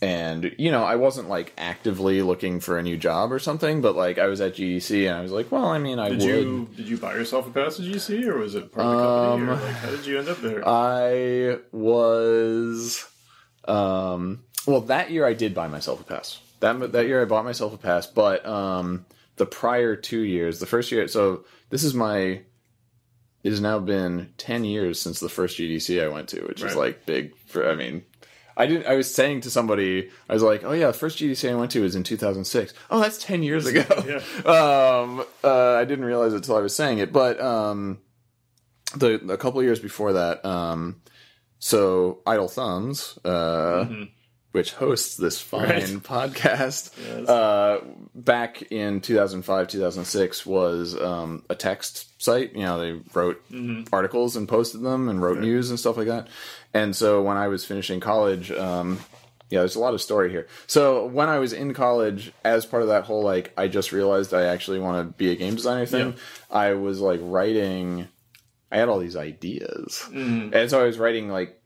[0.00, 3.96] and you know, I wasn't like actively looking for a new job or something, but
[3.96, 6.26] like I was at GDC and I was like, well, I mean, I Did would.
[6.28, 9.04] you did you buy yourself a pass to GC, or was it part of the
[9.04, 10.62] company, or Um, like how did you end up there?
[10.68, 13.04] I was,
[13.66, 16.40] um, well, that year I did buy myself a pass.
[16.60, 19.06] That that year I bought myself a pass, but um,
[19.36, 22.42] the prior two years, the first year, so this is my.
[23.44, 26.74] It has now been ten years since the first GDC I went to, which is
[26.74, 27.70] like big for.
[27.70, 28.02] I mean,
[28.58, 28.86] I didn't.
[28.86, 31.70] I was saying to somebody, I was like, "Oh yeah, the first GDC I went
[31.72, 32.74] to was in 2006.
[32.90, 34.20] Oh, that's ten years ago." Yeah.
[35.00, 37.98] Um, uh, I didn't realize it until I was saying it, but um,
[38.96, 41.00] the a couple years before that, um,
[41.58, 43.86] so Idle Thumbs, uh,
[44.52, 45.84] which hosts this fine Right.
[46.02, 47.28] podcast, Yes.
[47.28, 47.80] uh,
[48.14, 52.54] back in 2005, 2006 was um, a text site.
[52.54, 53.42] You know, they wrote
[53.92, 56.28] articles and posted them and wrote news and stuff like that.
[56.74, 58.98] And so when I was finishing college, um,
[59.50, 60.46] yeah, there's a lot of story here.
[60.66, 64.34] So when I was in college, as part of that whole like, I just realized
[64.34, 66.14] I actually want to be a game designer thing.
[66.50, 68.08] I was like writing.
[68.70, 70.04] I had all these ideas,
[70.52, 71.58] and so I was writing like,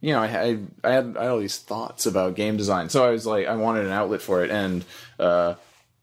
[0.00, 2.88] you know, I had I had I had all these thoughts about game design.
[2.88, 4.84] So I was like, I wanted an outlet for it, and
[5.20, 5.54] uh,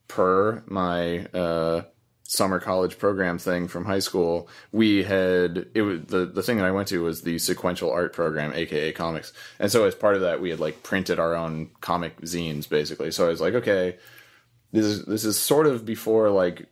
[0.08, 1.82] per my uh,
[2.28, 6.66] summer college program thing from high school, we had it was the the thing that
[6.66, 10.22] I went to was the sequential art program, aka comics, and so as part of
[10.22, 13.12] that, we had like printed our own comic zines basically.
[13.12, 13.98] So I was like, okay,
[14.72, 16.68] this is this is sort of before like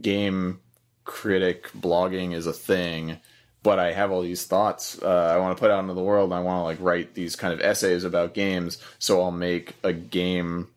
[0.00, 0.60] game
[1.04, 3.18] critic blogging is a thing
[3.62, 6.30] but I have all these thoughts uh, I want to put out into the world.
[6.30, 9.74] And I want to like write these kind of essays about games, so I'll make
[9.82, 10.68] a game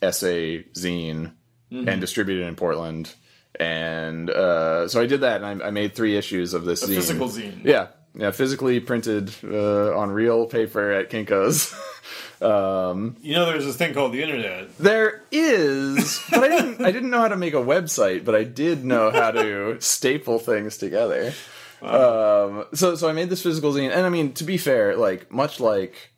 [0.00, 1.32] essay zine
[1.70, 3.12] and distribute it in Portland.
[3.60, 6.86] And uh, so I did that, and I, I made three issues of this a
[6.86, 6.94] zine.
[6.96, 7.64] physical zine.
[7.64, 11.72] Yeah, yeah, physically printed uh, on real paper at Kinko's.
[12.42, 14.76] um, You know, there's this thing called the internet.
[14.78, 16.84] there is, but I didn't.
[16.84, 20.38] I didn't know how to make a website, but I did know how to staple
[20.38, 21.32] things together.
[21.80, 25.30] Um, so, so I made this physical zine, and I mean, to be fair, like
[25.30, 26.12] much like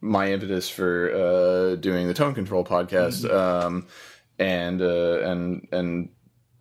[0.00, 3.86] my impetus for uh, doing the Tone Control podcast, um,
[4.38, 6.08] and uh, and and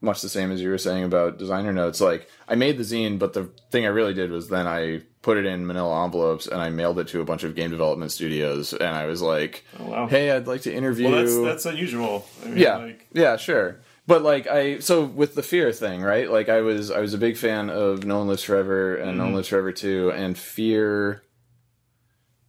[0.03, 2.01] much the same as you were saying about designer notes.
[2.01, 5.37] Like I made the zine, but the thing I really did was then I put
[5.37, 8.73] it in manila envelopes and I mailed it to a bunch of game development studios,
[8.73, 10.07] and I was like, Oh, wow.
[10.07, 12.25] "Hey, I'd like to interview." Well, that's that's unusual.
[12.43, 13.79] I mean, yeah, Like, yeah, sure.
[14.05, 16.29] But like I, so with the fear thing, right?
[16.29, 19.23] Like I was, I was a big fan of No One Lives Forever and No
[19.23, 21.23] One Lives Forever Two, and Fear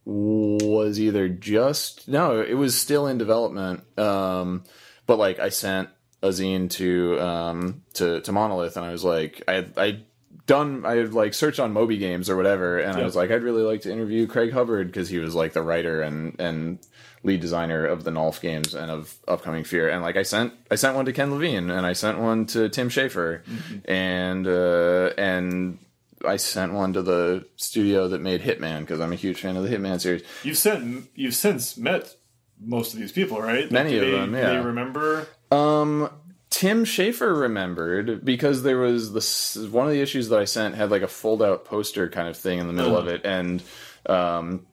[0.05, 3.85] was either just no, it was still in development.
[3.98, 4.64] Um,
[5.06, 5.90] but like I sent
[6.24, 10.01] a zine to um to to Monolith, and I was like, I I
[10.46, 13.42] done I had like searched on Moby Games or whatever, and I was like, I'd
[13.42, 16.78] really like to interview Craig Hubbard because he was like the writer and and
[17.22, 19.88] lead designer of the Nolf games and of upcoming Fear.
[19.88, 22.68] And like I sent I sent one to Ken Levine and I sent one to
[22.68, 23.40] Tim Schafer
[23.86, 25.78] and uh, and
[26.24, 29.62] I sent one to the studio that made Hitman because I'm a huge fan of
[29.62, 30.22] the Hitman series.
[30.42, 32.16] you've sent you've since met
[32.65, 33.70] most of these people, right?
[33.70, 34.51] Many do of they, them, yeah.
[34.51, 35.27] They remember.
[35.51, 36.11] Um,
[36.51, 40.91] Tim Schafer remembered because there was this one of the issues that I sent had
[40.91, 43.62] like a fold out poster kind of thing in the middle of it, and
[44.07, 44.66] um,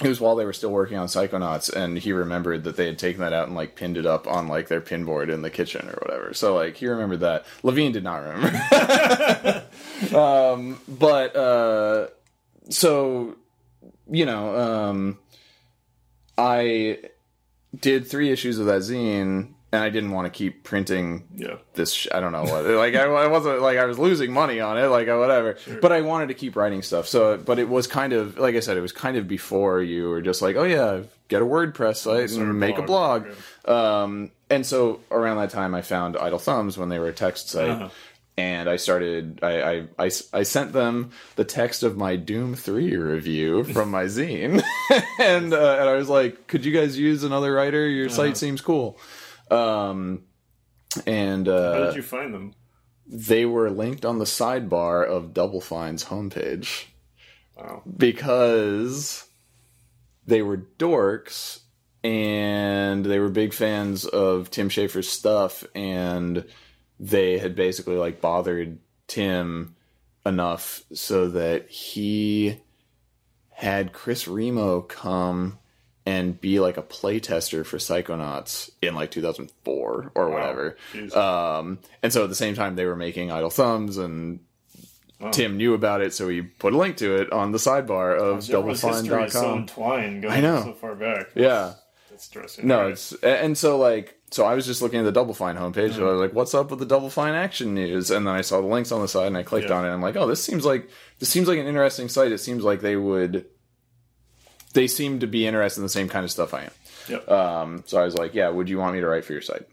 [0.00, 2.98] it was while they were still working on Psychonauts, and he remembered that they had
[2.98, 5.88] taken that out and like pinned it up on like their pinboard in the kitchen
[5.88, 6.34] or whatever.
[6.34, 7.46] So like he remembered that.
[7.62, 9.64] Levine did not remember.
[10.16, 12.08] um, but uh,
[12.70, 13.36] so
[14.10, 15.18] you know, um,
[16.36, 16.98] I
[17.80, 21.56] did three issues of that zine, and I didn't want to keep printing Yeah.
[21.74, 21.92] this.
[21.92, 22.64] Sh- I don't know what.
[22.64, 24.86] Like I, I wasn't like I was losing money on it.
[24.86, 25.56] Like whatever.
[25.82, 27.08] But I wanted to keep writing stuff.
[27.08, 30.08] So, but it was kind of like I said, it was kind of before you
[30.08, 33.26] were just like, oh yeah, get a WordPress site Start a and make a blog.
[33.64, 34.04] blog.
[34.04, 37.48] Um, and so around that time, I found Idle Thumbs when they were a text
[37.48, 37.70] site.
[37.70, 37.88] Uh-huh.
[38.36, 39.38] And I started.
[39.44, 44.04] I, I, I, I sent them the text of my Doom Three review from my
[44.06, 44.60] zine,
[45.20, 47.86] and uh, and I was like, "Could you guys use another writer?
[47.88, 48.14] Your Uh-huh.
[48.16, 48.98] site seems cool."
[49.52, 50.24] Um,
[51.06, 52.54] and uh, How did you find them?
[53.06, 56.86] they were linked on the sidebar of Double Fine's homepage
[57.56, 57.82] Wow.
[57.96, 59.26] because
[60.26, 61.60] they were dorks
[62.02, 66.44] and they were big fans of Tim Schafer's stuff and
[67.00, 69.74] they had basically like bothered Tim
[70.26, 72.60] enough so that he
[73.50, 75.58] had Chris Remo come
[76.06, 80.76] and be like a playtester for Psychonauts in like 2004 or whatever.
[80.92, 81.14] Jeez.
[81.16, 84.40] Um, and so at the same time, they were making Idle Thumbs, and
[85.20, 85.30] Wow.
[85.30, 88.38] Tim knew about it, so he put a link to it on the sidebar of
[88.40, 89.58] is so doublefine.com.
[89.60, 90.62] entwined going I know.
[90.64, 91.28] so far back.
[91.36, 91.74] Yeah.
[92.10, 92.66] That's interesting.
[92.66, 92.92] No, Alright.
[92.94, 95.94] it's and so like so I was just looking at the Double Fine homepage.
[95.94, 98.40] and I was like, "What's up with the Double Fine action news?" And then I
[98.40, 99.76] saw the links on the side, and I clicked Yeah.
[99.76, 99.88] on it.
[99.88, 100.88] and I'm like, "Oh, this seems like
[101.20, 102.32] this seems like an interesting site.
[102.32, 103.46] It seems like they would
[104.74, 106.70] they seem to be interested in the same kind of stuff I am."
[107.08, 107.30] Yep.
[107.30, 109.66] Um, so I was like, "Yeah, would you want me to write for your site?"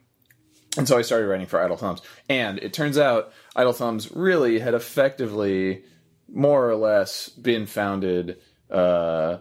[0.77, 4.59] And so I started writing for Idle Thumbs, and it turns out Idle Thumbs really
[4.59, 5.83] had effectively,
[6.31, 8.37] more or less, been founded
[8.69, 9.37] uh,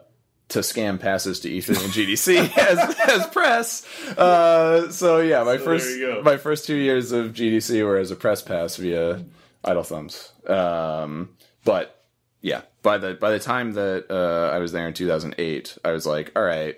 [0.50, 3.86] to scam passes to E3 and GDC as, as press.
[4.16, 6.22] Uh, so yeah, my So first there you go.
[6.22, 9.24] my first two years of GDC were as a press pass via
[9.64, 10.32] Idle Thumbs.
[10.46, 11.30] Um,
[11.64, 12.04] but
[12.42, 16.06] yeah, by the by the time that uh, I was there in 2008, I was
[16.06, 16.76] like, all right,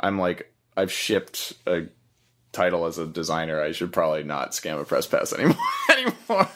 [0.00, 1.86] I'm like I've shipped a
[2.52, 3.60] title as a designer.
[3.60, 5.56] I should probably not scam a press pass anymore
[5.90, 6.48] anymore.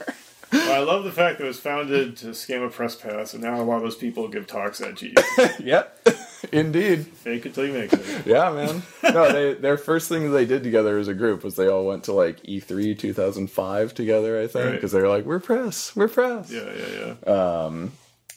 [0.53, 3.43] Well, I love the fact that it was founded to scam a press pass, and
[3.43, 5.61] now a lot of those people give talks at GDC.
[5.65, 5.99] yep,
[6.53, 7.07] indeed.
[7.07, 8.27] Fake it till you make it.
[8.27, 8.83] Yeah, man.
[9.03, 11.87] No, they their first thing that they did together as a group was they all
[11.87, 14.41] went to like E E3 2005 together.
[14.41, 14.73] I think Right.
[14.73, 16.51] because they were like, we're press, we're press.
[16.51, 17.89] Yeah, yeah, yeah.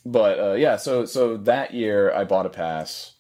[0.06, 3.14] but uh, yeah, so so that year I bought a pass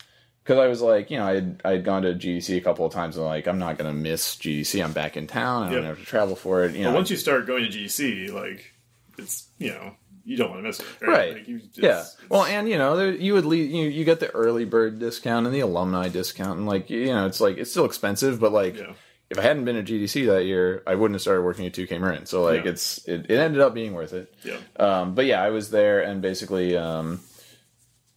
[0.43, 2.85] because I was like, you know, I had I had gone to GDC a couple
[2.85, 4.83] of times and like I'm not gonna miss GDC.
[4.83, 5.63] I'm back in town.
[5.63, 5.85] I don't Yep.
[5.85, 6.75] have to travel for it.
[6.75, 8.71] You know, But once you start going to GDC, like
[9.17, 11.09] it's you know you don't want to miss it, right?
[11.09, 11.33] Right.
[11.35, 11.89] Like, you, it's, yeah.
[11.89, 14.97] it's- Well, and you know, there, you would leave, you you get the early bird
[14.99, 18.51] discount and the alumni discount, and like you know, it's like it's still expensive, but
[18.51, 18.77] like.
[18.77, 18.93] Yeah.
[19.27, 21.99] If I hadn't been at GDC that year, I wouldn't have started working at 2K
[21.99, 22.27] Marin.
[22.27, 22.69] So like Yeah.
[22.69, 24.31] it's it, it ended up being worth it.
[24.43, 24.57] yeah.
[24.77, 27.21] Um, but yeah, I was there, and basically, um,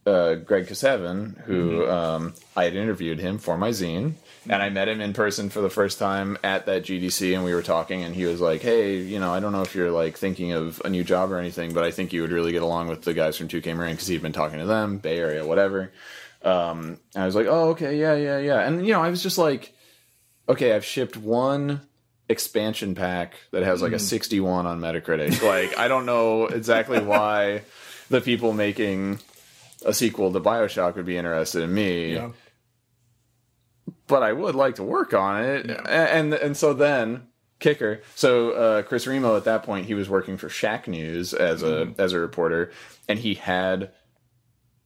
[0.07, 1.91] uh, Greg Kasavin, who Mm-hmm.
[1.91, 4.15] um, I had interviewed him for my zine,
[4.51, 7.55] and I met him in person for the first time at that GDC, and we
[7.55, 10.17] were talking, and he was like, "Hey, you know, I don't know if you're like
[10.17, 12.89] thinking of a new job or anything, but I think you would really get along
[12.89, 15.93] with the guys from 2K Marin because he'd been talking to them, Bay Area, whatever."
[16.43, 19.23] Um, and I was like, "Oh, okay, yeah, yeah, yeah," and you know, I was
[19.23, 19.73] just like,
[20.49, 21.83] "Okay, I've shipped one."
[22.31, 23.85] expansion pack that has Mm.
[23.85, 25.41] like a 61 on Metacritic.
[25.43, 27.63] Like, I don't know exactly why
[28.11, 29.19] the people making
[29.87, 32.29] a sequel to Bioshock would be interested in me, Yeah.
[34.09, 35.67] But I would like to work on it.
[35.67, 35.83] Yeah.
[35.87, 37.29] A- And and so then
[37.61, 38.01] kicker.
[38.17, 41.67] So uh, Chris Remo at that point he was working for Shack News as a
[41.87, 42.01] Mm-hmm.
[42.01, 42.73] as a reporter,
[43.09, 43.91] and he had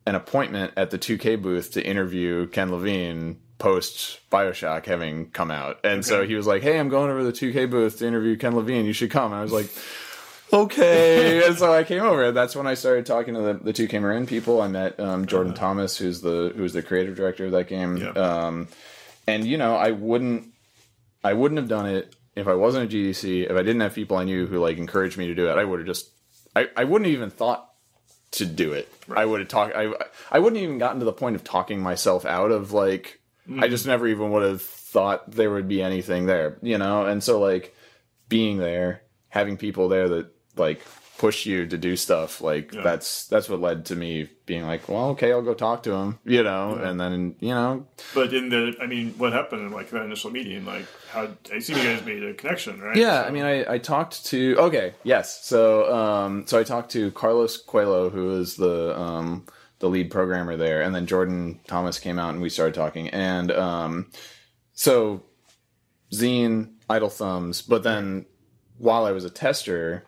[0.07, 5.79] an appointment at the 2K booth to interview Ken Levine post Bioshock having come out.
[5.85, 8.37] And so he was like, "Hey, I'm going over to the 2K booth to interview
[8.37, 8.85] Ken Levine.
[8.85, 9.71] You should come." And I was like.
[10.55, 12.31] Okay, and so I came over.
[12.31, 14.61] That's when I started talking to the, the 2K Marin people.
[14.61, 18.07] I met um, Jordan Thomas, who's the who's the creative director of that game.
[18.17, 18.69] Um,
[19.27, 20.53] and you know, I wouldn't
[21.25, 23.51] I wouldn't have done it if I wasn't a GDC.
[23.51, 25.65] If I didn't have people I knew who like encouraged me to do it, I
[25.65, 26.11] would have just
[26.55, 27.69] I, I wouldn't have even thought
[28.33, 28.93] to do it.
[29.15, 29.75] I would have talked.
[29.77, 29.93] I
[30.31, 33.21] I wouldn't have even gotten to the point of talking myself out of like.
[33.59, 33.89] I just mm.
[33.89, 37.07] never even would have thought there would be anything there, you know.
[37.07, 37.75] And so like
[38.29, 40.81] being there, having people there that like
[41.23, 45.11] push you to do stuff, like that's that's what led to me being like, well,
[45.11, 46.75] okay, I'll go talk to him, you know.
[46.75, 50.31] And then you know, But in the, I mean, what happened in like that initial
[50.33, 50.67] meeting?
[50.67, 52.97] Like, how I assume you guys made a connection, right?
[52.97, 55.45] Yeah, So- I mean, I, I talked to okay, yes.
[55.47, 59.47] So um, so I talked to Carlos Coelho, who is the um,
[59.79, 63.53] the lead programmer there, and then Jordan Thomas came out and we started talking, and
[63.53, 64.11] um,
[64.73, 65.23] so
[66.13, 68.27] Zine, Idle Thumbs, but then
[68.79, 70.05] while I was a tester.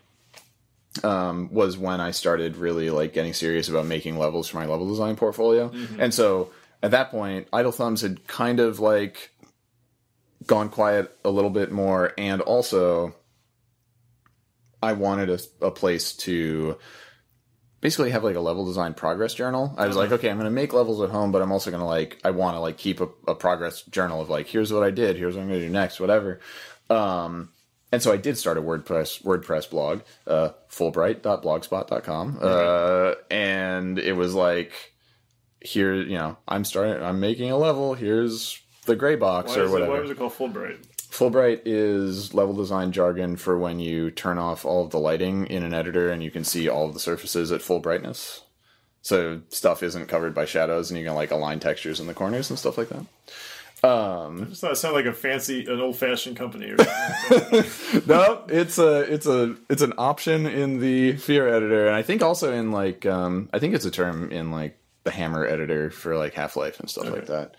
[1.02, 4.88] Um, was when I started really like getting serious about making levels for my level
[4.88, 6.50] design portfolio, and so
[6.84, 9.30] at that point, Idle Thumbs had kind of like
[10.46, 13.14] gone quiet a little bit more, and also
[14.84, 16.76] I wanted a, a place to
[17.80, 19.74] basically have like a level design progress journal.
[19.76, 21.80] I was like, okay, I'm going to make levels at home, but I'm also going
[21.82, 24.82] to like, I want to like keep a, a progress journal of like, here's what
[24.82, 26.40] I did, here's what I'm going to do next, whatever.
[26.88, 27.50] Um,
[27.94, 34.34] and so I did start a WordPress WordPress blog, uh, Fullbright.blogspot.com, uh, and it was
[34.34, 34.72] like,
[35.60, 37.94] here, you know, I'm starting, I'm making a level.
[37.94, 39.92] Here's the gray box Why, or is it, whatever.
[39.92, 40.84] why was it called Fullbright?
[40.96, 45.62] Fullbright is level design jargon for when you turn off all of the lighting in
[45.62, 48.42] an editor and you can see all of the surfaces at full brightness.
[49.02, 52.50] So stuff isn't covered by shadows and you can like align textures in the corners
[52.50, 53.06] and stuff like that.
[53.84, 58.02] Um, Does not sound like a fancy, an old fashioned company or something.
[58.06, 62.22] no, it's a it's a it's an option in the Fear editor, and I think
[62.22, 66.16] also in like um, I think it's a term in like the Hammer editor for
[66.16, 67.56] like Half Life and stuff like that.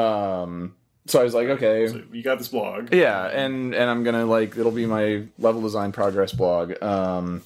[0.00, 0.74] Um,
[1.06, 2.94] so I was like, okay, So you got this blog.
[2.94, 6.82] yeah, and and I'm gonna like it'll be my level design progress blog.
[6.82, 7.42] Um,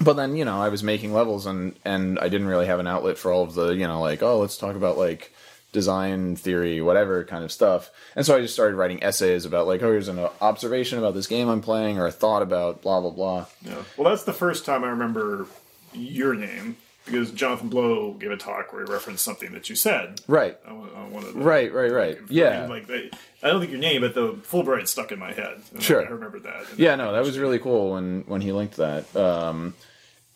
[0.00, 2.86] but then you know I was making levels and and I didn't really have an
[2.86, 5.32] outlet for all of the you know like oh let's talk about like
[5.76, 9.82] design theory whatever kind of stuff and so i just started writing essays about like
[9.82, 13.10] oh here's an observation about this game i'm playing or a thought about blah blah
[13.10, 13.82] blah Yeah.
[13.96, 15.46] Well, that's the first time I remember
[15.92, 20.20] your name because Jonathan Blow gave a talk where he referenced something that you said
[20.26, 21.40] right on on one of the.
[21.40, 23.10] right right right I yeah like they,
[23.42, 25.60] I don't think your name, but the Fullbright stuck in my head.
[25.78, 26.04] Sure.
[26.04, 26.70] I remember that.
[26.70, 29.74] And yeah no that was really cool when when he linked that um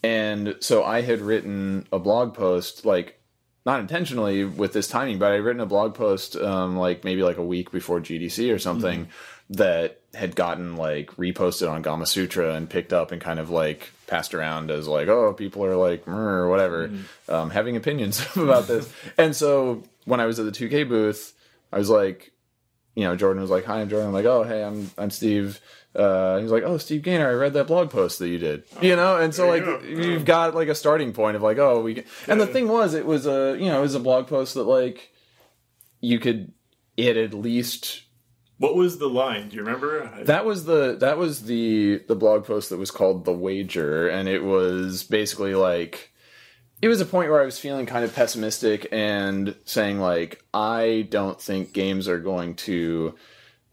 [0.03, 3.19] and so i had written a blog post like
[3.66, 7.23] not intentionally with this timing but i would written a blog post um like maybe
[7.23, 9.09] like a week before gdc or something
[9.51, 14.32] that had gotten like reposted on Gamasutra and picked up and kind of like passed
[14.35, 16.91] around as like, oh, people are like, or whatever,
[17.28, 18.93] um, having opinions about this.
[19.19, 21.35] and so when I was at the 2K booth,
[21.73, 22.32] I was like,
[22.95, 25.61] you know, Jordan was like, "Hi, I'm Jordan." I'm like, "Oh, hey, I'm I'm Steve."
[25.95, 28.95] Uh, he's like, "Oh, Steve Gaynor, I read that blog post that you did." you
[28.95, 31.95] know, and so like you you've got like a starting point of like, "Oh, we."
[31.95, 32.05] Can...
[32.29, 34.65] And the thing was, it was a you know, it was a blog post that
[34.65, 35.11] like
[36.01, 36.53] you could
[36.97, 38.03] it at least
[38.59, 39.49] What was the line?
[39.49, 40.25] Do you remember?
[40.25, 44.29] That was the that was the the blog post that was called the wager and
[44.29, 46.12] it was basically like
[46.83, 51.07] it was a point where i was feeling kind of pessimistic and saying like i
[51.11, 53.15] don't think games are going to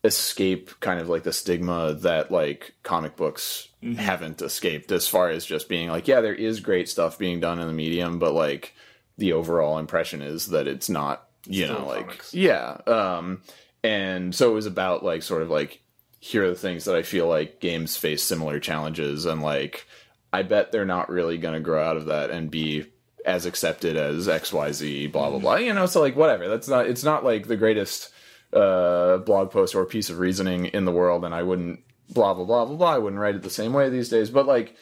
[0.07, 3.67] escape kind of like the stigma that like comic books
[3.97, 7.59] haven't escaped as far as just being like yeah there is great stuff being done
[7.59, 8.73] in the medium but like
[9.17, 12.33] the overall impression is that it's not you Still know like comics.
[12.33, 13.41] yeah um
[13.83, 15.81] and so it was about like sort of like
[16.19, 19.85] here are the things that I feel like games face similar challenges and like
[20.33, 22.85] I bet they're not really going to grow out of that and be
[23.25, 27.03] as accepted as XYZ blah blah blah you know so like whatever that's not it's
[27.03, 28.11] not like the greatest
[28.53, 32.45] uh blog post or piece of reasoning in the world and I wouldn't blah blah
[32.45, 34.75] blah blah blah I wouldn't write it the same way these days but like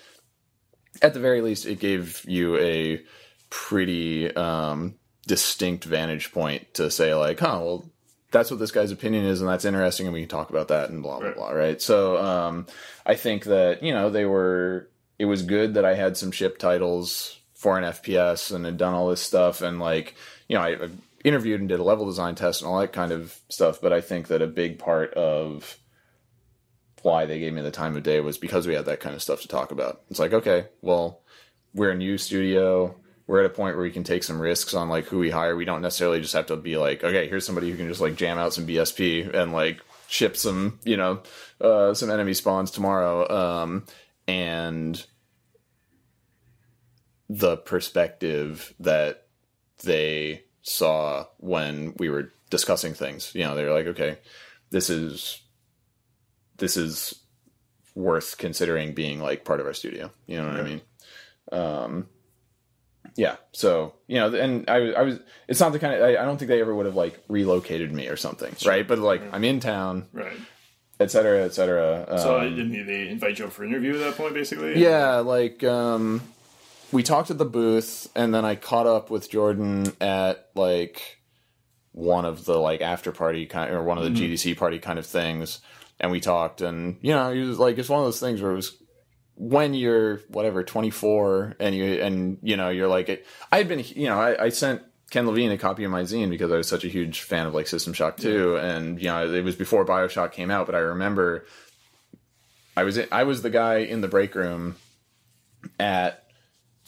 [1.02, 3.02] at the very least it gave you a
[3.50, 4.96] pretty um
[5.28, 7.90] distinct vantage point to say like huh well
[8.32, 10.90] that's what this guy's opinion is and that's interesting and we can talk about that
[10.90, 11.36] and blah blah Right.
[11.36, 12.68] blah right so um
[13.06, 16.58] i think that you know they were it was good that i had some ship
[16.58, 20.16] titles for an fps and had done all this stuff and like
[20.48, 20.90] you know i, I
[21.26, 24.00] interviewed and did a level design test and all that kind of stuff but i
[24.00, 25.78] think that a big part of
[27.02, 29.22] why they gave me the time of day was because we had that kind of
[29.22, 31.22] stuff to talk about it's like okay well
[31.74, 32.96] we're a new studio
[33.28, 35.56] we're at a point where we can take some risks on like who we hire.
[35.56, 38.16] We don't necessarily just have to be like, okay, here's somebody who can just like
[38.16, 41.24] jam out some BSP and like ship some, you know,
[41.60, 43.28] uh, some enemy spawns tomorrow.
[43.64, 43.86] Um,
[44.28, 45.04] and
[47.30, 49.26] the perspective that
[49.84, 54.18] they saw when we were discussing things, you know, they're like, okay,
[54.72, 55.40] this is
[56.58, 57.22] this is
[57.94, 60.12] worth considering being like part of our studio.
[60.26, 60.82] You know what I mean?
[61.52, 62.08] Um,
[63.16, 63.36] yeah.
[63.52, 65.20] So you know, and I, I was.
[65.48, 66.02] It's not the kind of.
[66.02, 68.88] I, I don't think they ever would have like relocated me or something, right?
[68.88, 70.38] But like, I'm in town, right.
[71.00, 72.06] et cetera, et cetera.
[72.10, 74.82] Um, So didn't they invite you up for an interview at that point, basically?
[74.82, 76.22] yeah, like um,
[76.92, 81.20] we talked at the booth, and then I caught up with Jordan at like
[81.92, 84.34] one of the like after party kind or one of the mm-hmm.
[84.34, 85.62] GDC party kind of things,
[86.00, 88.52] and we talked, and you know, he was like, it's one of those things where
[88.52, 88.78] it was
[89.36, 94.08] when you're whatever 24 and you and you know you're like I had been you
[94.08, 94.82] know I, I sent
[95.12, 97.54] Ken Levine a copy of my zine because I was such a huge fan of
[97.54, 100.80] like System Shock 2 and you know it was before BioShock came out but I
[100.80, 101.46] remember
[102.78, 104.78] I was I was the guy in the break room
[105.80, 106.25] at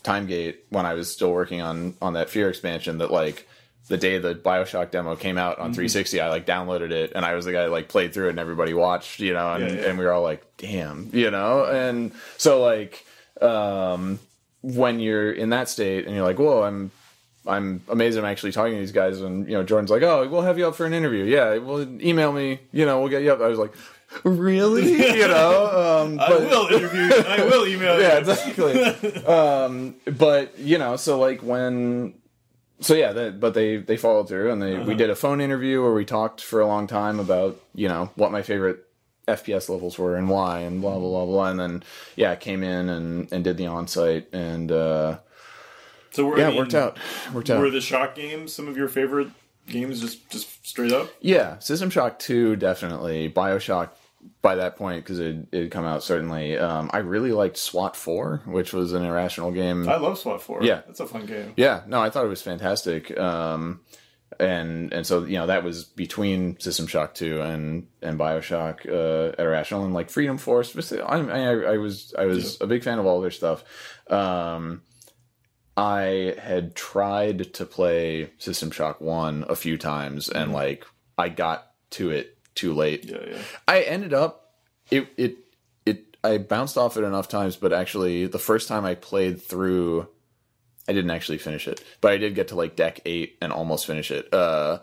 [0.07, 3.47] Timegate when I was still working on on that Fear expansion that like
[3.89, 7.35] the day the Bioshock demo came out on 360, I like downloaded it and I
[7.35, 9.81] was the guy that like played through it and everybody watched, you know, and, Yeah,
[9.81, 9.89] yeah.
[9.89, 13.05] and we were all like, damn, you know, and so like,
[13.41, 14.19] um,
[14.61, 16.91] when you're in that state and you're like, whoa, I'm,
[17.45, 19.21] I'm amazed I'm actually talking to these guys.
[19.21, 21.23] And, you know, Jordan's like, oh, we'll have you up for an interview.
[21.23, 23.39] Yeah, well, email me, you know, we'll get you up.
[23.39, 23.73] I was like,
[24.23, 24.91] really?
[25.17, 27.23] you know, um, I will interview you.
[27.27, 28.19] I will email yeah, you.
[28.19, 29.25] exactly.
[29.25, 32.13] um, but you know, so like when,
[32.79, 35.81] so yeah, that, but they they followed through and they we did a phone interview
[35.81, 38.83] where we talked for a long time about you know what my favorite
[39.27, 41.83] FPS levels were and why and blah blah blah blah, and then
[42.15, 45.17] yeah, came in and and did the on site and uh,
[46.11, 46.97] So we're, yeah, it worked out,
[47.33, 47.59] worked out.
[47.59, 49.29] Were the shock games some of your favorite
[49.67, 50.01] games?
[50.01, 51.09] Just just straight up.
[51.21, 53.29] Yeah, System Shock 2 definitely.
[53.29, 53.89] BioShock
[54.41, 56.57] by that point because it it had come out certainly.
[56.57, 59.87] Um, I really liked SWAT 4, which was an irrational game.
[59.87, 60.63] I love SWAT Four.
[60.63, 60.81] Yeah.
[60.85, 61.53] that's a fun game.
[61.55, 63.17] Yeah, no, I thought it was fantastic.
[63.17, 63.81] Um,
[64.39, 69.29] and and so you know that was between System Shock 2 and and BioShock uh,
[69.29, 70.75] at Irrational and like Freedom Force.
[70.91, 73.63] I, I, I was I was a big fan of all their stuff.
[74.09, 74.81] Um,
[75.77, 80.85] I had tried to play System Shock 1 a few times and like
[81.19, 83.05] I got to it too late.
[83.05, 83.37] Yeah, yeah.
[83.67, 84.55] I ended up
[84.89, 85.37] it it
[85.85, 90.07] it I bounced off it enough times, but actually the first time I played through
[90.89, 91.83] I didn't actually finish it.
[92.01, 94.33] But I did get to like deck eight and almost finish it.
[94.33, 94.79] Uh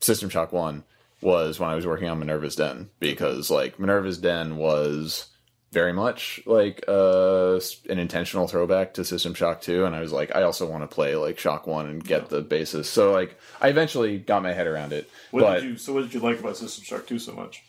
[0.00, 0.84] System Shock one
[1.22, 5.30] was when I was working on Minerva's Den because like Minerva's Den was
[5.74, 7.58] very much like uh
[7.90, 10.94] an intentional throwback to System Shock 2 and I was like I also want to
[10.94, 12.88] play like Shock 1 and get the basis.
[12.88, 15.10] So like I eventually got my head around it.
[15.32, 15.76] What but did you?
[15.76, 17.64] So what did you like about System Shock Two so much?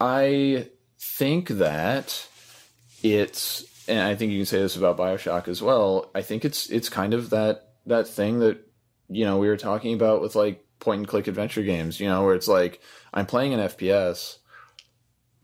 [0.00, 0.68] I
[0.98, 2.28] think that
[3.02, 6.10] it's and I think you can say this about BioShock as well.
[6.14, 8.58] I think it's it's kind of that that thing that
[9.08, 12.24] you know we were talking about with like point and click adventure games, you know,
[12.24, 12.80] where it's like
[13.12, 14.37] I'm playing an FPS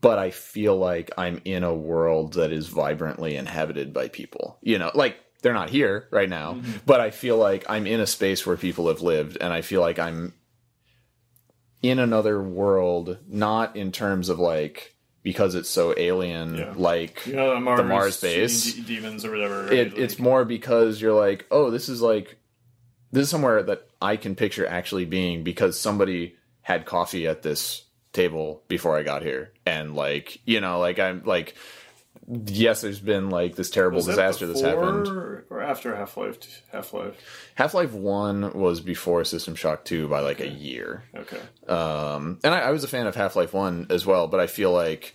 [0.01, 4.57] but I feel like I'm in a world that is vibrantly inhabited by people.
[4.61, 6.71] You know, like they're not here right now, mm-hmm.
[6.85, 9.81] but I feel like I'm in a space where people have lived and I feel
[9.81, 10.33] like I'm
[11.81, 16.73] in another world, not in terms of like because it's so alien, Yeah.
[16.75, 18.73] like You know, Mars, the Mars base.
[18.75, 19.63] de- demons or whatever.
[19.63, 19.73] right?
[19.73, 22.37] It, Like- it's more because you're like, oh, this is like
[23.11, 27.83] this is somewhere that I can picture actually being because somebody had coffee at this
[28.15, 31.55] table before I got here, and like you know, like I'm like.
[32.27, 35.07] Yes, there's been like this terrible that disaster that's happened.
[35.07, 36.63] Or after Half Life?
[36.71, 37.13] Half Life.
[37.53, 41.03] Half Life One was before System Shock Two by like a year.
[41.15, 41.39] Okay.
[41.67, 44.47] Um, and I, I was a fan of Half Life One as well, but I
[44.47, 45.13] feel like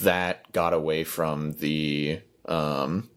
[0.00, 3.08] that got away from the um,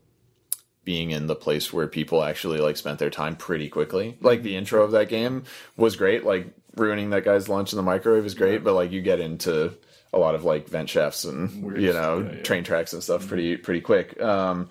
[0.84, 4.18] being in the place where people actually like spent their time pretty quickly.
[4.22, 5.44] Like the intro of that game
[5.78, 6.26] was great.
[6.26, 9.74] Like ruining that guy's lunch in the microwave is great, but like you get into
[10.14, 12.42] a lot of like vent shafts and Weird you know yeah, yeah.
[12.44, 14.20] train tracks and stuff pretty pretty quick.
[14.22, 14.70] Um,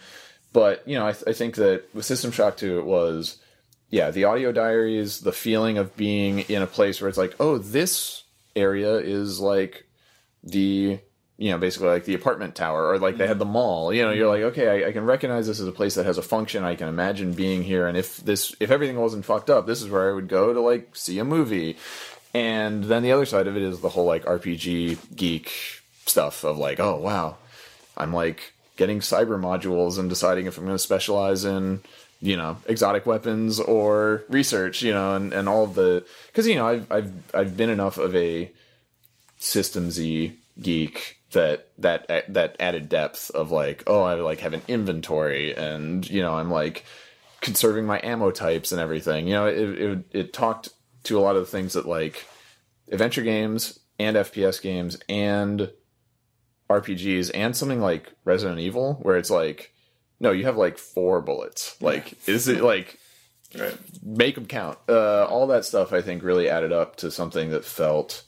[0.53, 3.39] but you know, I, th- I think that with System Shock Two, it was
[3.91, 7.59] yeah, the audio diaries, the feeling of being in a place where it's like, oh,
[7.59, 8.23] this
[8.55, 9.85] area is like
[10.45, 11.01] the
[11.41, 13.53] you know basically like the apartment tower or like they had the mm.
[13.53, 14.61] mall you know you're like mm-hmm.
[14.61, 16.87] okay I, I can recognize this as a place that has a function i can
[16.87, 20.13] imagine being here and if this if everything wasn't fucked up this is where i
[20.13, 21.77] would go to like see a movie.
[22.33, 25.51] And then the other side of it is the whole like rpg geek
[26.07, 27.39] stuff of like oh wow
[27.97, 31.81] i'm like getting cyber modules and deciding if i'm going to specialize in
[32.21, 36.55] you know exotic weapons or research you know and, and all of the because you
[36.55, 38.53] know I've, I've i've been enough of a
[39.41, 45.55] systemsy geek that that that added depth of like oh I like have an inventory
[45.55, 46.85] and you know I'm like
[47.41, 50.71] conserving my ammo types and everything you know it it, it talked
[51.05, 52.27] to a lot of the things that like
[52.91, 55.71] adventure games and FPS games and
[56.69, 59.73] RPGs and something like Resident Evil where it's like
[60.19, 62.99] no you have like four bullets like is it like
[63.59, 63.77] Right.
[64.01, 64.79] make them count.
[64.89, 68.23] Uh, all that stuff I think really added up to something that felt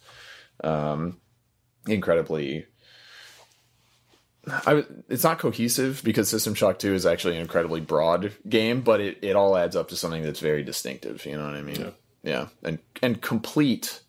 [0.64, 1.20] um,
[1.86, 2.66] incredibly.
[4.66, 9.00] I, it's not cohesive because System Shock 2 is actually an incredibly broad game, but
[9.00, 11.24] it, it all adds up to something that's very distinctive.
[11.24, 11.80] You know what I mean?
[11.80, 11.90] Yeah.
[12.22, 12.46] yeah.
[12.62, 14.02] And, and complete,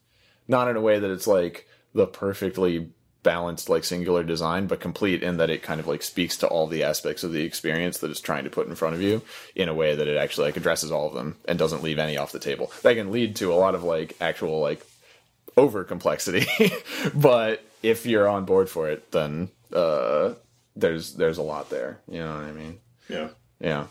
[0.48, 2.90] not in a way that it's like the perfectly
[3.24, 6.68] balanced, like singular design, but complete in that it kind of like speaks to all
[6.68, 9.22] the aspects of the experience that it's trying to put in front of you
[9.56, 12.18] in a way that it actually like addresses all of them and doesn't leave any
[12.18, 12.72] off the table.
[12.84, 14.86] That can lead to a lot of like actual like
[15.56, 16.48] over complexity,
[17.15, 20.34] but if you're on board for it, then uh,
[20.76, 22.00] there's there's a lot there.
[22.10, 22.80] You know what I mean?
[23.10, 23.30] Yeah.
[23.60, 23.88] Yeah.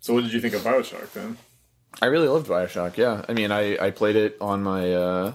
[0.00, 1.36] So what did you think of Bioshock then?
[2.00, 2.96] I really loved Bioshock.
[2.96, 5.34] Yeah, I mean, I I played it on my uh,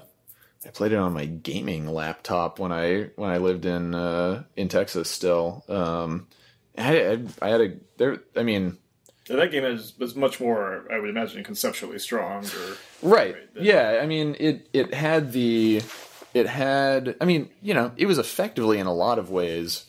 [0.66, 4.68] I played it on my gaming laptop when I when I lived in uh, in
[4.68, 5.10] Texas.
[5.10, 6.28] Still, um,
[6.78, 8.18] I, I I had a there.
[8.36, 8.78] I mean,
[9.30, 12.44] Yeah, that game is was much more, I would imagine, conceptually strong.
[12.44, 13.36] Right?
[13.36, 15.82] Right, Yeah, I mean, it it had the
[16.38, 17.16] it had.
[17.20, 19.86] I mean, you know, it was effectively in a lot of ways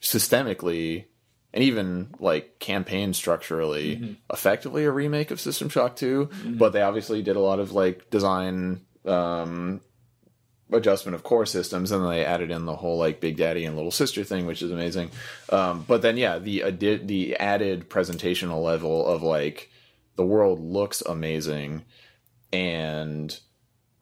[0.00, 1.04] systemically
[1.52, 7.22] and even like campaign structurally effectively a remake of System Shock 2 but they obviously
[7.22, 9.80] did a lot of like design um
[10.72, 13.76] adjustment of core systems and then they added in the whole like big daddy and
[13.76, 15.10] little sister thing which is amazing
[15.50, 19.70] um but then yeah the addi- the added presentational level of like
[20.16, 21.84] the world looks amazing
[22.52, 23.40] and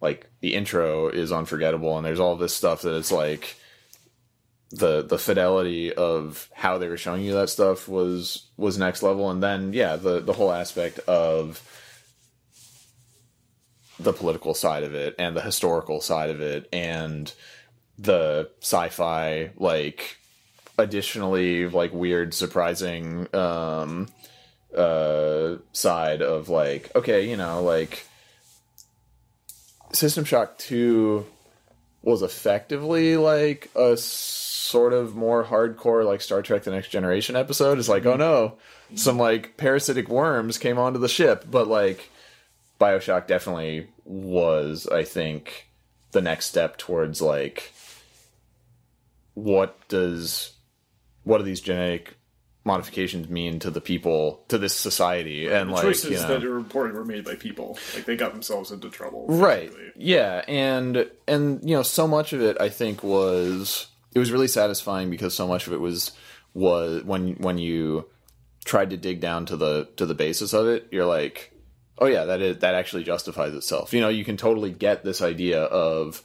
[0.00, 3.56] like the intro is unforgettable and there's all this stuff that it's like
[4.70, 9.30] the the fidelity of how they were showing you that stuff was was next level.
[9.30, 11.62] And then yeah the the whole aspect of
[13.98, 17.32] the political side of it and the historical side of it and
[17.98, 20.18] the sci-fi like
[20.78, 24.06] additionally like weird surprising um
[24.76, 28.06] uh side of like okay you know like
[29.92, 31.26] system shock 2
[32.02, 37.78] was effectively like a sort of more hardcore like Star Trek the Next Generation episode.
[37.78, 38.18] It's like, oh mm-hmm.
[38.20, 38.58] no,
[38.94, 42.10] some like parasitic worms came onto the ship, but like
[42.80, 45.68] BioShock definitely was, I think,
[46.12, 47.72] the next step towards like
[49.34, 50.52] what does
[51.24, 52.17] what do these genetic
[52.68, 56.54] modifications mean to the people to this society and like choices you know, that are
[56.54, 57.76] reported were made by people.
[57.94, 59.26] Like they got themselves into trouble.
[59.26, 59.92] right basically.
[59.96, 64.48] yeah and and you know so much of it i think was it was really
[64.48, 66.12] satisfying because so much of it was
[66.54, 68.06] was when when you
[68.64, 71.52] tried to dig down to the to the basis of it you're like
[71.98, 75.22] oh yeah that is that actually justifies itself you know you can totally get this
[75.22, 76.22] idea of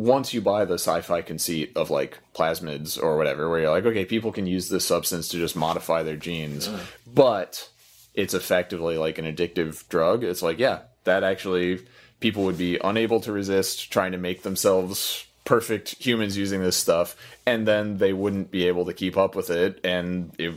[0.00, 4.04] once you buy the sci-fi conceit of like plasmids or whatever where you're like okay
[4.04, 6.70] people can use this substance to just modify their genes
[7.06, 7.68] but
[8.14, 10.24] it's effectively like an addictive drug.
[10.24, 11.80] It's like yeah that actually
[12.20, 17.16] people would be unable to resist trying to make themselves perfect humans using this stuff
[17.46, 20.54] and then they wouldn't be able to keep up with it and it,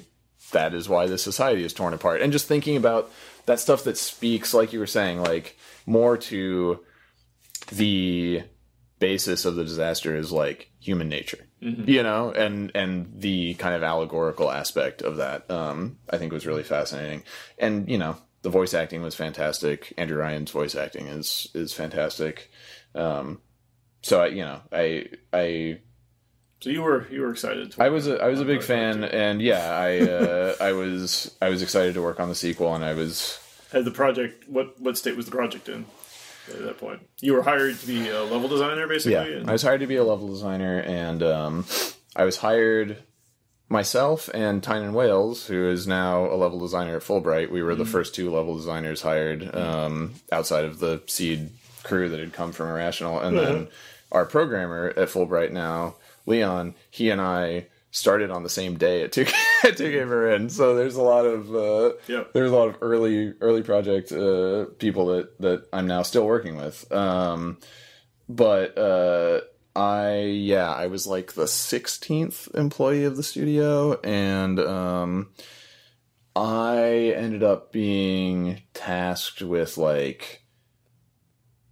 [0.51, 2.21] that is why this society is torn apart.
[2.21, 3.11] And just thinking about
[3.45, 6.79] that stuff that speaks like you were saying like more to
[7.71, 8.43] the
[9.03, 11.45] basis of the disaster is like human nature.
[11.59, 12.31] You know?
[12.31, 17.23] And and the kind of allegorical aspect of that um i think was really fascinating.
[17.57, 19.93] And you know the voice acting was fantastic.
[19.97, 22.49] Andrew ryan's voice acting is is fantastic.
[22.95, 23.41] Um
[24.01, 25.79] so I, you know i i
[26.61, 27.71] So you were you were excited.
[27.71, 31.35] To I was a I was a big fan, and yeah, I uh, I was
[31.41, 33.37] I was excited to work on the sequel, and I was
[33.73, 35.85] Had the project what what state was the project in
[36.49, 37.01] at that point.
[37.21, 39.13] You were hired to be a level designer, basically.
[39.13, 39.49] Yeah, and...
[39.49, 41.65] I was hired to be a level designer, and um,
[42.15, 42.97] I was hired
[43.69, 47.49] myself and Tynan Wales, who is now a level designer at Fullbright.
[47.49, 47.79] We were mm-hmm.
[47.79, 51.49] the first two level designers hired um, outside of the seed
[51.83, 53.53] crew that had come from Irrational, and mm-hmm.
[53.53, 53.67] then
[54.11, 55.95] our programmer at Fullbright now,
[56.25, 56.75] Leon.
[56.89, 59.33] He and I started on the same day at 2K.
[59.77, 60.49] to get her in.
[60.49, 62.33] So there's a lot of uh, yep.
[62.33, 66.57] there's a lot of early early project uh, people that that I'm now still working
[66.57, 66.91] with.
[66.91, 67.59] Um,
[68.27, 69.41] but uh,
[69.75, 75.29] I yeah I was like the 16th employee of the studio, and um,
[76.35, 80.42] I ended up being tasked with like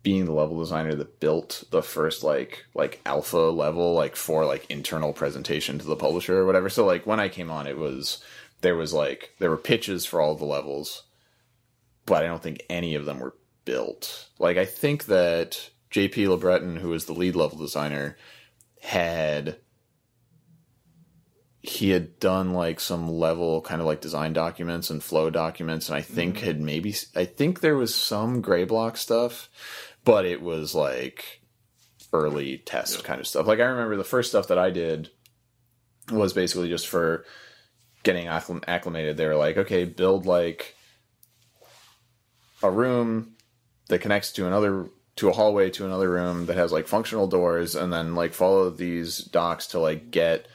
[0.03, 4.69] being the level designer that built the first like like alpha level like for like
[4.69, 6.69] internal presentation to the publisher or whatever.
[6.69, 8.23] So like when I came on, it was
[8.61, 11.03] there was like there were pitches for all the levels,
[12.05, 14.29] but I don't think any of them were built.
[14.39, 18.17] Like I think that JP LeBreton, who was the lead level designer,
[18.81, 19.57] had
[21.63, 25.95] he had done like some level kind of like design documents and flow documents and
[25.95, 26.45] i think mm-hmm.
[26.45, 29.49] had maybe i think there was some gray block stuff
[30.03, 31.41] but it was like
[32.13, 33.47] early test kind of stuff.
[33.47, 35.09] Like i remember the first stuff that i did
[36.11, 37.25] was basically just for
[38.03, 39.17] getting acclim- acclimated.
[39.17, 40.75] They were like okay build like
[42.63, 43.33] a room
[43.87, 47.75] that connects to another to a hallway to another room that has like functional doors
[47.75, 50.47] and then like follow these docs to like get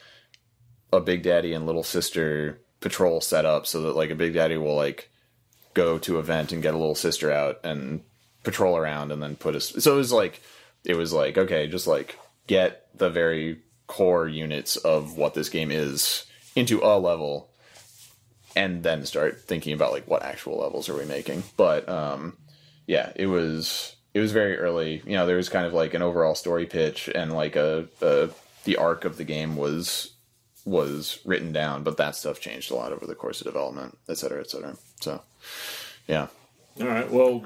[0.91, 4.57] a big daddy and little sister patrol set up so that like a big daddy
[4.57, 5.09] will like
[5.73, 8.01] go to a vent and get a little sister out and
[8.47, 10.41] patrol around and then put us so it was like
[10.83, 12.17] it was like okay just like
[12.47, 16.25] get the very core units of what this game is
[16.55, 17.49] into a level
[18.57, 21.43] and then start thinking about like what actual levels are we making.
[21.55, 22.35] But um,
[22.87, 25.03] yeah, it was it was very early.
[25.05, 28.29] You know, there was kind of like an overall story pitch and like a, a
[28.63, 30.13] the arc of the game was
[30.65, 34.17] was written down, but that stuff changed a lot over the course of development, et
[34.17, 34.75] cetera, et cetera.
[34.99, 35.21] So,
[36.07, 36.27] yeah.
[36.81, 37.09] All right.
[37.09, 37.45] Well,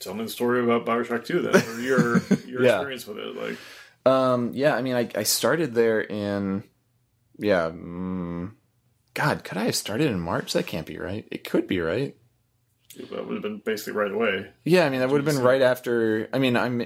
[0.00, 2.76] tell me the story about Bioshock Two then, or your your Yeah.
[2.76, 3.34] experience with it.
[3.36, 3.58] Like,
[4.06, 6.64] Um, yeah, I mean, I, I started there in,
[7.38, 8.52] yeah, mm,
[9.14, 10.52] God, could I have started in March?
[10.52, 11.26] That can't be right.
[11.30, 12.16] It could be right.
[13.10, 14.50] that would have been basically right away.
[14.64, 16.28] Yeah, I mean, that would have been right after.
[16.32, 16.82] I mean, I'm.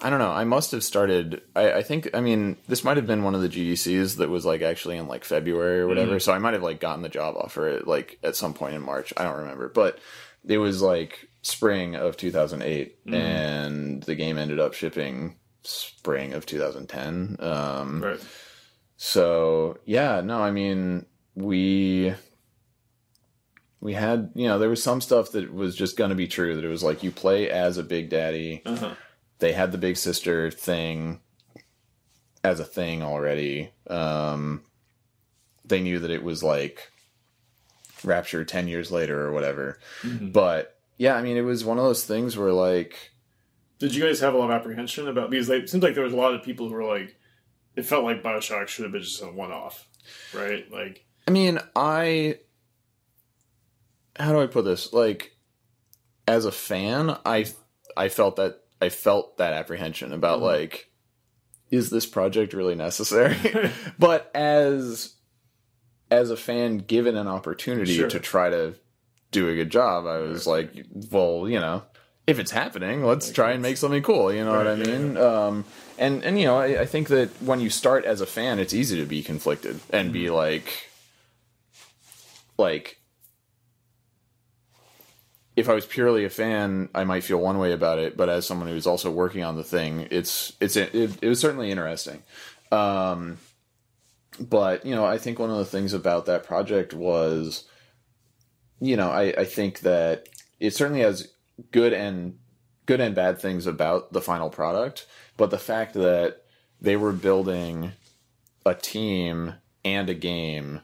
[0.00, 0.30] I don't know.
[0.30, 1.42] I must have started.
[1.56, 2.08] I, I think.
[2.14, 5.08] I mean, this might have been one of the GDCs that was like actually in
[5.08, 6.20] like February or whatever.
[6.20, 8.82] So I might have like gotten the job offer at like at some point in
[8.82, 9.12] March.
[9.16, 9.98] I don't remember, but
[10.46, 17.36] it was like spring of 2008, and the game ended up shipping spring of 2010.
[17.40, 18.20] Um, Right.
[18.96, 22.14] so yeah, no, I mean we
[23.80, 26.54] we had you know there was some stuff that was just going to be true
[26.56, 28.62] that it was like you play as a big daddy.
[28.66, 28.94] Uh-huh.
[29.38, 31.20] They had the big sister thing
[32.42, 33.70] as a thing already.
[33.88, 34.64] Um,
[35.64, 36.90] they knew that it was like
[38.04, 39.78] Rapture ten years later or whatever.
[40.02, 40.30] Mm-hmm.
[40.30, 43.12] But yeah, I mean it was one of those things where like
[43.78, 46.04] Did you guys have a lot of apprehension about because like, it seems like there
[46.04, 47.16] was a lot of people who were like,
[47.76, 49.86] it felt like Bioshock should have been just a one off,
[50.34, 50.70] right?
[50.70, 52.38] Like, I mean, I
[54.18, 54.92] how do I put this?
[54.92, 55.36] Like
[56.26, 57.46] as a fan, I
[57.96, 60.46] I felt that I felt that apprehension about mm-hmm.
[60.46, 60.90] like
[61.70, 63.36] is this project really necessary?
[63.98, 65.14] but as
[66.10, 68.08] as a fan given an opportunity Sure.
[68.08, 68.74] to try to
[69.30, 70.72] do a good job, I was like,
[71.10, 71.82] well, you know,
[72.26, 74.32] if it's happening, let's try and make something cool.
[74.32, 75.16] You know what I Right, yeah, mean?
[75.16, 75.64] Um,
[75.98, 78.72] and and you know, I, I think that when you start as a fan, it's
[78.74, 80.88] easy to be conflicted and be like,
[82.58, 82.98] like,
[85.56, 88.16] if I was purely a fan, I might feel one way about it.
[88.16, 91.70] But as someone who's also working on the thing, it's it's it, it was certainly
[91.70, 92.22] interesting.
[92.70, 93.38] Um,
[94.40, 97.64] but you know, I think one of the things about that project was,
[98.80, 100.28] you know, I, I think that
[100.60, 101.28] it certainly has
[101.70, 102.38] good and
[102.86, 105.06] good and bad things about the final product,
[105.36, 106.42] but the fact that
[106.80, 107.92] they were building
[108.64, 109.54] a team
[109.84, 110.80] and a game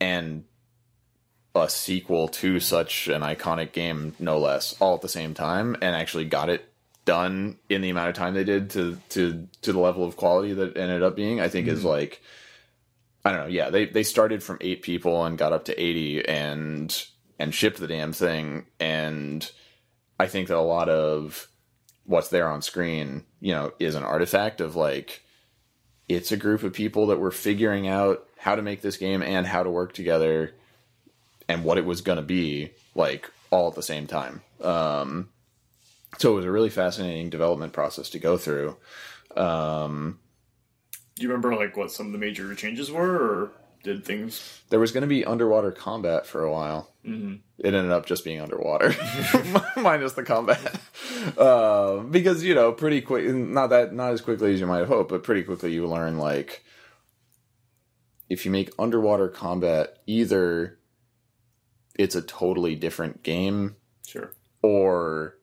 [0.00, 0.44] and
[1.54, 5.96] a sequel to such an iconic game, no less, all at the same time, and
[5.96, 6.72] actually got it
[7.06, 10.52] done in the amount of time they did to to to the level of quality
[10.52, 12.20] that ended up being, I think is like
[13.24, 16.22] I don't know, yeah, they they started from eight people and got up to eighty
[16.26, 16.94] and
[17.38, 19.50] and shipped the damn thing and
[20.18, 21.48] I think that a lot of
[22.04, 25.22] what's there on screen, you know, is an artifact of like
[26.08, 29.46] it's a group of people that were figuring out how to make this game and
[29.46, 30.54] how to work together
[31.48, 34.42] and what it was going to be like all at the same time.
[34.60, 35.28] Um,
[36.18, 38.76] so it was a really fascinating development process to go through.
[39.36, 40.18] Um,
[41.14, 43.52] do you remember like what some of the major changes were, or
[43.82, 44.60] did things?
[44.70, 46.92] there was going to be underwater combat for a while.
[47.06, 47.36] Mm-hmm.
[47.58, 48.94] It ended up just being underwater,
[49.76, 50.78] minus the combat,
[51.38, 53.26] uh, because you know pretty quick.
[53.26, 56.18] Not that not as quickly as you might have hoped, but pretty quickly you learn
[56.18, 56.64] like
[58.28, 60.78] if you make underwater combat, either
[61.94, 63.76] it's a totally different game,
[64.06, 64.32] Sure,
[64.62, 65.35] or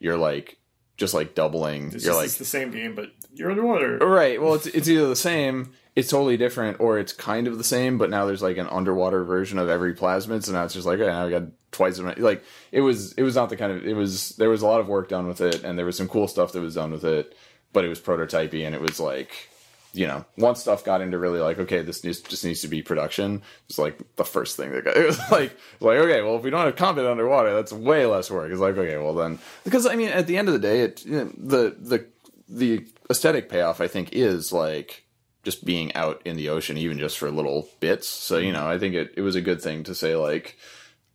[0.00, 0.58] you're like
[0.96, 1.92] just like doubling.
[1.92, 3.98] it's, you're just, like it's the same game, but you're underwater.
[3.98, 4.40] Right.
[4.40, 7.98] Well, it's it's either the same, it's totally different, or it's kind of the same,
[7.98, 10.42] but now there's like an underwater version of every plasmid.
[10.42, 12.20] So now it's just like, okay, now we got twice as many.
[12.20, 13.86] Like it was, it was not the kind of.
[13.86, 16.08] It was there was a lot of work done with it, and there was some
[16.08, 17.36] cool stuff that was done with it,
[17.72, 19.49] but it was prototypey, and it was like,
[19.92, 22.82] you know, once stuff got into really like, okay, this needs, just needs to be
[22.82, 23.42] production.
[23.68, 24.96] It's like the first thing that got.
[25.00, 28.06] It was like, it's like okay, well, if we don't have combat underwater, that's way
[28.06, 28.50] less work.
[28.50, 31.04] It's like, okay, well then, because I mean, at the end of the day, it
[31.04, 32.06] you know, the the
[32.48, 35.04] the aesthetic payoff I think is like
[35.42, 38.08] just being out in the ocean even just for little bits.
[38.08, 38.60] So, you mm-hmm.
[38.60, 40.58] know, I think it, it was a good thing to say like,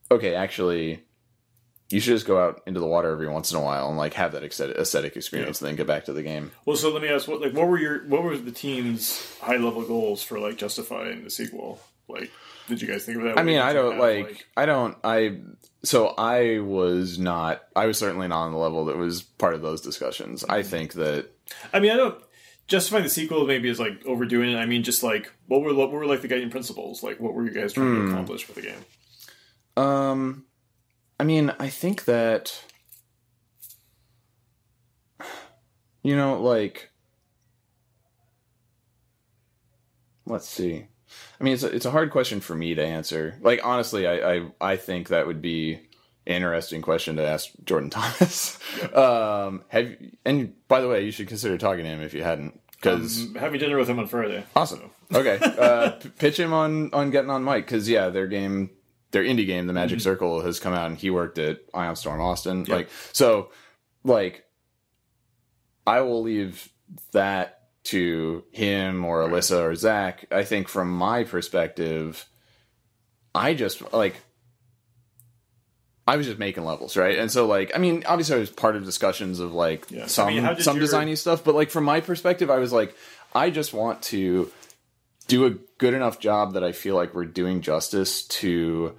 [0.10, 1.05] okay, actually
[1.90, 4.14] you should just go out into the water every once in a while and like
[4.16, 6.52] have that aesthetic experience and then get back to the game.
[6.66, 9.58] Well, so let me ask, what like what were your what were the team's high
[9.58, 11.80] level goals for like justifying the sequel?
[12.08, 12.32] Like,
[12.68, 13.38] did you guys think of that?
[13.40, 15.40] I mean, I don't have, like, I don't I
[15.84, 19.62] so I was not I was certainly not on the level that was part of
[19.62, 20.44] those discussions.
[20.50, 21.28] I think that
[21.74, 22.20] I mean, I don't
[22.68, 24.58] justifying the sequel maybe is like overdoing it.
[24.58, 27.04] I mean, just like what were what were like the guiding principles?
[27.04, 28.06] Like, what were you guys trying Hmm.
[28.08, 28.86] to accomplish with the game?
[29.78, 30.46] Um,
[31.20, 32.62] I mean, I think that
[36.04, 36.92] you know, like,
[40.26, 40.88] let's see.
[41.40, 43.36] I mean, it's a, it's a hard question for me to answer.
[43.42, 45.74] Like honestly, I I, I think that would be
[46.28, 48.60] an interesting question to ask Jordan Thomas.
[48.94, 52.24] um, have you- and by the way, you should consider talking to him if you
[52.24, 54.44] hadn't, because I'm having dinner with him on Friday.
[54.56, 54.92] awesome.
[55.14, 58.72] Okay, uh, p- pitch him on on getting on mic because yeah, their game,
[59.16, 60.04] their indie game, The Magic mm-hmm.
[60.04, 62.66] Circle, has come out, and he worked at Ion Storm Austin.
[62.66, 63.50] Like so,
[64.04, 64.44] like
[65.88, 66.70] I will leave
[67.14, 70.26] that to him or Alyssa or Zak.
[70.32, 72.26] I think from my perspective,
[73.34, 74.18] I just like
[76.06, 77.18] I was just making levels, right?
[77.18, 80.04] And so like I mean, obviously I was part of discussions of like Yeah.
[80.04, 82.94] I some mean, some your- designy stuff, but like from my perspective, I was like,
[83.34, 84.52] I just want to
[85.28, 88.94] do a good enough job that I feel like we're doing justice to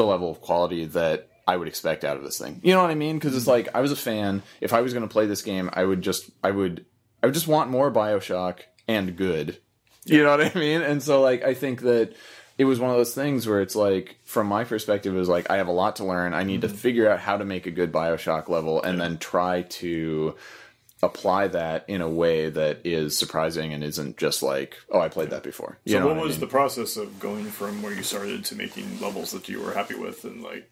[0.00, 2.60] the level of quality that I would expect out of this thing.
[2.62, 3.16] You know what I mean?
[3.18, 3.50] Because it's Mm-hmm.
[3.50, 4.42] like I was a fan.
[4.60, 6.84] If I was going to play this game, I would just I would
[7.22, 9.58] I would just want more Bioshock and good.
[10.06, 10.80] You know what I mean?
[10.82, 12.14] And so like I think that
[12.56, 15.50] it was one of those things where it's like from my perspective it was like
[15.50, 16.34] I have a lot to learn.
[16.34, 19.62] I need to figure out how to make a good Bioshock level and then try
[19.62, 20.36] to
[21.02, 25.30] apply that in a way that is surprising and isn't just like, oh, I played
[25.30, 25.78] that before.
[25.84, 26.40] You So what I was mean?
[26.40, 29.94] the process of going from where you started to making levels that you were happy
[29.94, 30.70] with and like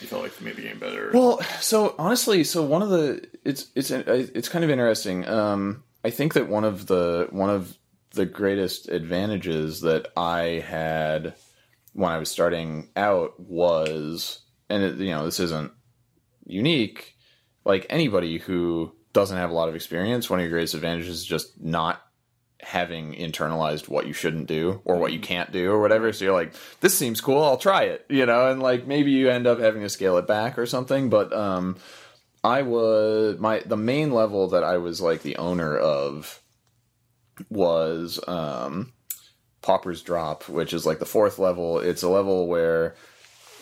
[0.00, 1.10] you felt like the game better?
[1.12, 5.26] Well, so honestly, so one of the it's it's it's kind of interesting.
[5.26, 7.76] Um, I think that one of the one of
[8.12, 11.34] the greatest advantages that I had
[11.92, 15.72] when I was starting out was, and it, you know, this isn't
[16.44, 17.16] unique.
[17.64, 21.24] Like anybody who doesn't have a lot of experience, one of your greatest advantages is
[21.24, 22.02] just not
[22.60, 26.12] having internalized what you shouldn't do or what you can't do or whatever.
[26.12, 26.52] So you're like,
[26.82, 29.80] this seems cool, I'll try it, you know, and like maybe you end up having
[29.80, 31.08] to scale it back or something.
[31.08, 31.78] But um
[32.44, 36.42] I was my the main level that I was like the owner of
[37.48, 38.92] was um
[39.62, 41.78] Pauper's Drop, which is like the fourth level.
[41.78, 42.96] It's a level where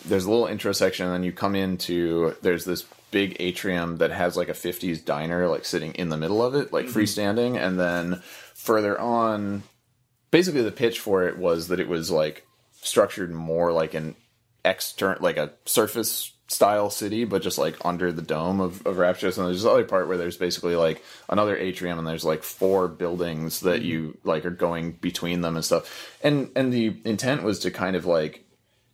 [0.03, 2.83] there's a little intro section, and then you come into there's this
[3.15, 6.73] big atrium that has like a 50s diner like sitting in the middle of it,
[6.73, 6.99] like mm-hmm.
[6.99, 8.21] freestanding, and then
[8.53, 9.63] further on,
[10.31, 12.45] basically the pitch for it was that it was like
[12.81, 14.15] structured more like an
[14.65, 19.37] external, like a surface style city, but just like under the dome of, of Rapturous.
[19.37, 22.89] And there's this other part where there's basically like another atrium and there's like four
[22.89, 23.91] buildings that mm-hmm.
[23.91, 26.17] you like are going between them and stuff.
[26.21, 28.43] And and the intent was to kind of like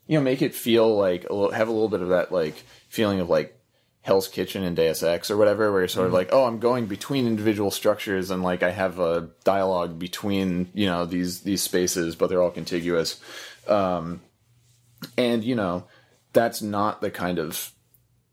[0.05, 2.63] you know make it feel like a little, have a little bit of that like
[2.87, 3.57] feeling of like
[4.03, 6.87] Hell's Kitchen and Deus Ex or whatever, where you're sort of like, oh, I'm going
[6.87, 12.15] between individual structures and like I have a dialogue between you know these these spaces,
[12.15, 13.19] but they're all contiguous.
[13.67, 14.21] Um,
[15.17, 15.85] and you know
[16.33, 17.71] that's not the kind of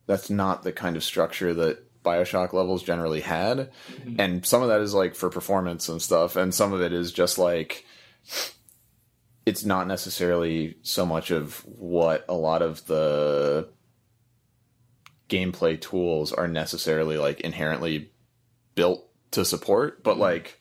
[0.06, 3.70] that's not the kind of structure that Bioshock levels generally had,
[4.18, 7.12] and some of that is like for performance and stuff, and some of it is
[7.12, 7.84] just like
[9.44, 13.68] it's not necessarily so much of what a lot of the
[15.28, 18.10] gameplay tools are necessarily like inherently
[18.74, 20.58] built to support but like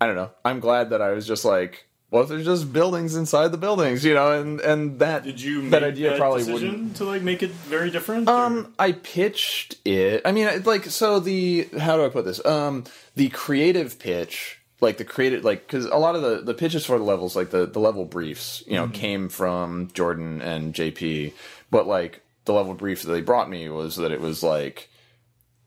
[0.00, 0.30] i don't know.
[0.44, 4.04] I'm glad that i was just like well if there's just buildings inside the buildings
[4.04, 7.22] you know and and that Did you make that that, idea probably wouldn't to like
[7.22, 8.28] make it very different?
[8.28, 10.22] um i pitched it.
[10.24, 12.44] I mean like so the how do i put this?
[12.44, 12.84] Um
[13.14, 16.98] the creative pitch like the creative like because a lot of the the pitches for
[16.98, 21.32] the levels like the the level briefs you know came from jordan and jp
[21.70, 24.90] but like the level brief that they brought me was that it was like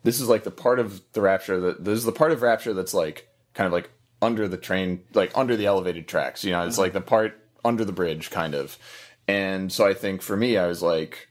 [0.04, 2.74] this is like the part of the rapture that this is the part of rapture
[2.74, 3.90] that's like kind of like
[4.22, 6.66] under the train like under the elevated tracks you know?
[6.66, 8.78] It's like the part under the bridge kind of.
[9.28, 11.28] And so i think for me i was like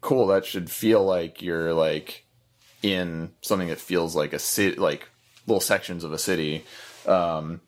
[0.00, 2.24] cool that should feel like you're like
[2.82, 5.08] in something that feels like a city like
[5.46, 6.64] little sections of a city.
[7.06, 7.60] Um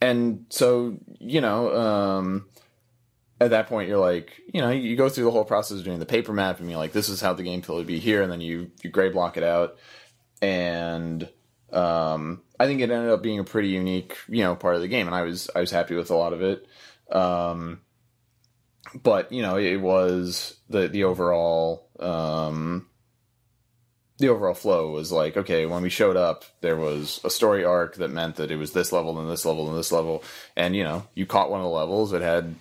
[0.00, 2.46] and so you know um
[3.42, 5.98] at that point you're like you know you go through the whole process of doing
[5.98, 8.22] the paper map and you're like this is how the gameplay would be here.
[8.22, 9.76] And then you you gray block it out.
[10.40, 11.28] And
[11.72, 14.88] um i think it ended up being a pretty unique you know part of the
[14.88, 15.06] game.
[15.06, 16.66] And i was i was happy with a lot of it.
[17.10, 17.80] Um
[19.02, 22.86] but you know it was the the overall um
[24.18, 27.96] the overall flow was like okay when we showed up there was a story arc
[27.96, 30.22] that meant that it was this level and this level and this level.
[30.56, 32.12] And you know you caught one of the levels.
[32.12, 32.54] It had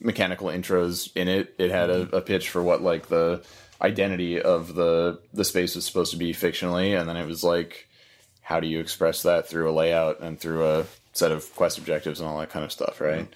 [0.00, 1.54] mechanical intros in it.
[1.58, 3.42] It had a, a pitch for what like the
[3.82, 7.88] identity of the the space was supposed to be fictionally and then it was like
[8.42, 12.20] how do you express that through a layout and through a set of quest objectives
[12.20, 13.26] and all that kind of stuff right?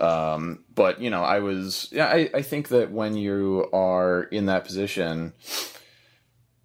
[0.00, 4.46] Um, but you know i was yeah I, I think that when you are in
[4.46, 5.34] that position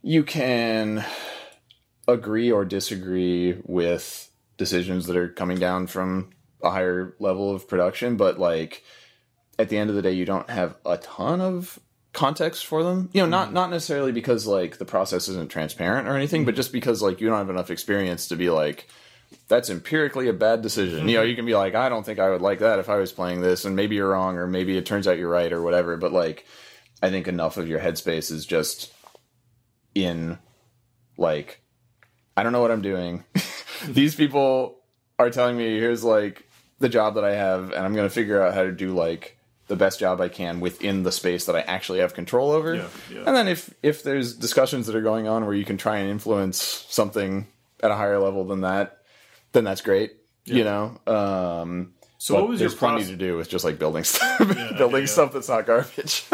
[0.02, 1.04] you can
[2.08, 6.30] agree or disagree with decisions that are coming down from
[6.64, 8.84] a higher level of production, but like
[9.57, 11.80] at the end of the day, you don't have a ton of
[12.14, 13.10] context for them.
[13.14, 13.56] You know, not mm-hmm.
[13.56, 16.57] not necessarily because like the process isn't transparent or anything, but mm-hmm.
[16.57, 18.88] just because like you don't have enough experience to be like
[19.48, 21.07] that's empirically a bad decision.
[21.07, 22.95] You know, you can be like, I don't think I would like that if I
[22.95, 25.61] was playing this, and maybe you're wrong, or maybe it turns out you're right, or
[25.61, 25.98] whatever.
[25.98, 26.45] But like,
[27.02, 28.91] I think enough of your headspace is just
[29.94, 30.40] in
[31.18, 31.61] like,
[32.36, 33.23] I don't know what I'm doing.
[33.88, 34.80] These people
[35.19, 36.48] are telling me here's like
[36.80, 39.35] the job that I have, and I'm going to figure out how to do like
[39.68, 42.76] the best job I can within the space that I actually have control over.
[42.76, 43.24] Yeah, yeah.
[43.26, 46.10] And then if if there's discussions that are going on where you can try and
[46.10, 47.48] influence something
[47.82, 49.00] at a higher level than that,
[49.54, 50.14] then that's great.
[50.46, 51.00] You know.
[51.08, 53.10] Um, So what was your process?
[53.10, 54.38] to do with just like building stuff,
[54.78, 55.06] building yeah.
[55.08, 56.24] stuff that's not garbage.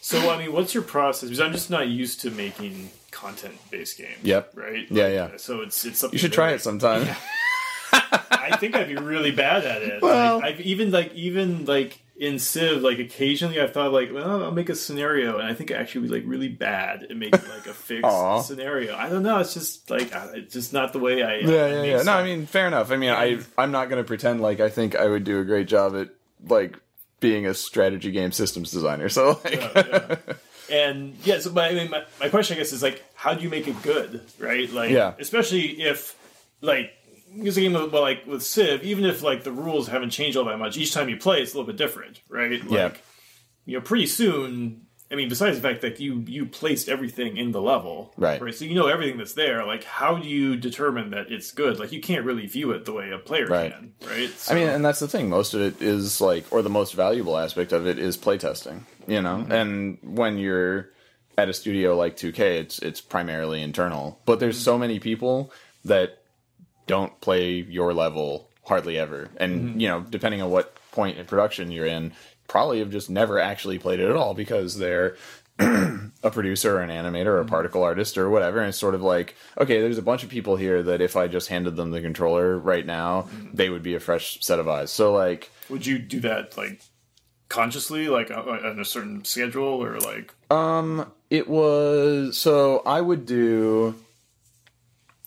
[0.00, 1.28] So I mean, what's your process?
[1.28, 4.16] Because I'm just not used to making content-based games.
[4.22, 4.52] Yep.
[4.54, 4.86] Right.
[4.90, 5.28] Yeah, Like, yeah.
[5.36, 7.02] So it's it's something you should try very- it sometime.
[8.12, 10.02] I think I'd be really bad at it.
[10.02, 14.42] Well- like, I've even like even like in Civ, like occasionally I've thought like, well,
[14.42, 17.16] I'll make a scenario, and I think I actually would be like really bad at
[17.16, 18.10] making like a fixed
[18.48, 18.96] scenario.
[18.96, 19.38] I don't know.
[19.38, 21.36] It's just like it's just not the way I.
[21.36, 22.02] Yeah, yeah, yeah.
[22.02, 22.90] No, I mean, fair enough.
[22.90, 25.44] I mean, I I'm not going to pretend like I think I would do a
[25.44, 26.08] great job at
[26.48, 26.78] like
[27.20, 29.08] being a strategy game systems designer.
[29.08, 30.18] So like,
[30.70, 33.42] And yeah, so my, I mean, my, my question, I guess, is like, how do
[33.42, 34.70] you make it good, right?
[34.70, 35.14] Like, Yeah.
[35.18, 36.14] especially if,
[36.60, 36.92] like,
[37.36, 40.36] because a game of, well, like with Civ, even if like the rules haven't changed
[40.36, 42.60] all that much, each time you play, it's a little bit different, right?
[42.62, 42.92] Like, Yeah.
[43.64, 44.82] you know, pretty soon.
[45.10, 48.42] I mean, besides the fact that you you placed everything in the level, Right.
[48.42, 48.54] Right.
[48.54, 49.64] So you know everything that's there.
[49.64, 51.78] Like, how do you determine that it's good?
[51.78, 53.72] Like, you can't really view it the way a player Right.
[53.72, 54.30] can, right?
[54.50, 55.30] I mean, and that's the thing.
[55.30, 58.82] Most of it is like, or the most valuable aspect of it is playtesting.
[59.06, 59.52] You know, mm-hmm.
[59.52, 60.90] and when you're
[61.38, 64.20] at a studio like 2K, it's it's primarily internal.
[64.26, 64.64] But there's mm-hmm.
[64.64, 65.52] so many people
[65.84, 66.17] that
[66.88, 71.70] don't play your level hardly ever, and you know, depending on what point in production
[71.70, 72.12] you're in,
[72.48, 75.16] probably have just never actually played it at all because they're
[75.58, 78.58] a producer or an animator or a particle artist or whatever.
[78.58, 81.26] And it's sort of like okay there's a bunch of people here that if i
[81.26, 84.90] just handed them the controller right now they would be a fresh set of eyes.
[84.90, 86.82] So like would you do that like
[87.48, 90.34] consciously, like uh, on a certain schedule, or like?
[90.50, 93.94] Um, it was so i would do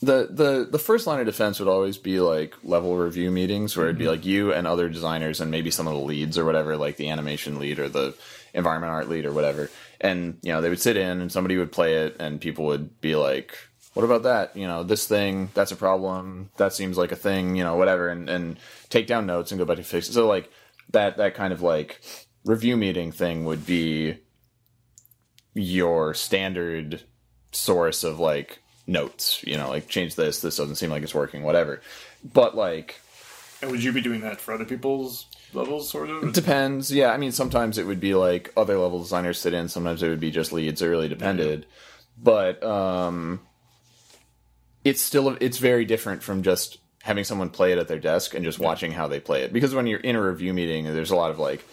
[0.02, 3.86] the the the first line of defense would always be like level review meetings where
[3.86, 4.12] it'd be mm-hmm.
[4.12, 7.10] like you and other designers and maybe some of the leads or whatever like the
[7.10, 8.16] animation lead or the
[8.54, 9.70] environment art lead or whatever.
[10.00, 13.00] And you know they would sit in and somebody would play it and people would
[13.00, 13.56] be like
[13.94, 14.56] what about that?
[14.56, 16.50] You know this thing that's a problem.
[16.58, 18.58] That seems like a thing you know whatever and and
[18.90, 20.14] take down notes and go back and fix it.
[20.14, 20.50] So like
[20.92, 22.02] that that kind of like
[22.44, 24.18] review meeting thing would be
[25.54, 27.04] your standard
[27.52, 31.44] source of like notes you know like change this this doesn't seem like it's working
[31.44, 31.82] whatever.
[32.34, 33.00] But like
[33.62, 36.24] And would you be doing that for other people's levels, sort of?
[36.24, 36.92] It depends.
[36.92, 39.70] Yeah i mean sometimes it would be like other level designers sit in.
[39.70, 40.82] Sometimes it would be just leads.
[40.82, 41.66] It really depended.
[42.22, 43.40] But um
[44.84, 48.44] it's still it's very different from just having someone play it at their desk and
[48.46, 49.54] just watching how they play it.
[49.54, 51.64] Because when you're in a review meeting there's a lot of like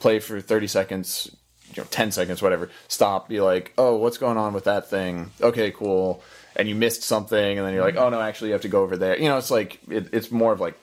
[0.00, 1.34] play for 30 seconds
[1.74, 2.70] you know 10 seconds whatever.
[2.88, 5.30] Stop be like oh what's going on with that thing?
[5.40, 6.22] Okay cool
[6.58, 8.82] and you missed something and then you're like oh no actually you have to go
[8.82, 9.18] over there.
[9.18, 10.76] You know it's like it, it's more of like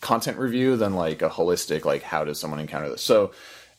[0.00, 3.02] content review than like a holistic like how does someone encounter this?
[3.02, 3.32] So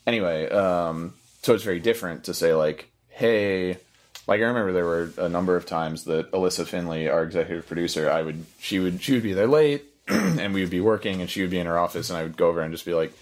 [0.08, 3.78] anyway um so it's very different to say like hey
[4.28, 8.10] like I remember there were a number of times that Alyssa Finley, our executive producer,
[8.10, 11.30] I would she would she would be there late and we would be working and
[11.30, 13.14] she would be in her office and I would go over and just be like,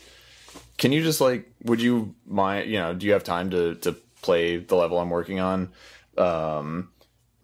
[0.77, 3.93] Can you just like would you mind you know, do you have time to to
[4.21, 5.69] play the level I'm working on?
[6.17, 6.89] Um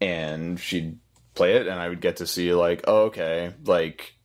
[0.02, 1.00] and she'd
[1.34, 4.16] play it and I would get to see like, oh okay, like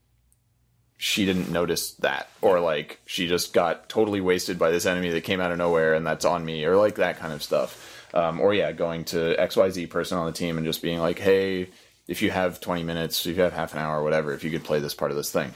[1.03, 5.25] she didn't notice that or like she just got totally wasted by this enemy that
[5.25, 7.87] came out of nowhere and that's on me or like that kind of stuff.
[8.13, 11.69] Um, or yeah going to xyz person on the team and just being like hey
[12.09, 14.51] if you have 20 minutes if you have half an hour or whatever if you
[14.51, 15.55] could play this part of this thing.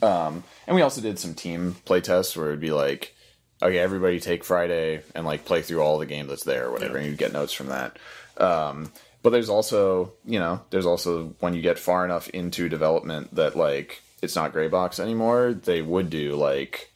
[0.00, 3.14] Um, and we also did some team play tests where it'd be like
[3.62, 6.96] okay everybody take friday and like play through all the game that's there or whatever
[6.96, 7.96] and you'd get notes from that
[8.42, 8.92] um,
[9.22, 13.56] but there's also you know there's also when you get far enough into development that
[13.56, 16.90] like it's not gray box anymore they would do like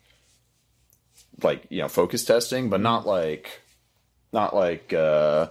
[1.43, 3.61] like you know focus testing but not like
[4.33, 5.47] not like uh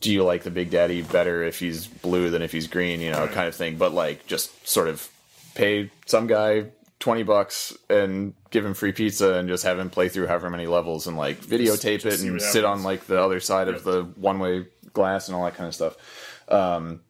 [0.00, 3.10] do you like the big daddy better if he's blue than if he's green you
[3.10, 5.08] know kind of thing but like just sort of
[5.54, 6.64] pay some guy
[7.00, 10.66] 20 bucks and give him free pizza and just have him play through however many
[10.66, 14.04] levels and like videotape it see and sit on like the other side of the
[14.16, 15.96] one way glass and all that kind of stuff.
[16.48, 17.00] Um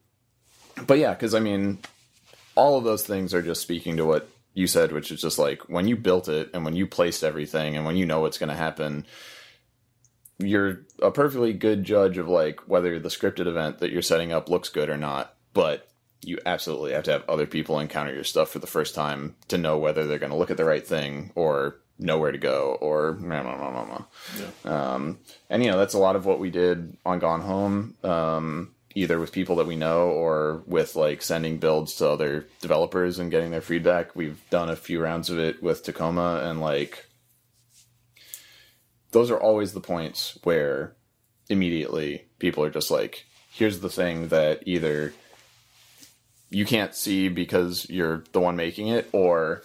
[0.86, 1.78] but yeah because i mean
[2.54, 5.68] all of those things are just speaking to what you said, which is just like
[5.68, 8.48] when you built it and when you placed everything and when you know what's going
[8.48, 9.06] to happen,
[10.38, 14.48] you're a perfectly good judge of like whether the scripted event that you're setting up
[14.48, 15.34] looks good or not.
[15.52, 15.88] But
[16.22, 19.58] you absolutely have to have other people encounter your stuff for the first time to
[19.58, 22.76] know whether they're going to look at the right thing or know where to go
[22.80, 24.04] or blah, blah, blah, blah,
[24.38, 24.70] yeah.
[24.92, 25.18] Um,
[25.48, 29.18] and you know that's a lot of what we did on Gone Home, um, either
[29.20, 33.50] with people that we know or with like sending builds to other developers and getting
[33.50, 34.16] their feedback.
[34.16, 37.06] We've done a few rounds of it with Tacoma, and like
[39.12, 40.96] those are always the points where
[41.48, 45.12] immediately people are just like, "Here's the thing that either."
[46.50, 49.62] You can't see because you're the one making it, or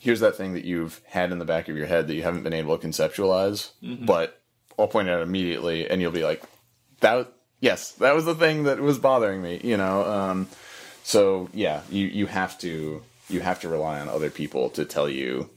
[0.00, 2.42] here's that thing that you've had in the back of your head that you haven't
[2.42, 4.04] been able to conceptualize, mm-hmm.
[4.04, 4.40] but
[4.78, 6.42] I'll point it out immediately, and you'll be like,
[7.00, 10.04] "That, yes, that was the thing that was bothering me," you know.
[10.04, 10.48] Um,
[11.02, 15.08] so yeah, you you have to you have to rely on other people to tell
[15.08, 15.50] you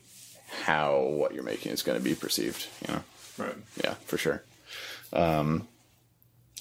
[0.64, 2.68] how what you're making is going to be perceived.
[2.88, 3.04] You know,
[3.38, 3.56] right?
[3.84, 4.44] Yeah, for sure.
[5.14, 5.68] Um,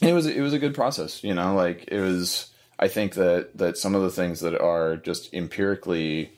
[0.01, 1.23] it was it was a good process.
[1.25, 2.51] You know, like it was.
[2.79, 6.33] I think that that some of the things that are just empirically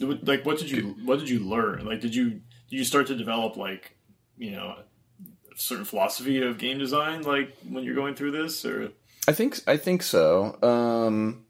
[0.00, 2.40] like what did you what did you learn like did you did
[2.70, 3.96] you start to develop like
[4.36, 4.84] you know a
[5.56, 8.90] certain philosophy of game design like when you're going through this or
[9.28, 11.44] i think i think so um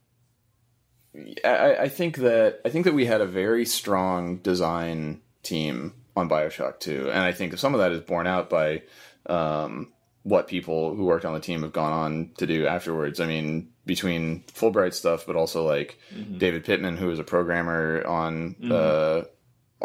[1.45, 6.29] I, I think that I think that we had a very strong design team on
[6.29, 8.83] Bioshock 2, and I think some of that is borne out by
[9.27, 9.93] um,
[10.25, 13.21] what people who worked on the team have gone on to do afterwards.
[13.21, 16.39] I mean, between Fullbright stuff, but also like mm-hmm.
[16.39, 18.73] David Pittman, who was a programmer on mm-hmm.
[18.73, 19.25] uh,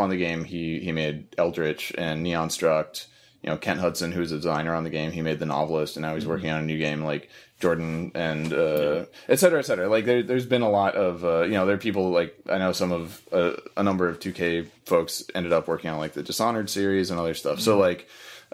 [0.02, 0.46] on the game.
[0.46, 3.08] He he made Eldritch and Neon Struct.
[3.44, 6.02] You know, Kent Hudson, who's a designer on the game, he made the novelist, and
[6.02, 6.32] now he's mm-hmm.
[6.32, 7.04] working on a new game.
[7.04, 7.30] Like
[7.60, 9.90] Jordan and uh, et cetera, et cetera.
[9.90, 12.58] Like there, has been a lot of uh, you know there are people like I
[12.58, 16.24] know some of uh, a number of 2K folks ended up working on like the
[16.24, 17.60] Dishonored series and other stuff.
[17.60, 17.82] So mm-hmm.
[17.82, 18.08] like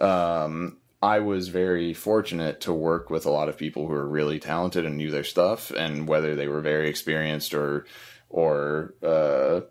[0.10, 4.40] um, I was very fortunate to work with a lot of people who were really
[4.40, 7.86] talented and knew their stuff, and whether they were very experienced or
[8.28, 9.62] or uh,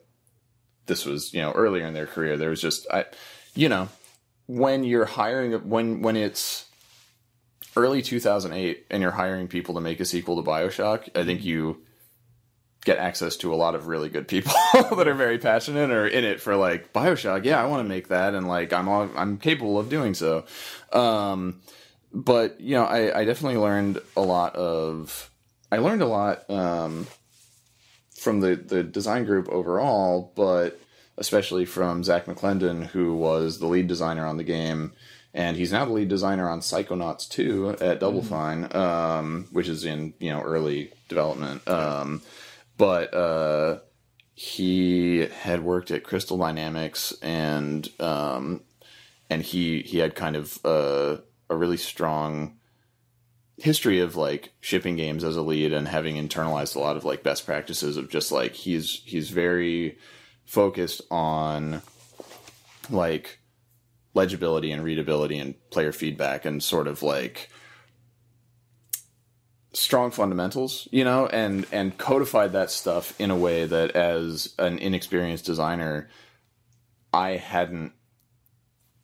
[0.86, 3.06] this was you know earlier in their career, there was just I,
[3.56, 3.88] you know,
[4.46, 6.66] when you're hiring when when it's
[7.74, 11.82] early 2008 and you're hiring people to make a sequel to Bioshock, I think you
[12.84, 16.24] get access to a lot of really good people that are very passionate or in
[16.24, 17.44] it for like Bioshock.
[17.44, 20.44] Yeah, I want to make that, and like I'm all, I'm capable of doing so.
[20.92, 21.60] Um,
[22.12, 25.30] but you know, I, I definitely learned a lot of.
[25.72, 27.06] I learned a lot um,
[28.16, 30.80] from the the design group overall, but
[31.16, 34.92] especially from Zak McClendon, who was the lead designer on the game.
[35.32, 38.28] And he's now the lead designer on Psychonauts 2 at Double mm-hmm.
[38.28, 41.66] Fine, um, which is in you know early development.
[41.66, 42.22] Um,
[42.76, 43.78] but uh,
[44.34, 48.62] he had worked at Crystal Dynamics and um,
[49.30, 51.18] and he he had kind of uh,
[51.48, 52.58] a really strong
[53.56, 57.22] history of like shipping games as a lead and having internalized a lot of like
[57.22, 59.96] best practices of just like he's he's very
[60.44, 61.80] focused on
[62.90, 63.38] like
[64.12, 67.48] legibility and readability and player feedback and sort of like
[69.74, 74.78] strong fundamentals, you know, and and codified that stuff in a way that as an
[74.78, 76.08] inexperienced designer
[77.12, 77.92] I hadn't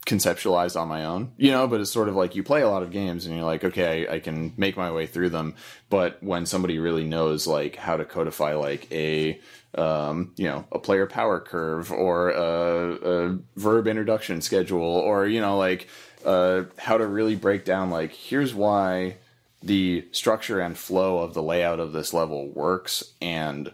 [0.07, 2.83] conceptualized on my own, you know, but it's sort of like you play a lot
[2.83, 5.55] of games and you're like, okay, I, I, can make my way through them.
[5.91, 9.39] But when somebody really knows like how to codify like a,
[9.77, 15.41] um, you know, a player power curve or a, a verb introduction schedule or, you
[15.41, 15.87] know, like,
[16.25, 19.17] uh, how to really break down like, here's why
[19.63, 23.73] the structure and flow of the layout of this level works and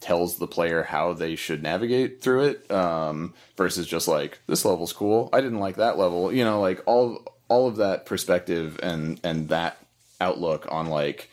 [0.00, 4.92] tells the player how they should navigate through it um, versus just like this level's
[4.92, 5.28] cool.
[5.32, 6.32] I didn't like that level.
[6.32, 9.78] You know like all all of that perspective and and that
[10.20, 11.30] outlook on like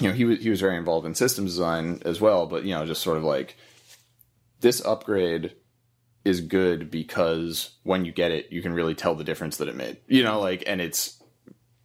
[0.00, 2.72] you know he was he was very involved in systems design as well but you
[2.72, 3.56] know just sort of like
[4.60, 5.52] this upgrade
[6.24, 9.76] is good because when you get it you can really tell the difference that it
[9.76, 9.98] made.
[10.06, 11.21] You know like and it's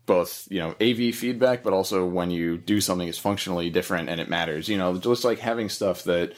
[0.08, 4.20] both you know AV feedback, but also when you do something is functionally different and
[4.20, 4.68] it matters.
[4.68, 6.34] You know, just like having stuff that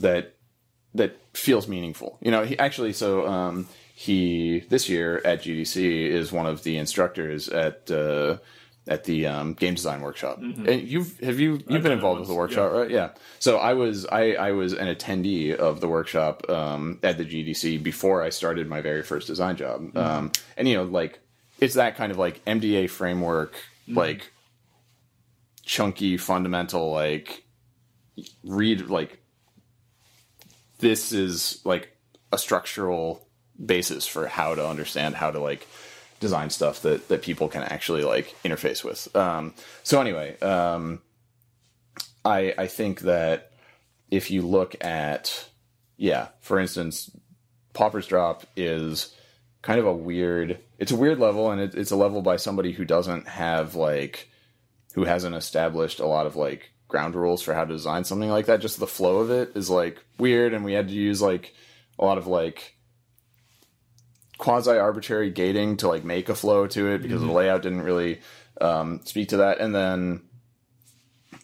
[0.00, 0.34] that
[0.94, 2.18] that feels meaningful.
[2.20, 6.78] You know, he actually so um, he this year at GDC is one of the
[6.78, 8.38] instructors at uh,
[8.88, 10.40] at the um, game design workshop.
[10.40, 10.68] Mm-hmm.
[10.68, 12.78] And you've have you you've I've been involved with the workshop, yeah.
[12.78, 12.90] right?
[12.90, 13.10] Yeah.
[13.38, 17.82] So I was I I was an attendee of the workshop um, at the GDC
[17.82, 19.82] before I started my very first design job.
[19.82, 19.98] Mm-hmm.
[19.98, 21.20] Um, and you know, like
[21.60, 23.98] it's that kind of like MDA framework, mm-hmm.
[23.98, 24.32] like
[25.64, 27.44] chunky, fundamental, like
[28.44, 29.18] read like
[30.78, 31.96] this is like
[32.32, 33.26] a structural
[33.64, 35.66] basis for how to understand how to like
[36.20, 39.14] design stuff that that people can actually like interface with.
[39.16, 41.00] Um, so anyway, um,
[42.24, 43.52] I I think that
[44.10, 45.48] if you look at
[45.96, 47.10] yeah, for instance,
[47.72, 49.14] Pauper's Drop is
[49.62, 50.58] kind of a weird.
[50.80, 54.28] It's a weird level, and it, it's a level by somebody who doesn't have like
[54.94, 58.46] who hasn't established a lot of like ground rules for how to design something like
[58.46, 58.60] that.
[58.60, 61.54] Just the flow of it is like weird, and we had to use like
[61.98, 62.76] a lot of like
[64.38, 67.28] quasi arbitrary gating to like make a flow to it because mm-hmm.
[67.28, 68.20] the layout didn't really
[68.58, 69.60] um, speak to that.
[69.60, 70.22] And then,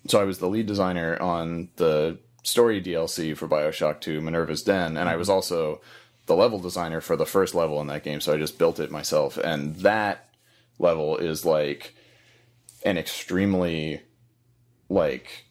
[0.09, 4.97] so I was the lead designer on the story DLC for Bioshock 2 Minerva's Den,
[4.97, 5.83] and I was also
[6.27, 8.90] the level designer for the first level in that game, so I just built it
[8.90, 9.36] myself.
[9.36, 10.28] And that
[10.78, 11.94] level is like
[12.85, 14.03] an extremely
[14.89, 15.47] like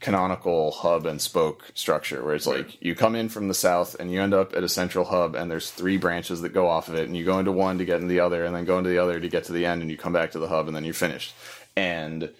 [0.00, 4.10] canonical hub and spoke structure where it's like you come in from the south and
[4.10, 6.94] you end up at a central hub and there's three branches that go off of
[6.94, 8.90] it and you go into one to get into the other and then go into
[8.90, 10.76] the other to get to the end and you come back to the hub and
[10.76, 11.34] then you're finished.
[11.76, 12.30] And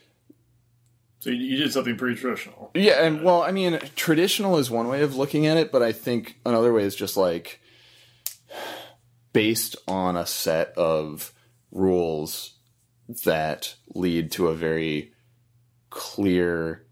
[1.19, 2.71] so you did something pretty traditional.
[2.75, 5.93] Yeah and well i mean traditional is one way of looking at it but i
[5.93, 7.61] think another way is just like
[9.33, 11.33] based on a set of
[11.71, 12.55] rules
[13.25, 15.13] that lead to a very
[15.91, 16.87] clear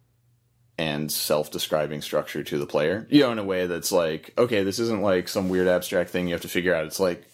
[0.76, 3.06] and self-describing structure to the player.
[3.10, 6.26] You know, in a way that's like, okay, this isn't like some weird abstract thing
[6.26, 6.86] you have to figure out.
[6.86, 7.24] It's like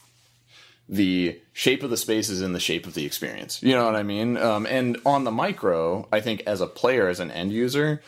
[0.88, 3.62] the shape of the space is in the shape of the experience.
[3.62, 4.36] You know what I mean?
[4.36, 8.02] Um, and on the micro, I think as a player, as an end user,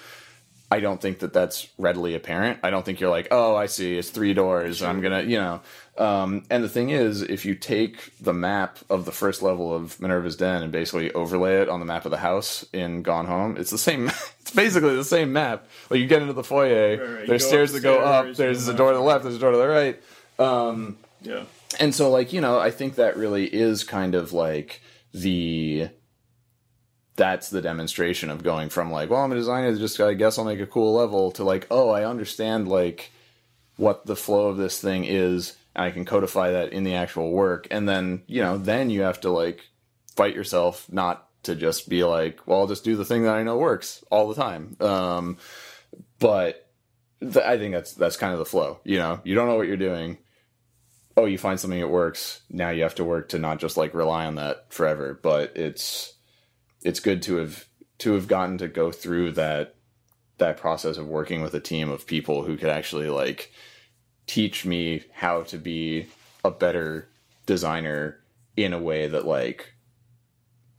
[0.73, 2.61] I don't think that that's readily apparent.
[2.63, 4.79] I don't think you're like, oh, I see, it's three doors.
[4.79, 4.89] Sure.
[4.89, 5.61] I'm gonna, you know.
[5.99, 10.01] Um, and the thing is, if you take the map of the first level of
[10.01, 13.59] Minerva's Den and basically overlay it on the map of the house in Gone Home,
[13.59, 14.09] it's the same.
[14.41, 15.69] it's basically the same map.
[15.91, 17.27] Like you get into the foyer, right, right.
[17.27, 18.35] there's stairs that go up.
[18.35, 19.25] There's a door to the left.
[19.25, 20.03] There's a door to the right.
[20.39, 21.43] Um, yeah.
[21.81, 24.81] And so, like you know, I think that really is kind of like
[25.13, 25.91] the
[27.17, 30.45] that's the demonstration of going from like, well, I'm a designer, just I guess I'll
[30.45, 33.11] make a cool level to like, oh, I understand like
[33.77, 37.31] what the flow of this thing is and I can codify that in the actual
[37.31, 37.67] work.
[37.71, 39.63] And then, you know, then you have to like
[40.15, 43.43] fight yourself not to just be like, well, I'll just do the thing that I
[43.43, 44.77] know works all the time.
[44.81, 45.39] Um,
[46.19, 46.71] but
[47.21, 48.81] th- I think that's that's kind of the flow.
[48.85, 50.19] You know, you don't know what you're doing.
[51.17, 52.41] Oh, you find something that works.
[52.49, 55.19] Now you have to work to not just like rely on that forever.
[55.21, 56.12] But it's
[56.85, 57.67] it's good to have
[57.99, 59.75] to have gotten to go through that
[60.39, 63.53] that process of working with a team of people who could actually like
[64.27, 66.07] teach me how to be
[66.45, 67.09] a better
[67.47, 68.19] designer
[68.57, 69.75] in a way that like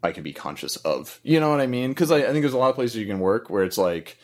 [0.01, 1.19] I can be conscious of.
[1.23, 1.91] You know what I mean?
[1.91, 4.17] Because I, I, think there's a lot of places you can work where it's like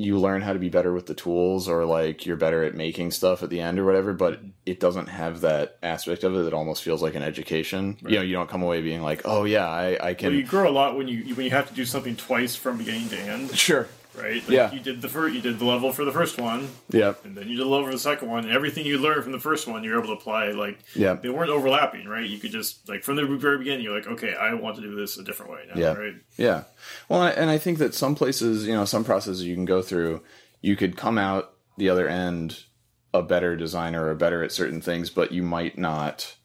[0.00, 3.10] you learn how to be better with the tools or like you're better at making
[3.10, 4.48] stuff at the end or whatever, but mm-hmm.
[4.66, 7.98] it doesn't have that aspect of it that almost feels like an education.
[8.02, 8.12] Right.
[8.12, 10.28] You know, you don't come away being like, oh yeah, I, I can.
[10.28, 12.78] Well, you grow a lot when you when you have to do something twice from
[12.78, 13.56] beginning to end.
[13.56, 14.36] Sure right?
[14.42, 14.72] Like yeah.
[14.72, 16.68] You did the first, you did the level for the first one.
[16.90, 17.14] Yeah.
[17.24, 18.44] And then you did the level for the second one.
[18.44, 20.50] And everything you learned from the first one, you're able to apply.
[20.52, 21.14] Like, yeah.
[21.14, 22.28] They weren't overlapping, right?
[22.28, 24.94] You could just like from the very beginning, you're like, okay, I want to do
[24.94, 25.92] this a different way now, yeah.
[25.92, 26.14] right?
[26.36, 26.64] Yeah.
[27.08, 30.22] Well, and I think that some places, you know, some processes you can go through,
[30.60, 32.64] you could come out the other end
[33.12, 36.36] a better designer or better at certain things, but you might not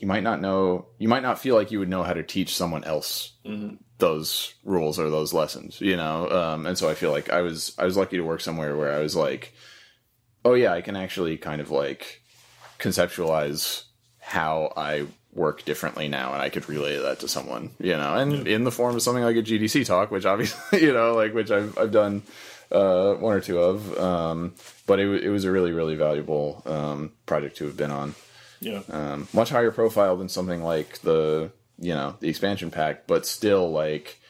[0.00, 2.56] you might not know you might not feel like you would know how to teach
[2.56, 3.76] someone else mm-hmm.
[4.00, 7.74] Those rules or those lessons you know um, and so i feel like i was
[7.78, 9.52] i was lucky to work somewhere where i was like
[10.44, 12.22] oh yeah i can actually kind of like
[12.78, 13.84] conceptualize
[14.18, 18.46] how i work differently now and i could relay that to someone you know and
[18.46, 18.54] yeah.
[18.54, 21.50] in the form of something like a gdc talk which obviously you know like which
[21.50, 22.22] i've, I've done
[22.72, 24.54] uh, one or two of um,
[24.86, 28.14] but it, it was a really really valuable um, project to have been on
[28.60, 28.82] yeah.
[28.90, 33.70] Um, much higher profile than something like the you know the expansion pack, but still
[33.70, 34.20] like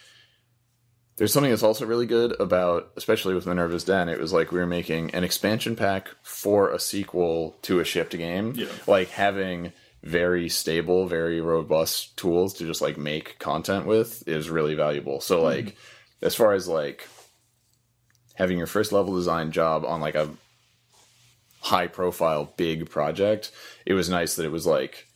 [1.16, 4.09] there's something that's also really good about, especially with Minerva's Den.
[4.09, 8.16] It was like we were making an expansion pack for a sequel to a shipped
[8.16, 8.68] game, yeah.
[8.86, 9.72] like having
[10.02, 15.20] very stable, very robust tools to just like make content with is really valuable.
[15.20, 15.74] So like mm.
[16.22, 17.06] as far as like
[18.35, 20.31] having your first level design job on like a
[21.60, 23.52] high profile big project,
[23.85, 25.06] it was nice that it was like,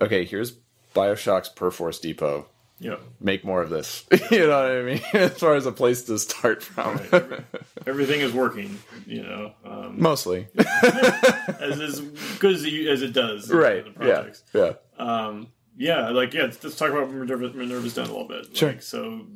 [0.00, 0.52] okay, here's
[0.94, 2.46] Bioshock's Perforce Depot.
[2.78, 2.96] Yeah.
[3.20, 4.04] Make more of this.
[4.30, 5.00] you know what I mean?
[5.12, 6.96] as far as a place to start from.
[6.96, 7.12] Right.
[7.12, 7.44] Every,
[7.86, 9.52] everything is working, you know.
[9.64, 10.48] Um, Mostly.
[10.56, 12.00] as, as
[12.40, 13.50] good as it, as it does.
[13.50, 13.86] Right.
[14.00, 14.30] Yeah.
[14.52, 14.72] Yeah.
[14.98, 18.56] Um, yeah, like, yeah, let's talk about Minerva, Minerva's Den a little bit.
[18.56, 18.70] Sure.
[18.70, 19.26] Like, so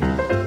[0.00, 0.41] you.